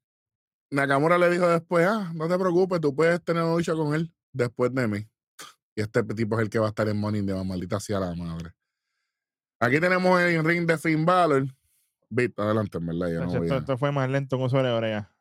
[0.71, 4.11] Nakamura le dijo después, ah, no te preocupes, tú puedes tener una lucha con él
[4.39, 5.07] después de mí.
[5.75, 8.15] Y este tipo es el que va a estar en Money de maldita sea la
[8.15, 8.51] madre.
[9.61, 11.47] Aquí tenemos el ring de Finn Balor.
[12.11, 13.09] Vito, adelante, en verdad.
[13.13, 15.15] Yo no Esto, voy esto fue más lento que un sobre oreja.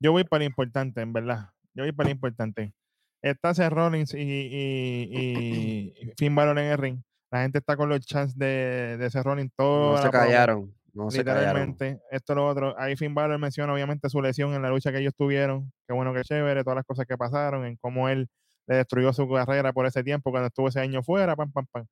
[0.00, 1.50] Yo voy para lo importante, en verdad.
[1.74, 2.74] Yo voy para lo importante.
[3.22, 7.02] Está Seth Rollins y, y, y Finn Balor en el ring.
[7.30, 9.52] La gente está con los chants de, de Seth Rollins.
[9.56, 10.75] Todo No se callaron.
[11.10, 11.18] Se.
[11.18, 12.74] Literalmente, esto lo otro.
[12.78, 15.72] Ahí Finn Balor menciona obviamente su lesión en la lucha que ellos tuvieron.
[15.86, 18.28] Qué bueno, que chévere, todas las cosas que pasaron, en cómo él
[18.66, 21.86] le destruyó su carrera por ese tiempo cuando estuvo ese año fuera, pam, pam, pam.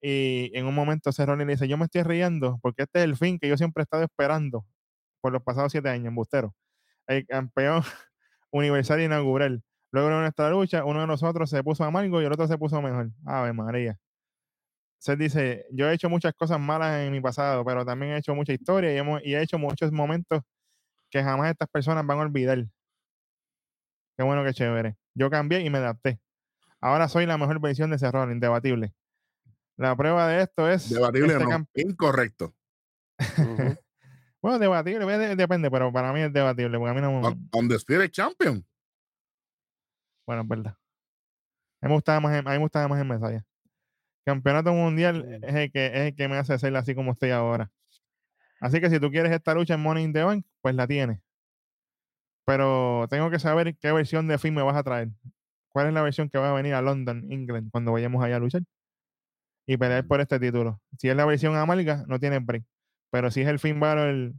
[0.00, 3.16] Y en un momento Cerrone le dice, yo me estoy riendo porque este es el
[3.16, 4.64] fin que yo siempre he estado esperando
[5.20, 6.54] por los pasados siete años, embustero.
[7.06, 7.82] El campeón
[8.52, 9.62] universal inaugural.
[9.92, 12.80] Luego de nuestra lucha, uno de nosotros se puso amargo y el otro se puso
[12.82, 13.10] mejor.
[13.24, 13.98] Ave María.
[14.98, 18.34] Seth dice, yo he hecho muchas cosas malas en mi pasado, pero también he hecho
[18.34, 20.42] mucha historia y, hemos, y he hecho muchos momentos
[21.10, 22.58] que jamás estas personas van a olvidar.
[24.16, 24.96] Qué bueno, qué chévere.
[25.14, 26.20] Yo cambié y me adapté.
[26.80, 28.92] Ahora soy la mejor versión de Cerrone, indebatible.
[29.76, 30.90] La prueba de esto es...
[30.90, 31.66] Debatible este no.
[31.74, 32.54] Incorrecto.
[34.40, 37.26] Bueno, debatible, depende, pero para mí es debatible, porque a mí no me...
[37.26, 38.64] On, on the Spirit Champion.
[40.24, 40.76] Bueno, es verdad.
[41.80, 43.44] A mí me gustaba más, el- a mí me gustaba más el Mesaya.
[44.28, 47.70] Campeonato mundial es el, que, es el que me hace ser así como estoy ahora.
[48.60, 51.18] Así que si tú quieres esta lucha en Money in the Bank, pues la tienes.
[52.44, 55.08] Pero tengo que saber qué versión de film me vas a traer.
[55.70, 58.40] ¿Cuál es la versión que va a venir a London, England, cuando vayamos allá a
[58.40, 58.62] luchar?
[59.66, 60.78] Y pelear por este título.
[60.98, 62.64] Si es la versión amarga, no tienes break.
[63.10, 64.32] Pero si es el Finn Balor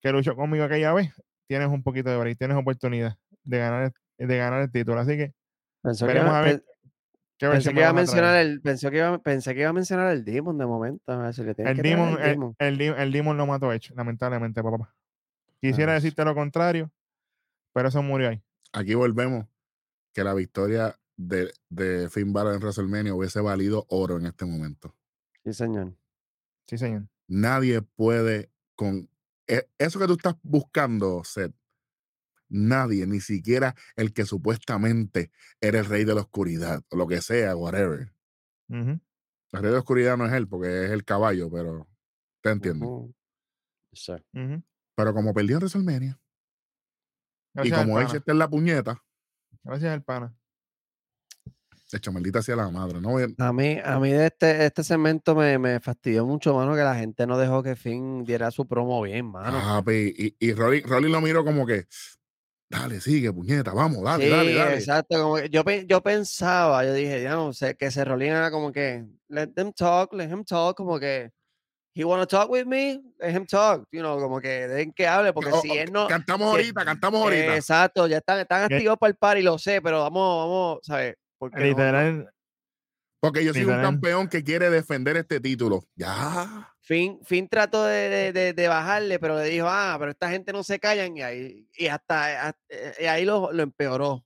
[0.00, 1.12] que luchó conmigo aquella vez,
[1.46, 4.98] tienes un poquito de break, tienes oportunidad de ganar, de ganar el título.
[4.98, 5.32] Así que
[5.82, 6.64] Pensó que veremos iba- a ver
[7.52, 10.24] Pensé que iba a mencionar el, pensé que iba, pensé que iba a mencionar el
[10.24, 11.12] Demon de momento.
[11.12, 12.56] A ver si le tienes El que Demon, el el, Demon.
[12.58, 14.94] el, el Demon lo mató hecho, lamentablemente, papá.
[15.60, 16.90] Quisiera Ah, decirte lo contrario,
[17.72, 18.42] pero eso murió ahí.
[18.72, 19.46] Aquí volvemos
[20.12, 24.94] que la victoria de, de Finn Balor en WrestleMania hubiese valido oro en este momento.
[25.44, 25.94] Sí, señor.
[26.66, 27.08] Sí, señor.
[27.28, 29.08] Nadie puede con
[29.46, 31.54] e- eso que tú estás buscando, Seth.
[32.48, 35.30] Nadie, ni siquiera el que supuestamente
[35.60, 38.12] era el rey de la oscuridad, o lo que sea, whatever.
[39.52, 41.88] El rey de la oscuridad no es él, porque es el caballo, pero
[42.42, 42.86] te entiendo.
[44.96, 46.20] Pero como perdió en WrestleMania,
[47.56, 49.02] y Gracias como él está en la puñeta,
[49.62, 50.36] Gracias al pana.
[51.90, 53.00] de hecho, maldita sea la madre.
[53.00, 56.80] No a- mí, a mí de este, este segmento me, me fastidió mucho, mano, que
[56.82, 59.52] la gente no dejó que Finn diera su promo bien, mano.
[60.18, 61.86] Y, y Rolly, Rolly lo miró como que,
[62.80, 64.74] dale, sigue, puñeta, vamos, dale, sí, dale, dale.
[64.76, 65.22] exacto.
[65.22, 68.72] Como que yo, yo pensaba, yo dije, ya no sé, que se rolían era como
[68.72, 71.30] que, let them talk, let him talk, como que,
[71.94, 75.32] he wanna talk with me, let him talk, you know, como que dejen que hable,
[75.32, 77.56] porque O- si o- él no, cantamos si- ahorita, cantamos ahorita.
[77.56, 81.14] exacto, ya están, están activos para el party, lo sé, pero vamos, vamos, ¿sabes?
[81.38, 82.30] Porque no- no- Literal,
[83.20, 85.84] Porque yo soy un campeón que quiere defender este título.
[85.94, 86.73] Ya.
[86.86, 90.52] Finn, Finn trató de, de- de- de bajarle, pero le dijo, ah, pero esta gente
[90.52, 94.24] no se callan y ahí, y hasta, hasta- y ahí lo, lo empeoró.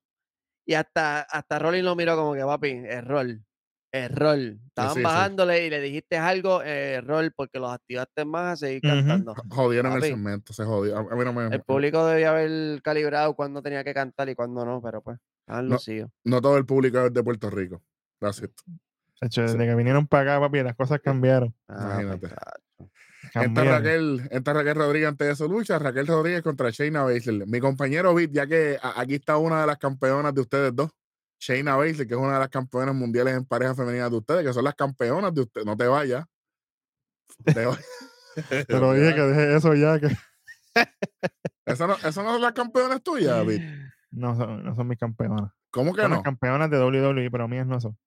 [0.66, 3.26] Y hasta, hasta Rolling lo miró como que, papi, error,
[3.92, 4.38] error.
[4.38, 5.02] Estaban sí, sí.
[5.02, 9.34] bajándole y le dijiste algo, eh, error, porque los activaste más a seguir cantando.
[9.50, 10.96] Jodieron el segmento, se jodió.
[10.96, 11.46] A, a mí no me.
[11.46, 15.68] El público debía haber calibrado cuándo tenía que cantar y cuándo no, pero pues, estaban
[15.68, 15.78] No.
[16.24, 17.82] No todo el público es de Puerto Rico.
[18.20, 18.50] Gracias.
[19.20, 21.54] Chacho, desde que vinieron para acá, papi, las cosas cambiaron.
[21.68, 22.28] Ah, Imagínate.
[22.28, 22.32] pues,
[23.32, 23.44] chacho.
[23.46, 23.64] Entra.
[23.64, 25.78] Raquel, entra Raquel Rodríguez antes de su lucha.
[25.78, 27.46] Raquel Rodríguez contra Shayna Baszler.
[27.46, 30.90] Mi compañero Vic, ya que aquí está una de las campeonas de ustedes dos.
[31.40, 34.52] Shayna Baszler, que es una de las campeonas mundiales en pareja femenina de ustedes, que
[34.52, 35.66] son las campeonas de ustedes.
[35.66, 36.24] No te vayas.
[37.44, 37.84] Te vayas.
[38.68, 40.08] Te lo dije que deje eso ya, que
[41.66, 43.62] ¿Eso no, eso no son las campeonas tuyas, Vic?
[44.12, 45.50] no son, no son mis campeonas.
[45.70, 46.22] ¿Cómo que Son las no?
[46.22, 47.98] campeonas de WWE, pero mías no son.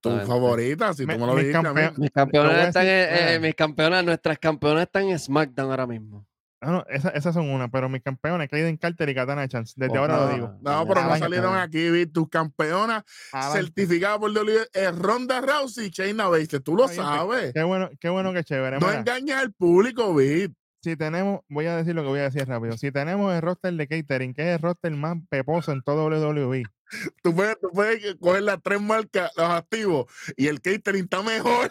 [0.00, 3.38] Tu favorita, si Me- tú me lo mis dijiste Mis campeonas están, en- eh, ah.
[3.40, 6.26] mis campeonas, nuestras campeonas están en SmackDown ahora mismo.
[6.62, 9.72] Ah, no, esa- esas son una, pero mis campeonas, Kaiden Carter y Katana Chance.
[9.76, 10.34] Desde ahora lo Ojalá.
[10.34, 10.54] digo.
[10.60, 12.12] No, pero no salieron aquí, Vic.
[12.12, 13.02] Tus campeonas
[13.52, 16.60] certificadas por WWE es Ronda Rousey y Shayna Baszler.
[16.62, 17.52] Tú lo sabes.
[17.54, 18.78] Qué bueno, qué bueno que chévere.
[18.78, 20.52] No Mira, engañes al público, Vic.
[20.82, 22.76] si tenemos, voy a decir lo que voy a decir rápido.
[22.76, 26.62] Si tenemos el roster de catering, que es el roster más peposo en todo WWE,
[27.22, 31.70] Tú puedes, tú puedes coger las tres marcas, los activos, y el catering está mejor.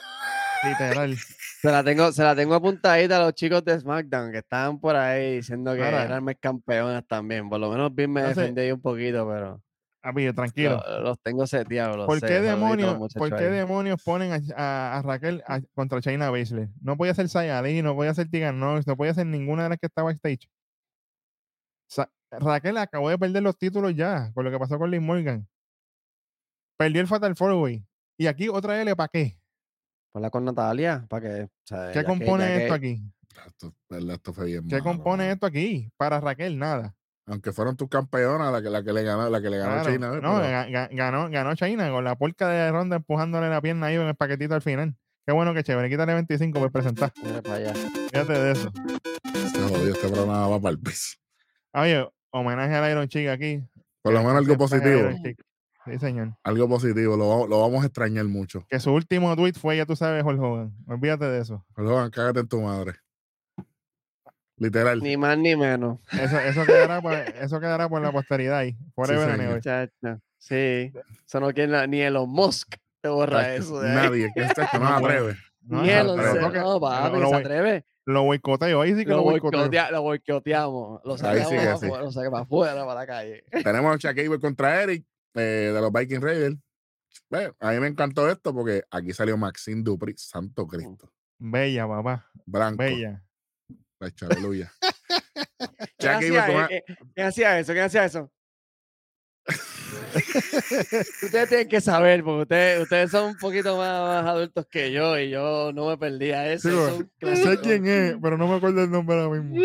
[0.63, 1.17] literal.
[1.61, 4.95] Se la tengo, se la tengo apuntadita a los chicos de SmackDown que estaban por
[4.95, 7.49] ahí diciendo que eran mis campeonas también.
[7.49, 9.61] Por lo menos bien me defendí ahí un poquito, pero
[10.01, 10.81] Papi, tranquilo.
[10.87, 11.97] lo- los tengo seteados.
[11.97, 13.51] los ¿Por sé, qué, demonios, ¿Por qué ahí.
[13.51, 16.69] demonios ponen a, a- a Raquel a- contra Shayna Baszler?
[16.79, 19.79] No podía ser Sayali, no podía ser Tegan Nox, no podía ser ninguna de las
[19.79, 20.47] que estaba backstage.
[22.31, 25.47] Raquel acabó de perder los títulos ya, con lo que pasó con Liz Morgan.
[26.77, 27.85] Perdió el Fatal Four Way.
[28.17, 29.37] Y aquí otra L, ¿para qué?
[30.13, 31.43] Ponla con Natalia, para que.
[31.43, 33.03] o sea, ¿Qué que- compone esto que- aquí?
[33.47, 35.89] Esto, verdad, esto fue bien ¿Qué malo, compone esto aquí?
[35.97, 36.95] Para Raquel, nada.
[37.27, 39.89] Aunque fueron tus campeonas la que, la que le ganó, la que le ganó Claro.
[39.89, 40.21] Shayna, ¿ves?
[40.21, 44.01] No, Pero ganó, ganó China con la porca de ronda empujándole la pierna ahí en
[44.07, 44.95] el paquetito al final.
[45.27, 45.89] Qué bueno que chévere.
[45.89, 47.13] Quítale 25 por presentar.
[47.23, 47.73] Mira para allá.
[47.75, 48.71] Fíjate de eso.
[49.53, 51.17] se jodió, este programa va para el piso.
[51.73, 53.61] Oye, homenaje al Iron Chick aquí.
[54.01, 55.09] Por lo menos algo positivo.
[55.85, 56.35] Sí, señor.
[56.43, 58.65] Algo positivo, lo, vamos- lo vamos a extrañar mucho.
[58.69, 60.73] Que su último tweet fue, ya tú sabes, Hulk Hogan.
[60.87, 61.65] Olvídate de eso.
[61.73, 62.93] Perdón, cágate en tu madre.
[64.57, 64.99] Literal.
[65.01, 65.99] Ni más ni menos.
[66.11, 68.77] Eso, eso, quedará, por, eso quedará por la posteridad ahí.
[68.95, 69.45] Forever and señor.
[69.45, 69.55] ever.
[70.01, 70.19] Muchacha.
[70.37, 70.91] Sí.
[71.25, 73.79] Eso no quiere ni Elon Musk te borra eso.
[73.79, 73.95] de ahí.
[73.95, 75.37] Nadie, que este no atreve.
[75.69, 77.85] No, Ni no, no, papi, lo, se boy- atreve.
[78.05, 78.81] lo boicoteo.
[78.81, 79.61] Ahí sí que Lo, lo boicoteo.
[79.67, 81.01] boicotea- lo boicoteamos.
[81.05, 81.85] Lo sacamos sí para sí.
[81.85, 83.43] afuera, lo sacamos para afuera, para la calle.
[83.63, 85.05] Tenemos a Chuck Gable contra Eric
[85.35, 86.57] eh, de los Viking Raiders.
[87.29, 91.11] Bueno, a mí me encantó esto porque aquí salió Maxine Dupri, Santo Cristo.
[91.37, 92.27] Bella, papá.
[92.45, 92.77] Blanco.
[92.83, 93.23] Bella.
[93.99, 94.71] Tacho, aleluya.
[95.97, 96.83] ¿Quién hacía, eh,
[97.23, 97.73] hacía eso?
[97.73, 98.31] ¿Quién hacía eso?
[101.23, 105.17] ustedes tienen que saber, porque ustedes, ustedes son un poquito más, más adultos que yo
[105.19, 106.99] y yo no me perdía eso.
[107.21, 109.61] Sí, Sé quién es, pero no me acuerdo el nombre ahora mismo.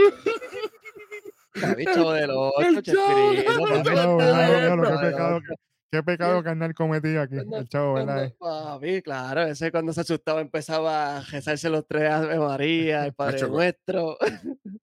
[1.94, 5.40] Chavo del ocho, Chespirito, qué pecado,
[6.04, 7.36] pecado carnal cometido aquí.
[7.36, 8.32] Cuando- El chavo, ¿verdad?
[8.36, 13.12] Cuando- Papi, claro, ese cuando se asustaba empezaba a rezarse los tres Ave María, el
[13.14, 14.18] Padre Nuestro.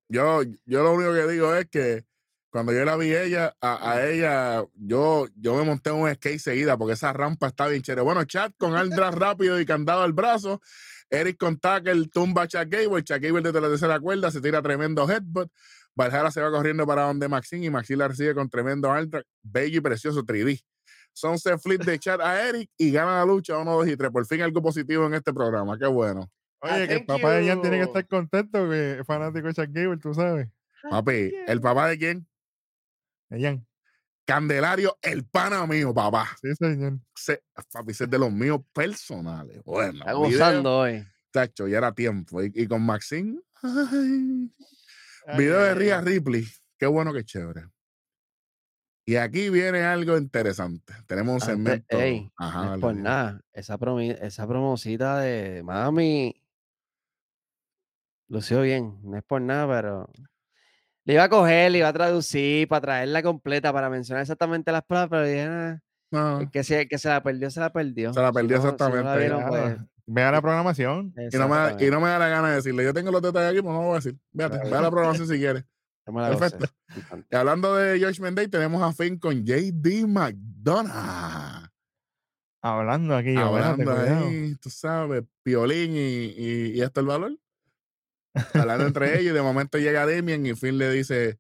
[0.08, 2.06] Yo, yo lo único que digo es que
[2.52, 6.40] cuando yo la vi ella, a, a ella, yo, yo me monté en un skate
[6.40, 8.02] seguida porque esa rampa está bien chévere.
[8.02, 10.62] Bueno, chat con Aldra rápido y candado al brazo.
[11.10, 13.04] Eric con tackle, tumba a Chuck Gable.
[13.04, 15.50] Chuck Gable desde la tercera cuerda se tira tremendo headbutt.
[15.96, 19.24] Valhalla se va corriendo para donde Maxine y Maxine la recibe con tremendo Aldra.
[19.42, 20.62] Bello y precioso 3D.
[21.14, 24.12] Sunset Flip de chat a Eric y gana la lucha 1, 2 y 3.
[24.12, 25.78] Por fin algo positivo en este programa.
[25.78, 26.30] Qué bueno.
[26.62, 29.54] Ah, Oye, que el papá de Jan tiene que estar contento que es fanático de
[29.54, 30.48] Chuck Gable, tú sabes.
[30.90, 32.28] Papi, ¿el papá de quién?
[34.26, 36.30] Candelario, el pana mío, papá.
[36.42, 37.00] Sí, señor.
[37.16, 39.62] Se, papi, ese es de los míos personales.
[39.64, 41.06] Bueno, Está video, gozando hoy.
[41.32, 42.42] tacho, ya era tiempo.
[42.44, 44.52] Y, y con Maxine, ay,
[45.28, 45.76] Ay, video ay, de.
[45.76, 46.46] Ria Ripley.
[46.78, 47.68] Qué bueno, qué chévere.
[49.06, 50.94] Y aquí viene algo interesante.
[51.08, 51.98] Tenemos un segmento.
[52.00, 53.42] ey, Ajá, no es por nada.
[53.52, 56.42] Esa, promi- esa promosita de mami
[58.28, 59.00] lució bien.
[59.04, 60.10] No es por nada, pero
[61.06, 64.84] le iba a coger, le iba a traducir para traerla completa, para mencionar exactamente las
[64.84, 65.80] palabras, pero dije, "Ah,
[66.12, 68.14] No, el que se, el que se la perdió, se la perdió.
[68.14, 71.14] Se la Si perdió no- si no la exactamente, vieron, pues, Vea la programación.
[71.16, 71.92] y, no me da, y exactamente.
[71.92, 73.86] no me da la gana de decirle, yo tengo los detalles aquí, pues no lo
[73.88, 74.18] voy a decir.
[74.34, 74.70] Véate, Claro.
[74.72, 75.64] ve a la programación si quieres.
[76.52, 76.66] Perfecto.
[77.32, 81.70] Y hablando de George Menday, tenemos a Finn con JD McDonough.
[82.64, 87.38] Hablando aquí, Hablando ahí, tú sabes, Piolín y, y, y esto el valor.
[88.54, 91.40] Hablando entre ellos, y de momento llega Damien y Finn le dice,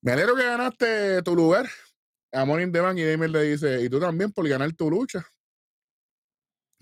[0.00, 1.68] me alegro que ganaste tu lugar
[2.32, 5.26] a Morning Devan y Damien le dice, y tú también por ganar tu lucha,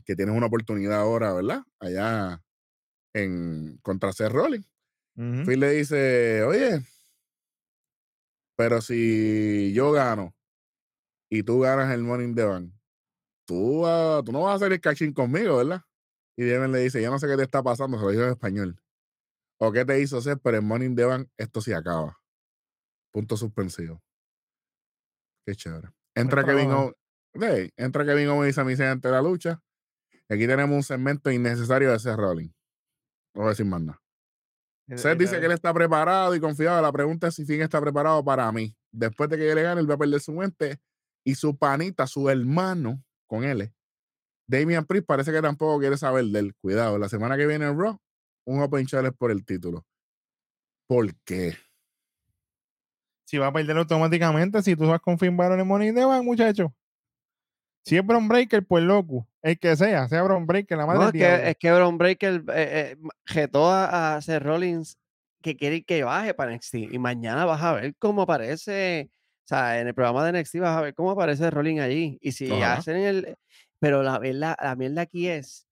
[0.05, 1.63] que tienes una oportunidad ahora, ¿verdad?
[1.79, 2.43] Allá
[3.15, 4.67] en contra Seth Rollins.
[5.17, 5.45] Ujú.
[5.45, 6.81] Phil le dice, oye,
[8.57, 10.35] pero si yo gano
[11.31, 12.73] y tú ganas el Morning Bank,
[13.47, 15.83] tú, ah, tú no vas a hacer el cachín conmigo, ¿verdad?
[16.37, 18.31] Y Devin le dice, yo no sé qué te está pasando, se lo dijo en
[18.31, 18.81] español.
[19.65, 20.41] ¿O qué te hizo hacer?
[20.43, 22.19] Pero en Morning the Bank esto se acaba.
[23.13, 24.03] Punto suspensivo.
[25.47, 25.89] Qué chévere.
[26.17, 26.73] Entra Buen Kevin.
[26.73, 26.97] Owens.
[27.35, 29.63] sí, entra Kevin Owens y Sami Zayn ante la lucha.
[30.29, 32.53] Aquí tenemos un segmento innecesario de Seth Rollins.
[33.35, 34.03] No voy a decir más nada.
[34.97, 36.83] Seth dice que él está preparado y confiado.
[36.83, 38.77] La pregunta es si Finn está preparado para mí.
[38.91, 40.81] Después de que yo le gane, él va a perder su mente.
[41.23, 43.73] Y su panita, su hermano, con él,
[44.49, 46.55] Damian Priest, parece que tampoco quiere saber de él.
[46.57, 48.01] Cuidado, la semana que viene en Raw,
[48.45, 49.85] un Open Challenge por el título.
[50.87, 51.55] ¿Por qué?
[53.25, 56.75] Si va a perder automáticamente si tú vas con Finn Balor en Money Bank, muchacho.
[57.85, 59.27] Si es Bron Breaker, pues loco.
[59.43, 62.45] El que sea, sea Bron Breaker, la madre No, es que, es que Bron Breaker
[62.55, 62.97] eh,
[63.35, 64.99] eh, a, a Seth Rollins
[65.43, 66.75] que quiere que baje para NXT.
[66.93, 69.11] Y mañana vas a ver cómo aparece,
[69.45, 72.19] o sea, en el programa de NXT vas a ver cómo aparece Rollins allí.
[72.21, 72.75] Y si Ojalá.
[72.75, 73.37] hacen el...
[73.81, 75.67] Pero la mierda, la mierda aquí es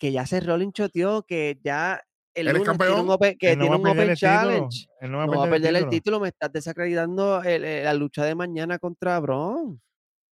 [0.00, 2.02] que ya Seth Rollins choteó que ya
[2.34, 3.10] el lunes tiene un campeón.
[3.10, 4.86] open, que no tiene un open el challenge.
[5.00, 7.84] Él no va a No va a perder, el título, me estás desacreditando el- el-
[7.84, 9.80] la lucha de mañana contra Bron.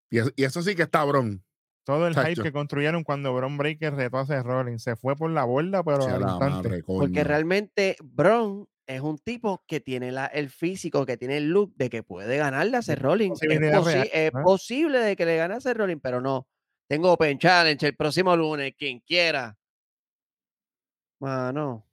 [0.09, 1.43] Y eso, y eso sí que está bron.
[1.85, 2.43] Todo el hype Chacho.
[2.43, 4.83] que construyeron cuando Bron Breaker retó a Seth Rollins.
[4.83, 6.69] Se fue por la borda, pero al instante.
[6.69, 11.49] madre, Porque realmente Bron es un tipo que tiene la, el físico, que tiene el
[11.49, 13.41] look de que puede ganarle a Seth Rollins.
[13.41, 14.43] Es, posibilidad posi- real, es ¿no?
[14.43, 16.47] posible de que le gane a Seth Rollins, pero no.
[16.87, 19.57] Tengo Open Challenge el próximo lunes, quien quiera.
[21.19, 21.85] Mano.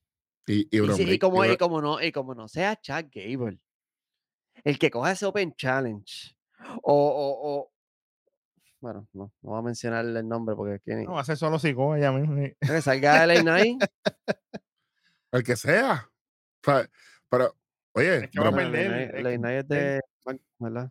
[0.47, 3.07] Y, y, Y, y como, y y Bron- como no, y como no sea Chad
[3.11, 3.59] Gable,
[4.63, 6.37] el que coja ese Open Challenge,
[6.83, 7.73] o, o, o-
[8.81, 11.59] bueno, no, no voy a mencionar el nombre porque ni- No, va a ser solo
[11.59, 12.51] psicó ella misma.
[12.61, 13.83] que salga de LA Knight.
[15.33, 16.11] el que sea.
[16.61, 17.57] Pero,
[17.95, 20.01] oye, Es que va a Bron- Bueno, perder, LA es LA que- Knight es de,
[20.59, 20.91] ¿verdad?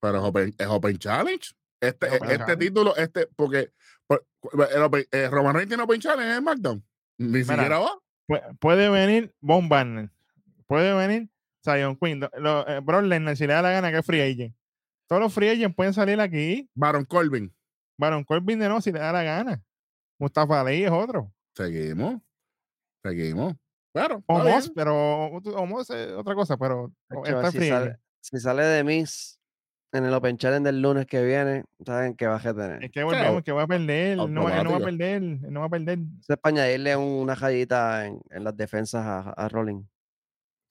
[0.00, 1.52] pero es Open, es Open Challenge.
[1.82, 3.72] Este, Es Open este título, este, porque
[4.06, 4.24] por-
[4.70, 6.84] el Open- eh, Roman Reigns tiene Open Challenge en SmackDown.
[7.18, 7.90] Ni siquiera va.
[8.28, 9.68] Pu- puede venir Von.
[10.66, 11.28] Puede venir
[11.64, 12.20] Zion Queen.
[12.38, 14.54] Lo, eh, Brock Lesnar, si le da la gana, que es free agent.
[15.08, 16.70] Todos los free agents pueden salir aquí.
[16.74, 17.52] Baron Corbin.
[17.98, 19.60] Baron Corbin de no, si le da la gana.
[20.18, 21.32] Mustafa Ali es otro.
[21.56, 22.20] Seguimos.
[23.04, 23.54] Seguimos.
[23.92, 24.22] Claro.
[24.26, 26.92] Omos, pero Omos es otra cosa, pero
[27.50, 29.38] si, free sale, si sale de Miss
[29.92, 32.82] en el Open Challenge del lunes que viene, saben que va a tener.
[32.82, 34.18] Es que volvemos, que va a perder.
[34.18, 35.22] Él no, va- él no va a perder.
[35.22, 35.98] No va a perder.
[36.20, 39.82] Eso es para añadirle una rayita en, en las defensas a, a Rolling,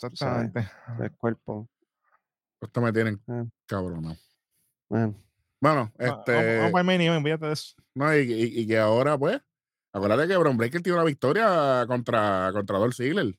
[0.02, 0.68] Exactamente.
[1.00, 1.70] el cuerpo.
[2.60, 3.46] Esto me tienen Ah.
[3.68, 4.18] cabrón.
[4.90, 6.32] Bueno, Va- este.
[6.34, 7.76] Vamos, vamos para el de eso.
[7.94, 9.40] No, y, y- y que ahora, pues,
[9.94, 13.36] acuérdate que Bron Breaker tiene una victoria contra, contra Dolph Ziggler.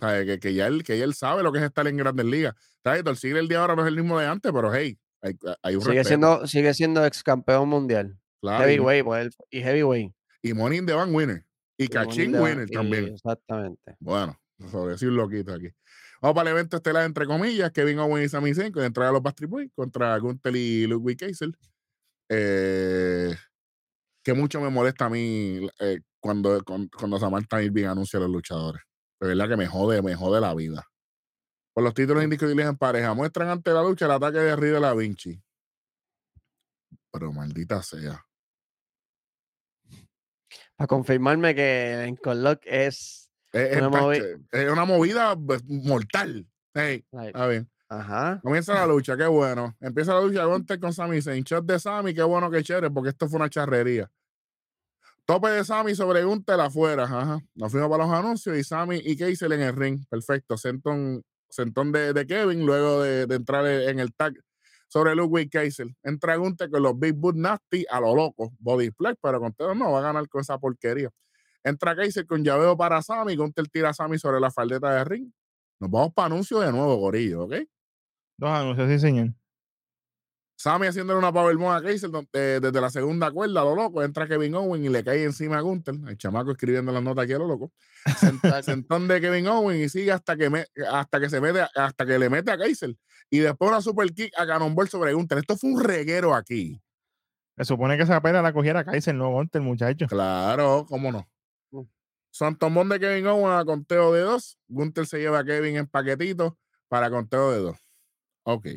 [0.00, 1.96] O sea, que, que ya él, que ya él sabe lo que es estar en
[1.96, 2.54] Grandes Ligas.
[2.82, 3.04] ¿Sabes?
[3.04, 5.76] Dolph Ziggler el de ahora no es el mismo de antes, pero hey, hay, hay
[5.76, 8.18] un Sigue respeto, siendo, sigue siendo ex campeón mundial.
[8.40, 10.12] claro, heavyweight, pues, y heavyweight.
[10.42, 11.46] Y Money in the Bank winner.
[11.78, 13.08] Y y Cachín winner y- también.
[13.14, 13.96] Exactamente.
[14.00, 14.36] Bueno,
[14.70, 15.68] sobre decir un loquito aquí.
[16.20, 19.14] Vamos para el evento estelar, entre comillas, Kevin Owens y Sami Zayn, con entrada de
[19.14, 21.50] los Bastard Boys contra Gunther y Ludwig Kaiser.
[22.28, 23.34] Eh,
[24.24, 28.30] que mucho me molesta a mí eh, cuando, cuando, cuando Samantha Irving anuncia a los
[28.30, 28.82] luchadores.
[29.20, 30.84] De verdad que me jode, me jode la vida.
[31.74, 34.94] Por los títulos indiscutibles en pareja, muestran ante la lucha el ataque de Rida La
[34.94, 35.42] Vinci.
[37.10, 38.26] Pero maldita sea.
[40.76, 43.30] Para confirmarme que en Collock es.
[43.52, 46.46] Es, Una movi- tache- es una movida pues, mortal.
[46.74, 47.70] Hey, está bien.
[47.88, 48.40] ajá.
[48.42, 49.76] Comienza la lucha, qué bueno.
[49.80, 51.44] Empieza la lucha Gunter con Sami Zayn.
[51.44, 54.10] Shot de Sami, qué bueno que chévere, porque esto fue una charrería.
[55.26, 57.04] Tope de Sami sobre Gunter afuera.
[57.04, 57.38] Ajá.
[57.54, 60.00] Nos fuimos para los anuncios y Sami y Keisel en el ring.
[60.08, 60.56] Perfecto.
[60.56, 61.22] Sentón,
[61.52, 64.34] sentón de, de Kevin luego de, entrar en el tag
[64.88, 65.94] sobre Ludwig Keisel.
[66.02, 68.52] Entra Gunter con los Big Boot Nasty a lo loco.
[68.58, 71.10] Body Flag, pero con todo no va a ganar con esa porquería.
[71.62, 73.36] Entra Keisel con llaveo para Sami.
[73.36, 75.30] Gunter tira a Sami sobre la faldeta de ring.
[75.78, 77.54] Nos vamos para anuncios de nuevo, Gorillo, ¿ok?
[78.38, 79.34] Dos anuncios, sí, señor.
[80.62, 84.00] Sammy haciéndole una powerbomb a Kaiser eh, desde la segunda cuerda, lo loco.
[84.04, 85.96] Entra Kevin Owen y le cae encima a Gunther.
[86.06, 87.72] El chamaco escribiendo las notas aquí a lo loco.
[88.16, 92.06] Senta- Sentón de Kevin Owen y sigue hasta que, me, hasta que se mete, hasta
[92.06, 92.94] que le mete a Kaiser.
[93.28, 95.38] Y después una super kick a Cannonball sobre Gunther.
[95.38, 96.80] Esto fue un reguero aquí.
[97.56, 100.06] Se supone que esa pena la cogiera Kaiser, no Gunter, muchacho.
[100.06, 101.28] Claro, cómo no.
[102.30, 104.56] Santomón de Kevin Owens a conteo de dos.
[104.68, 106.56] Gunther se lleva a Kevin en paquetito
[106.88, 107.78] para conteo de dos.
[108.44, 108.68] Ok.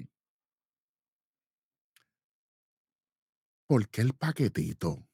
[3.68, 5.08] ¿Por qué el paquetito?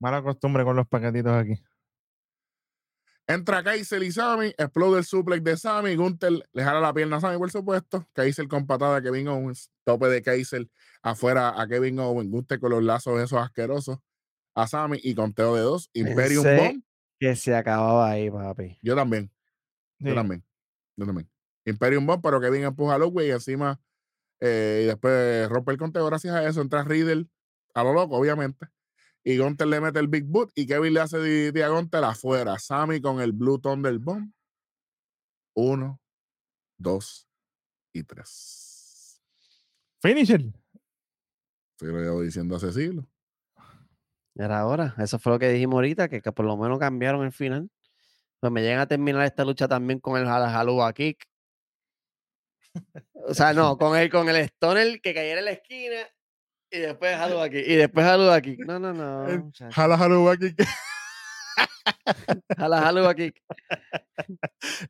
[0.00, 1.54] Mala costumbre con los paquetitos aquí.
[3.26, 7.20] Entra Kaiser y Sammy, explode el suplex de Sammy, Gunther le jala la pierna a
[7.20, 8.06] Sammy, por supuesto.
[8.12, 10.68] Kaiser con patada a Kevin Owens, tope de Kaiser
[11.02, 13.98] afuera a Kevin Owens, Gunther con los lazos esos asquerosos
[14.54, 15.88] a Sammy y conteo de dos.
[15.94, 16.82] Imperium Pensé Bomb,
[17.18, 18.78] Que se acababa ahí, papi.
[18.82, 19.32] yo también,
[19.98, 20.44] yo también,
[20.96, 21.30] yo también.
[21.64, 23.80] Imperium Bomb, pero Kevin empuja a Ludwig y encima,
[24.40, 26.06] eh, y después rompe el conteo.
[26.06, 27.26] Gracias a eso entra Riddle
[27.74, 28.66] a lo loco, obviamente.
[29.22, 32.04] Y Gunther le mete el Big Boot y Kevin le hace di- di a Gunther
[32.04, 32.58] afuera.
[32.58, 34.30] Sammy con el Blue Thunder Bomb.
[35.54, 36.00] Uno,
[36.76, 37.26] dos
[37.92, 39.22] y tres.
[40.02, 40.44] Finisher.
[41.78, 43.06] Se lo llevo diciendo hace siglos.
[44.34, 44.94] Era ahora.
[44.98, 47.70] Eso fue lo que dijimos ahorita, que, que por lo menos cambiaron el final.
[48.40, 51.24] Pues me llegan a terminar esta lucha también con el Jala Jaluba Kick.
[53.26, 55.96] O sea, no, con el, con el Stoner que cayera en la esquina
[56.70, 57.66] y después Jaluba Kick.
[57.66, 58.66] Y después Jaluba Kick.
[58.66, 59.38] No, no, no.
[59.38, 59.72] Muchacho.
[59.72, 60.54] Jala jala aquí.
[62.56, 63.40] Jala Jaluba Kick.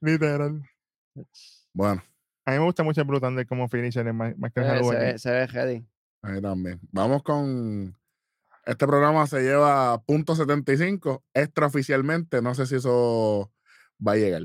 [0.01, 0.62] Literal.
[1.73, 2.02] Bueno,
[2.44, 4.82] A mí me gusta mucho el Blue Thunder como finisher más, más que el Jala
[4.82, 5.05] se, aquí.
[5.05, 5.86] ve, se ve heady.
[6.23, 6.81] ahí también.
[6.90, 7.97] Vamos con.
[8.66, 12.40] Este programa se lleva punto 75 extraoficialmente.
[12.40, 13.52] No sé si eso
[14.06, 14.43] va a llegar.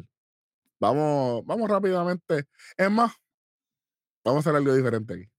[0.80, 2.46] Vamos, vamos rápidamente.
[2.76, 3.14] Es más,
[4.24, 5.30] vamos a hacer algo diferente aquí.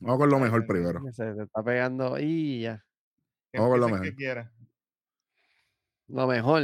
[0.00, 1.00] Vamos con lo mejor primero.
[1.12, 2.84] Se, está pegando y ya.
[3.52, 4.16] Vamos con lo mejor.
[4.16, 4.44] que.
[6.08, 6.62] Lo mejor.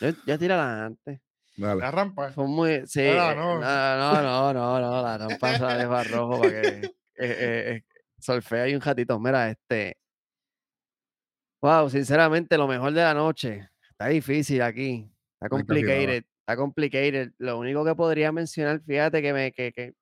[0.00, 1.20] Yo, yo tírala antes.
[1.56, 1.80] Dale.
[1.80, 2.32] La rampa.
[2.32, 2.86] Fue muy.
[2.86, 3.00] Sí.
[3.00, 3.60] Eh, no.
[3.60, 5.02] No, no, no, no, no.
[5.02, 7.84] La rampa se la dejo a rojo para que eh, eh, eh,
[8.18, 9.18] solfea ahí un ratito.
[9.18, 9.96] Mira, este.
[11.62, 13.68] Wow, sinceramente, lo mejor de la noche.
[13.90, 15.10] Está difícil aquí.
[15.34, 16.24] Está complicated.
[16.40, 17.32] Está complicated.
[17.38, 19.52] Lo único que podría mencionar, fíjate que me.
[19.52, 19.94] Que, que...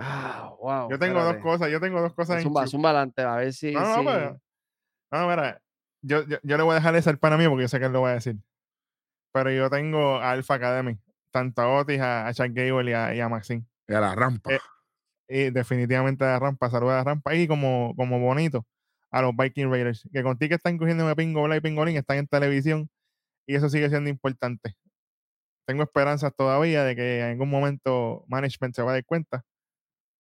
[0.00, 0.90] Ah, wow.
[0.90, 2.70] Yo tengo dos cosas, yo tengo dos cosas en Zumba, queue.
[2.70, 3.72] zumba adelante, a ver si.
[3.72, 4.32] No, no, si- pues,
[5.10, 5.60] no, mira,
[6.02, 7.86] yo, yo, yo le voy a dejar esa al pana mío porque yo sé que
[7.86, 8.36] él lo va a decir.
[9.32, 10.98] Pero yo tengo a Alpha Academy,
[11.32, 13.64] tanto a Otis, a, a Chuck Gable y a, y a Maxine.
[13.88, 14.52] Y a la rampa.
[14.52, 14.60] Eh,
[15.28, 17.34] Y definitivamente a la rampa, saluda a la rampa.
[17.34, 18.64] Y como, como bonito,
[19.10, 22.88] a los Viking Raiders, que contigo están cogiendo de pingo y pingolín, están en televisión
[23.46, 24.76] y eso sigue siendo importante.
[25.66, 29.44] Tengo esperanzas todavía de que en algún momento management se va a dar cuenta.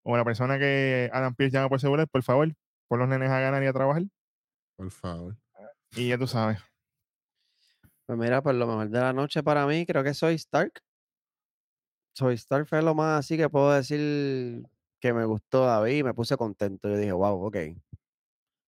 [0.09, 2.53] O la persona que Adam Pierce llama por seguridad, por favor,
[2.87, 4.03] por los nenes a ganar y a trabajar.
[4.77, 5.35] Por favor.
[5.97, 6.59] Y ya tú sabes.
[8.05, 10.79] Pues mira, pues lo mejor de la noche para mí creo que soy Stark.
[12.15, 14.65] Soy Stark fue lo más así que puedo decir
[15.01, 16.87] que me gustó David y me puse contento.
[16.87, 17.57] Yo dije, wow, ok.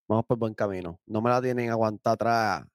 [0.09, 0.99] Vamos por buen camino.
[1.05, 2.67] No me la tienen aguantada atrás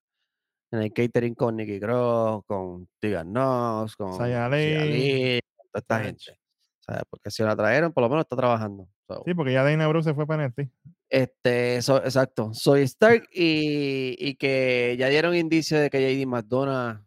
[0.70, 5.66] en el catering con Nicky Cross, con Tegan Knox, con Saya Xia Li, Li, con
[5.69, 6.44] toda esta gente.
[6.85, 7.02] ¿Sabes?
[7.11, 8.89] Porque si la trajeron, por lo menos está trabajando.
[9.06, 10.70] So, Sí, porque ya Dana Bruce se fue para NXT.
[11.09, 12.52] este, so- exacto.
[12.55, 17.01] Soy Stark y, y que ya dieron indicio de que JD McDonough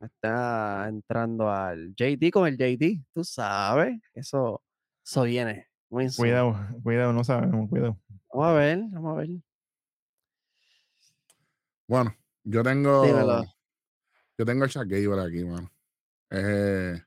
[0.00, 3.02] está entrando al JD con el JD.
[3.12, 4.62] Tú sabes, eso,
[5.04, 5.68] eso viene.
[6.16, 7.96] Cuidado, cuidado, no sabemos, cuidado.
[8.32, 9.28] Vamos a ver, vamos a ver.
[11.86, 13.04] Bueno, yo tengo.
[13.04, 13.44] Dímelo.
[14.36, 15.70] Yo tengo el Chuck Gable aquí, mano.
[16.30, 17.00] Eh,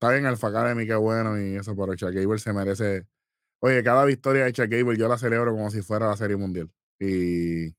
[0.00, 3.06] está bien Alpha Academy, qué bueno y eso, pero Chuck Gable se merece.
[3.60, 6.72] Oye, cada victoria de Chuck Gable yo la celebro como si fuera la Serie Mundial.
[6.98, 7.74] Y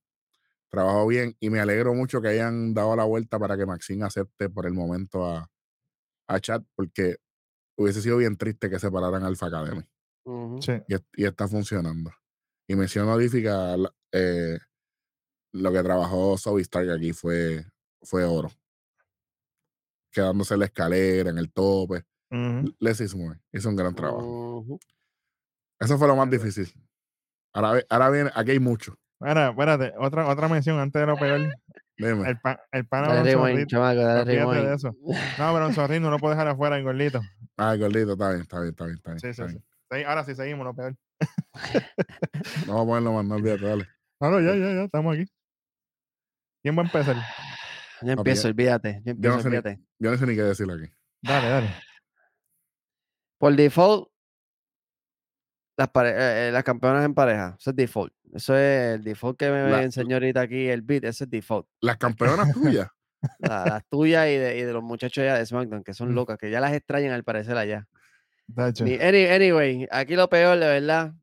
[0.69, 4.49] trabajó bien y me alegro mucho que hayan dado la vuelta para que Maxine acepte
[4.49, 5.49] por el momento a,
[6.27, 7.17] a Chad, porque
[7.75, 9.81] hubiese sido bien triste que separaran Alpha Academy.
[10.61, 10.73] Sí.
[10.87, 12.11] y, est- y está funcionando.
[12.67, 13.75] Y mención honorífica,
[14.11, 14.59] eh,
[15.53, 17.65] lo que trabajó Zoe Stark aquí fue,
[18.03, 18.51] fue oro.
[20.11, 22.03] Quedándose en la escalera, en el tope.
[22.31, 22.73] Ujú.
[22.79, 24.59] Leslie Moore hizo un gran trabajo.
[24.59, 24.79] Ujú.
[25.79, 26.71] Eso fue lo más difícil.
[27.53, 28.97] Ahora, ahora viene, aquí hay mucho.
[29.19, 31.41] Ahora, espérate, otra, otra mención antes de lo peor.
[31.97, 32.27] Dime.
[32.29, 34.95] El, pa, el pana Dale Alonso rewind, Reed- chamaco, dale olvídate de eso.
[35.37, 37.21] No, pero un Reed no lo puedo dejar afuera, el gordito.
[37.57, 38.95] Ay, gordito, está bien, está bien, está bien.
[38.97, 39.53] Está bien, Sí, sí, está sí.
[39.53, 39.65] bien.
[39.91, 40.95] Sí, Ahora sí seguimos, lo peor.
[42.65, 43.87] No vamos a ponerlo más, no olvídate, dale.
[44.21, 45.25] No, no, ya, ya, ya, estamos aquí.
[46.63, 47.15] ¿Quién va a empezar?
[48.01, 49.01] Yo empiezo, olvídate.
[49.05, 49.83] Yo empiezo, sé ni- olvídate.
[49.99, 50.91] Yo no sé ni qué decir aquí.
[51.21, 51.67] Dale, dale.
[53.41, 54.07] Por default,
[55.77, 57.55] las, eh, eh, las campeonas en pareja.
[57.59, 58.13] Eso es default.
[58.33, 61.05] Eso es el default que me La- enseñó ahorita aquí el beat.
[61.05, 61.67] Ese es default.
[61.81, 62.87] Las campeonas tuyas.
[63.39, 66.15] La- las tuyas y de, y de los muchachos allá de SmackDown, que son Mm.
[66.15, 67.87] locas, que ya las extrañan al parecer allá.
[68.55, 71.13] Any- anyway, aquí lo peor, de verdad,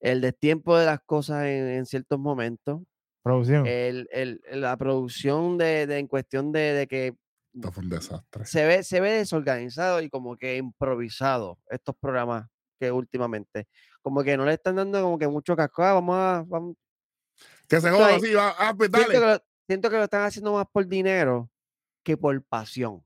[0.00, 2.82] el destiempo de las cosas en, en ciertos momentos,
[3.22, 3.66] Producción.
[3.66, 7.14] el, el- la producción de, de- en cuestión de, de que
[7.56, 8.44] Esto fue un desastre.
[8.44, 12.46] se ve, se ve desorganizado y como que improvisado estos programas
[12.78, 13.66] que últimamente,
[14.02, 16.76] como que no le están dando como que mucho casco, ah, vamos a, vamos,
[17.66, 20.52] Que se joda así, va, ah, pues siento, que lo, siento que lo están haciendo
[20.52, 21.50] más por dinero
[22.04, 23.02] que por pasión.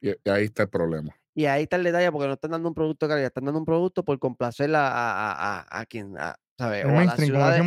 [0.00, 1.14] Y, y ahí está el problema.
[1.34, 3.60] Y ahí está el detalle, porque no están dando un producto de calidad, están dando
[3.60, 6.14] un producto por complacer a, a, a, a- quien,
[6.58, 6.84] ¿sabes?
[6.84, 7.58] O a la ciudad de-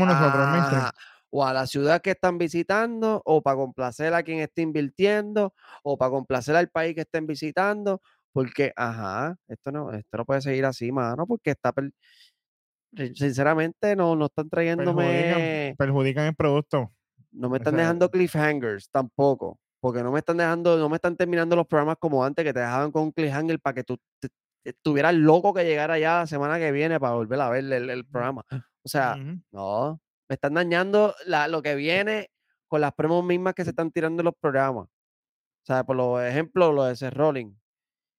[1.36, 5.54] o a la ciudad que están visitando, o para complacer a quien esté invirtiendo,
[5.84, 8.02] o para complacer al país que estén visitando,
[8.34, 11.74] porque, ajá, esto no, esto no puede seguir así, mano, porque está,
[12.96, 16.92] sin- sinceramente, no, no están trayéndome, Perjudican, perjudican el producto.
[17.32, 21.16] no me están sea, dejando cliffhangers tampoco, porque no me están dejando, no me están
[21.18, 24.30] terminando los programas como antes, que te dejaban con un cliffhanger para que tú te-
[24.64, 28.06] estuvieras loco que llegara ya la semana que viene para volver a ver el, el
[28.06, 28.44] programa.
[28.84, 29.18] O sea,
[29.52, 30.00] no,
[30.30, 32.30] me están dañando la- lo que viene
[32.68, 34.88] con las promos mismas que se están tirando en los programas.
[34.88, 37.56] O sea, por los ejemplos, lo de Seth Rollins,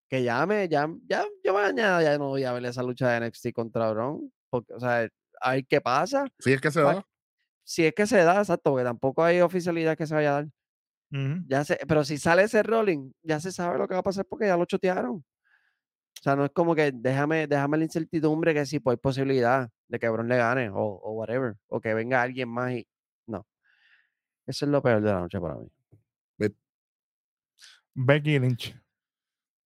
[0.08, 3.16] que ya me, ya, ya, yo mañana ya no voy a ver esa lucha de
[3.18, 5.08] NXT contra Braun, porque, o sea,
[5.40, 6.26] a ver qué pasa.
[6.38, 7.06] Sí, es que se Pa- da.
[7.64, 10.48] Si es que se da, exacto, porque tampoco hay oficialidad que se vaya a dar.
[11.48, 14.24] Ya se, pero si sale ese rolling, ya se sabe lo que va a pasar
[14.26, 15.24] porque ya lo chotearon.
[16.20, 19.70] O sea, no es como que déjame, déjame la incertidumbre que sí, pues hay posibilidad
[19.88, 22.86] de que Bron le gane o, o whatever, o que venga alguien más y
[23.26, 23.46] no.
[24.46, 25.68] Eso es lo peor de la noche para mí.
[27.94, 28.76] Becky Lynch.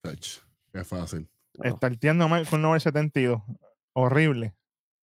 [0.05, 0.39] Ach,
[0.72, 1.28] Qué fácil.
[1.59, 3.43] No, Starteando mal con 972.
[3.93, 4.55] Horrible.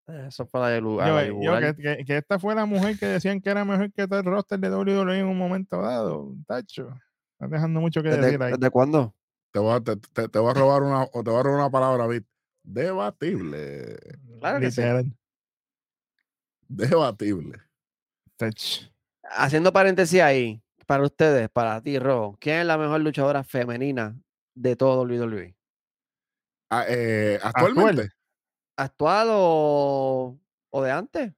[0.07, 1.25] Eso fue la de lugar.
[1.27, 4.07] Yo, yo que, que- que esta fue la mujer que decían que era mejor que
[4.07, 6.33] todo el roster de WWE en un momento dado.
[6.47, 6.87] Tacho.
[7.33, 8.53] Estás dejando mucho que ¿Desde, decir ahí.
[8.53, 9.13] desde cuándo?
[9.57, 11.61] Te voy a, te, te- te voy a robar una, o te voy a robar
[11.61, 12.27] una palabra, Bit.
[12.61, 13.97] Debatible.
[14.39, 14.83] Claro que sí.
[16.67, 17.57] Debatible.
[19.23, 24.15] Haciendo paréntesis ahí, para ustedes, para ti, Ro, ¿quién es la mejor luchadora femenina
[24.53, 25.55] de todo WWE?
[26.69, 28.09] Ah, eh, actualmente.
[28.75, 30.37] ¿Actual o,
[30.69, 31.33] o de antes?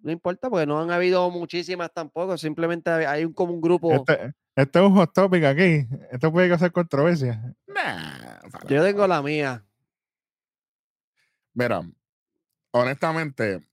[0.00, 2.38] No importa, porque no han habido muchísimas tampoco.
[2.38, 3.92] Simplemente hay hay un, como un grupo.
[3.96, 5.86] Este, este es un hot topic aquí.
[6.10, 7.54] Esto puede causar controversia.
[7.68, 9.64] Nah, Yo tengo la mía.
[11.54, 11.80] Mira,
[12.72, 13.64] honestamente,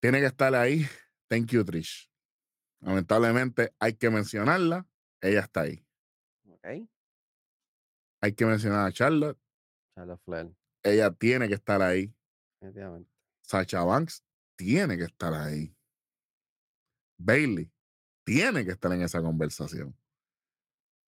[0.00, 0.84] tiene que estar ahí.
[1.28, 2.10] Thank you, Trish.
[2.80, 4.86] Lamentablemente, hay que mencionarla.
[5.20, 5.84] Ella está ahí.
[6.48, 6.88] Ok.
[8.20, 9.38] Hay que mencionar a Charlotte.
[9.94, 10.52] Charlotte Flair,
[10.82, 12.12] Ella tiene que estar ahí.
[12.60, 13.10] definitivamente.
[13.42, 14.24] Sacha Banks
[14.56, 15.74] tiene que estar ahí.
[17.18, 17.70] Bailey
[18.28, 19.96] tiene que estar en esa conversación.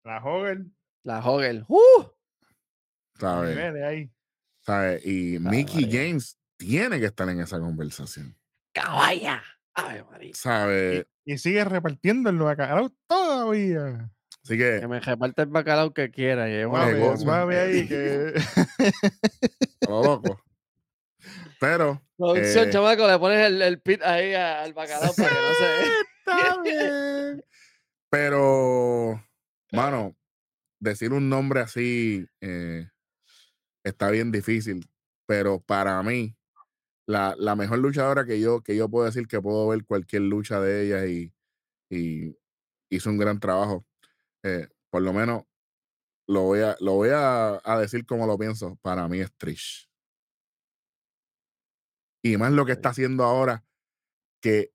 [0.05, 0.75] La Hogan.
[1.05, 1.67] La Hogel.
[1.69, 2.05] ¡Uh!
[3.19, 4.09] ¿Sabes?
[4.63, 5.05] ¿Sabes?
[5.05, 6.01] Y Mickey María.
[6.09, 8.35] James tiene que estar en esa conversación.
[8.73, 9.43] ¡Caballa!
[9.75, 10.33] ¡Ave María!
[10.35, 11.07] ¿Sabes?
[11.27, 14.11] Y sigue repartiendo el bacalao todavía.
[14.43, 16.49] Así Que que, me reparte el bacalao que quiera.
[16.49, 18.33] y ahí que.
[19.87, 20.43] lo loco.
[21.61, 22.73] Pero, Producción, Eh.
[22.73, 26.10] chamaco, le pones el, el pit ahí al bacalao para que no se...
[26.31, 27.45] Está bien.
[28.11, 29.23] pero,
[29.73, 30.17] mano,
[30.81, 32.89] decir un nombre así eh,
[33.85, 34.89] está bien difícil.
[35.27, 36.37] Pero para mí,
[37.07, 40.61] la, la mejor luchadora que yo, que yo puedo decir que puedo ver cualquier lucha
[40.61, 41.33] de ella y,
[41.91, 42.37] y
[42.91, 43.87] hizo un gran trabajo.
[44.45, 45.45] eh, por lo menos
[46.29, 48.77] lo voy a, lo voy a, a decir como lo pienso.
[48.83, 49.91] Para mí es Trish.
[52.23, 53.65] Y más lo que está haciendo ahora,
[54.43, 54.73] que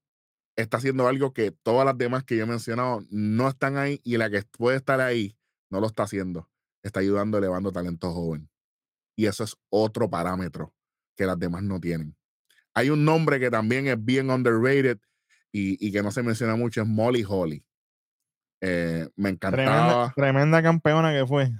[0.56, 4.18] está haciendo algo que todas las demás que yo he mencionado no están ahí y
[4.18, 5.38] la que puede estar ahí
[5.69, 6.49] no lo está haciendo.
[6.84, 8.49] Está ayudando elevando talento joven.
[9.15, 10.73] Y eso es otro parámetro
[11.15, 12.15] que las demás no tienen.
[12.73, 14.99] Hay un nombre que también es bien underrated
[15.52, 17.65] y, y que no se menciona mucho, es Molly Holly.
[18.61, 20.14] Eh, me encantaba.
[20.15, 21.52] tremenda campeona que fue.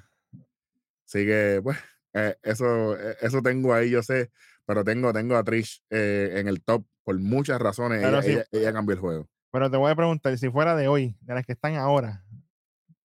[1.06, 1.78] Así que, pues,
[2.14, 4.32] eh, eso, eh, eso tengo ahí, yo sé,
[4.66, 8.04] pero tengo, tengo a Trish eh, en el top por muchas razones.
[8.04, 9.30] Ella, sí, ella- ella cambió el juego.
[9.52, 12.26] Pero te voy a preguntar, si fuera de hoy, de las que están ahora,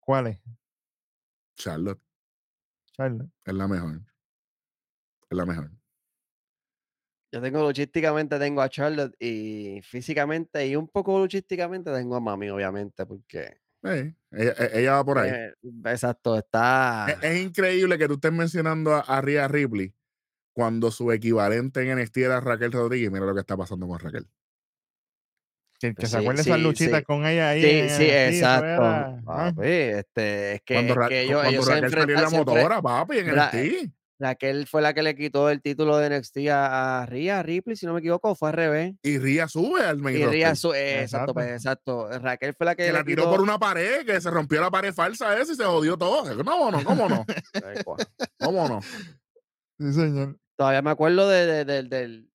[0.01, 0.40] ¿cuáles?
[1.56, 2.01] Charlotte
[2.97, 3.31] Charlotte.
[3.44, 4.01] es la mejor.
[5.31, 5.70] Es la mejor.
[7.32, 12.51] Yo tengo luchísticamente, tengo a Charlotte y físicamente y un poco luchísticamente tengo a Mami,
[12.51, 13.60] obviamente, porque...
[13.85, 15.31] Eh, ella, e- ella va por ahí.
[15.31, 15.55] eh,
[15.85, 17.06] exacto, está...
[17.09, 19.94] Es, es increíble que tú estés mencionando a, a Rhea Ripley
[20.52, 23.10] cuando su equivalente en NXT era Raquel Rodríguez.
[23.10, 24.27] Mira lo que está pasando con Raquel.
[25.78, 27.05] Que, que Sí, se acuerde esas sí, luchitas sí.
[27.05, 27.62] con ella ahí.
[27.62, 28.66] Sí, en sí, NXT, exacto.
[28.66, 31.90] era, ah, Papi, este, es que, Cuando, es Ra- que ellos, cuando ellos se Raquel
[31.90, 33.90] salió en la motora, papi, en Mira, NXT.
[34.22, 37.86] Raquel fue la que le quitó el título de NXT a, a Rhea Ripley, si
[37.86, 38.93] no me equivoco, fue al revés.
[39.02, 40.56] Y Ría sube al main Y Rhea roster.
[40.56, 41.32] su- eh, exacto, Exacto.
[41.32, 42.18] pues, exacto.
[42.18, 43.31] Raquel fue la que, que le la tiró quitó.
[43.31, 46.24] por una pared, que se rompió la pared falsa esa y se jodió todo.
[46.44, 46.85] ¿Cómo no?
[46.85, 47.24] ¿Cómo no?
[48.39, 48.81] ¿Cómo no?
[49.81, 50.39] Sí, señor.
[50.57, 52.31] Todavía me acuerdo de, de- del- del,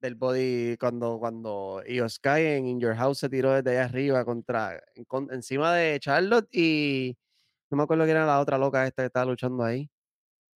[0.00, 4.24] del body cuando, cuando Io Sky en In Your House se tiró desde allá arriba
[4.24, 7.16] contra, en- con- encima de Charlotte y
[7.70, 9.90] no me acuerdo quién era la otra loca esta que estaba luchando ahí.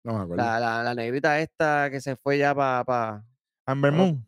[0.03, 0.43] No me acuerdo.
[0.43, 3.25] La, la, la negrita esta que se fue ya para pa,
[3.65, 4.27] Amber Moon.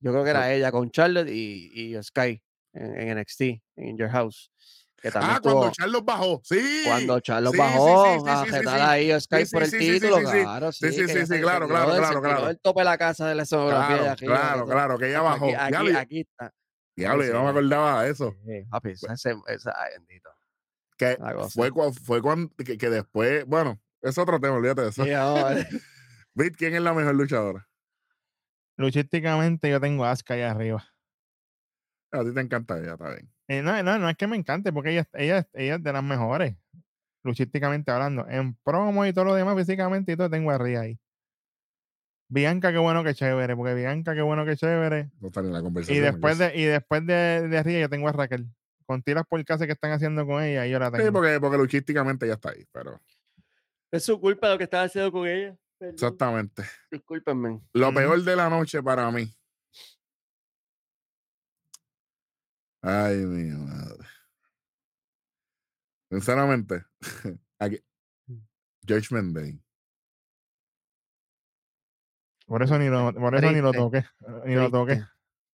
[0.00, 2.42] Yo creo que era ella con Charlotte y, y Sky
[2.72, 3.40] en, en NXT,
[3.76, 4.50] en In Your House.
[5.06, 6.40] Que también Ah, cuando Charlos bajó.
[6.42, 6.82] Sí.
[6.84, 7.22] cuando sí,
[7.52, 9.10] sí, bajó sí, sí, a sí, sí, jetar sí.
[9.12, 10.30] a Sky sí, por el título, sí, sí.
[10.42, 10.92] claro, sí.
[10.92, 12.46] Sí, sí, sí, claro, claro, claro, claro.
[12.48, 15.44] del tope de la casa de la escenografía Claro, arriba, claro, claro, que ella bajó.
[15.46, 16.52] Aquí, Ya aquí, aquí está.
[16.96, 18.34] Diablo, yo no me acordaba de eso.
[18.44, 20.28] Sí, papi, ese, ese- ay, bendito.
[20.98, 21.16] Que
[21.50, 25.04] fue, cua- fue cuando, que, que después, bueno, es otro tema, olvídate de eso.
[26.34, 27.68] Bit, ¿quién es la mejor luchadora?
[28.76, 30.84] Luchísticamente yo tengo a Asuka allá arriba.
[32.10, 33.30] A ti te encanta ella, está bien.
[33.48, 36.02] Eh, no, no, no es que me encante, porque ella, ella, ella es de las
[36.02, 36.56] mejores,
[37.22, 38.26] luchísticamente hablando.
[38.28, 40.98] En promo y todo lo demás, físicamente y todo, tengo a Rhea ahí.
[42.28, 45.10] Bianca, qué bueno que chévere, porque Bianca, qué bueno que chévere.
[45.20, 45.96] Ni en la conversación.
[45.96, 48.46] Y después de, y después de, de yo tengo a Raquel.
[48.84, 51.04] Con tiras por casa que están haciendo con ella, yo la tengo.
[51.04, 53.00] Sí, porque, porque luchísticamente ya está ahí, pero
[53.90, 55.56] Es su culpa lo que estaba haciendo con ella.
[55.78, 55.94] Perdón.
[55.94, 56.62] exactamente.
[56.90, 57.60] Discúlpenme.
[57.72, 59.28] Lo peor de la noche para mí.
[62.88, 64.04] Ay, mi madre.
[66.08, 66.84] Sinceramente,
[67.58, 67.80] aquí,
[68.86, 69.60] Judgment Day.
[72.46, 74.04] Por eso ni lo, por eso ni lo toqué.
[74.44, 75.02] Ni lo toqué.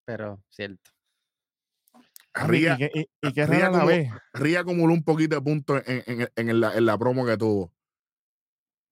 [0.06, 0.91] Pero cierto.
[2.34, 3.90] Ría, y, que, y, y que Ría como-.
[4.34, 7.74] Ría acumuló un poquito de puntos en, en- en la, en la promo que tuvo.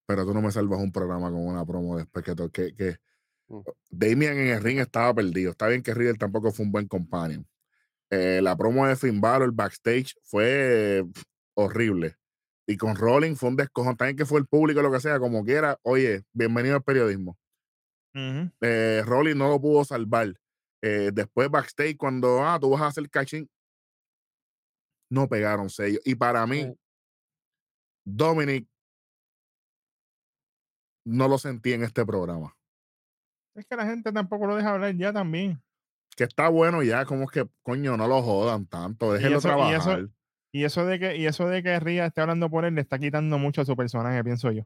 [0.07, 2.97] Pero tú no me salvas un programa con una promo después que, que, que
[3.51, 3.61] Mm.
[3.89, 5.49] Damian en el ring estaba perdido.
[5.49, 7.47] Está bien que Riddle tampoco fue un buen companion.
[8.11, 11.03] Eh, la promo de Finn Balor backstage fue
[11.55, 12.15] horrible.
[12.67, 13.97] Y con Rolling fue un descojón.
[13.97, 15.77] También que fue el público, lo que sea, como quiera.
[15.83, 17.37] Oye, bienvenido al periodismo.
[18.61, 20.33] Eh, Rolling no lo pudo salvar.
[20.81, 23.49] Eh, después backstage, cuando ah, tú vas a hacer catching,
[25.11, 26.01] no pegaron sellos.
[26.05, 26.75] Y para mí, Eh.
[28.05, 28.67] Dominic
[31.05, 32.55] no lo sentí en este programa.
[33.55, 35.61] Es que la gente tampoco lo deja hablar ya también.
[36.19, 39.99] Que está bueno ya, como que, coño, no lo jodan tanto, déjenlo eso- y trabajar.
[40.01, 40.09] eso-
[40.51, 42.99] Y eso de que, y eso de que Ría esté hablando por él le está
[42.99, 44.63] quitando mucho a su personaje, pienso yo.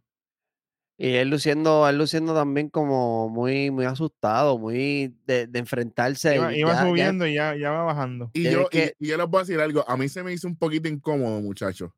[0.98, 6.38] Y él luciendo, él luciendo también como muy, muy asustado, muy de, de enfrentarse.
[6.38, 8.32] Iba, iba ya- ya- subiendo y ya, ya va bajando.
[8.34, 10.34] Y yo, y- que- y, yo les voy a decir algo, a mí se me
[10.34, 11.92] hizo un poquito incómodo, muchachos,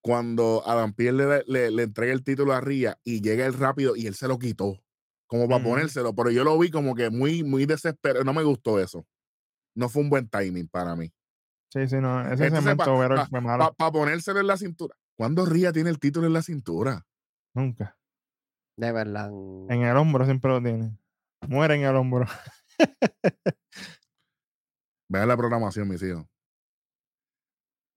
[0.00, 3.94] cuando Adam Pierre le, le, le entrega el título a Ría y llega él rápido
[3.94, 4.80] y él se lo quitó,
[5.32, 5.70] como para Ujú.
[5.70, 9.06] ponérselo, pero yo lo vi como que muy, muy desesperado, no me gustó eso.
[9.74, 11.10] No fue un buen timing para mí.
[11.72, 12.20] Sí, sí, no.
[12.20, 13.72] Ese Entonces, segmento pa- overall pa- fue malo.
[13.74, 14.94] Para ponérselo en la cintura.
[15.16, 17.06] ¿Cuándo Ría tiene el título en la cintura?
[17.54, 17.96] Nunca.
[18.76, 19.30] De verdad.
[19.70, 20.98] En el hombro siempre lo tiene.
[21.48, 22.26] Muere en el hombro.
[25.08, 26.26] Vean la programación, mis hijos.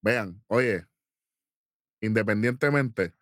[0.01, 0.85] Vean, oye,
[2.01, 3.13] independientemente,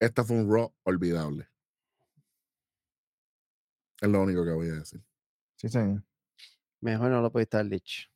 [0.00, 1.47] esta fue un Raw olvidable.
[4.00, 5.02] Es lo único que voy a decir.
[5.56, 6.04] Sí, señor.
[6.80, 8.08] Mejor no lo pudiste haber dicho.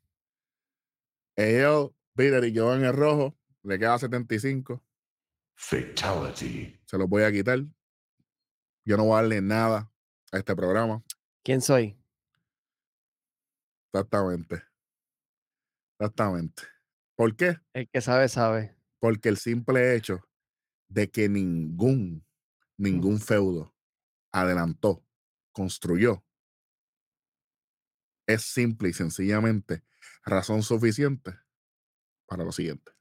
[1.37, 4.83] Ellos, Peter y yo en el rojo, le queda 75.
[5.55, 6.81] Fatality.
[6.85, 7.61] Se los voy a quitar.
[8.85, 9.91] Yo no voy a darle nada
[10.31, 11.03] a este programa.
[11.43, 11.97] ¿Quién soy?
[13.93, 14.63] Exactamente.
[15.99, 16.63] Exactamente.
[17.17, 17.57] ¿Por qué?
[17.73, 18.77] El que sabe, sabe.
[18.99, 20.21] Porque el simple hecho
[20.89, 22.25] de que ningún,
[22.77, 23.75] ningún feudo
[24.33, 25.05] adelantó,
[25.53, 26.24] construyó,
[28.27, 29.85] es simple y sencillamente
[30.24, 31.35] razón suficiente
[32.27, 32.93] para lo siguiente.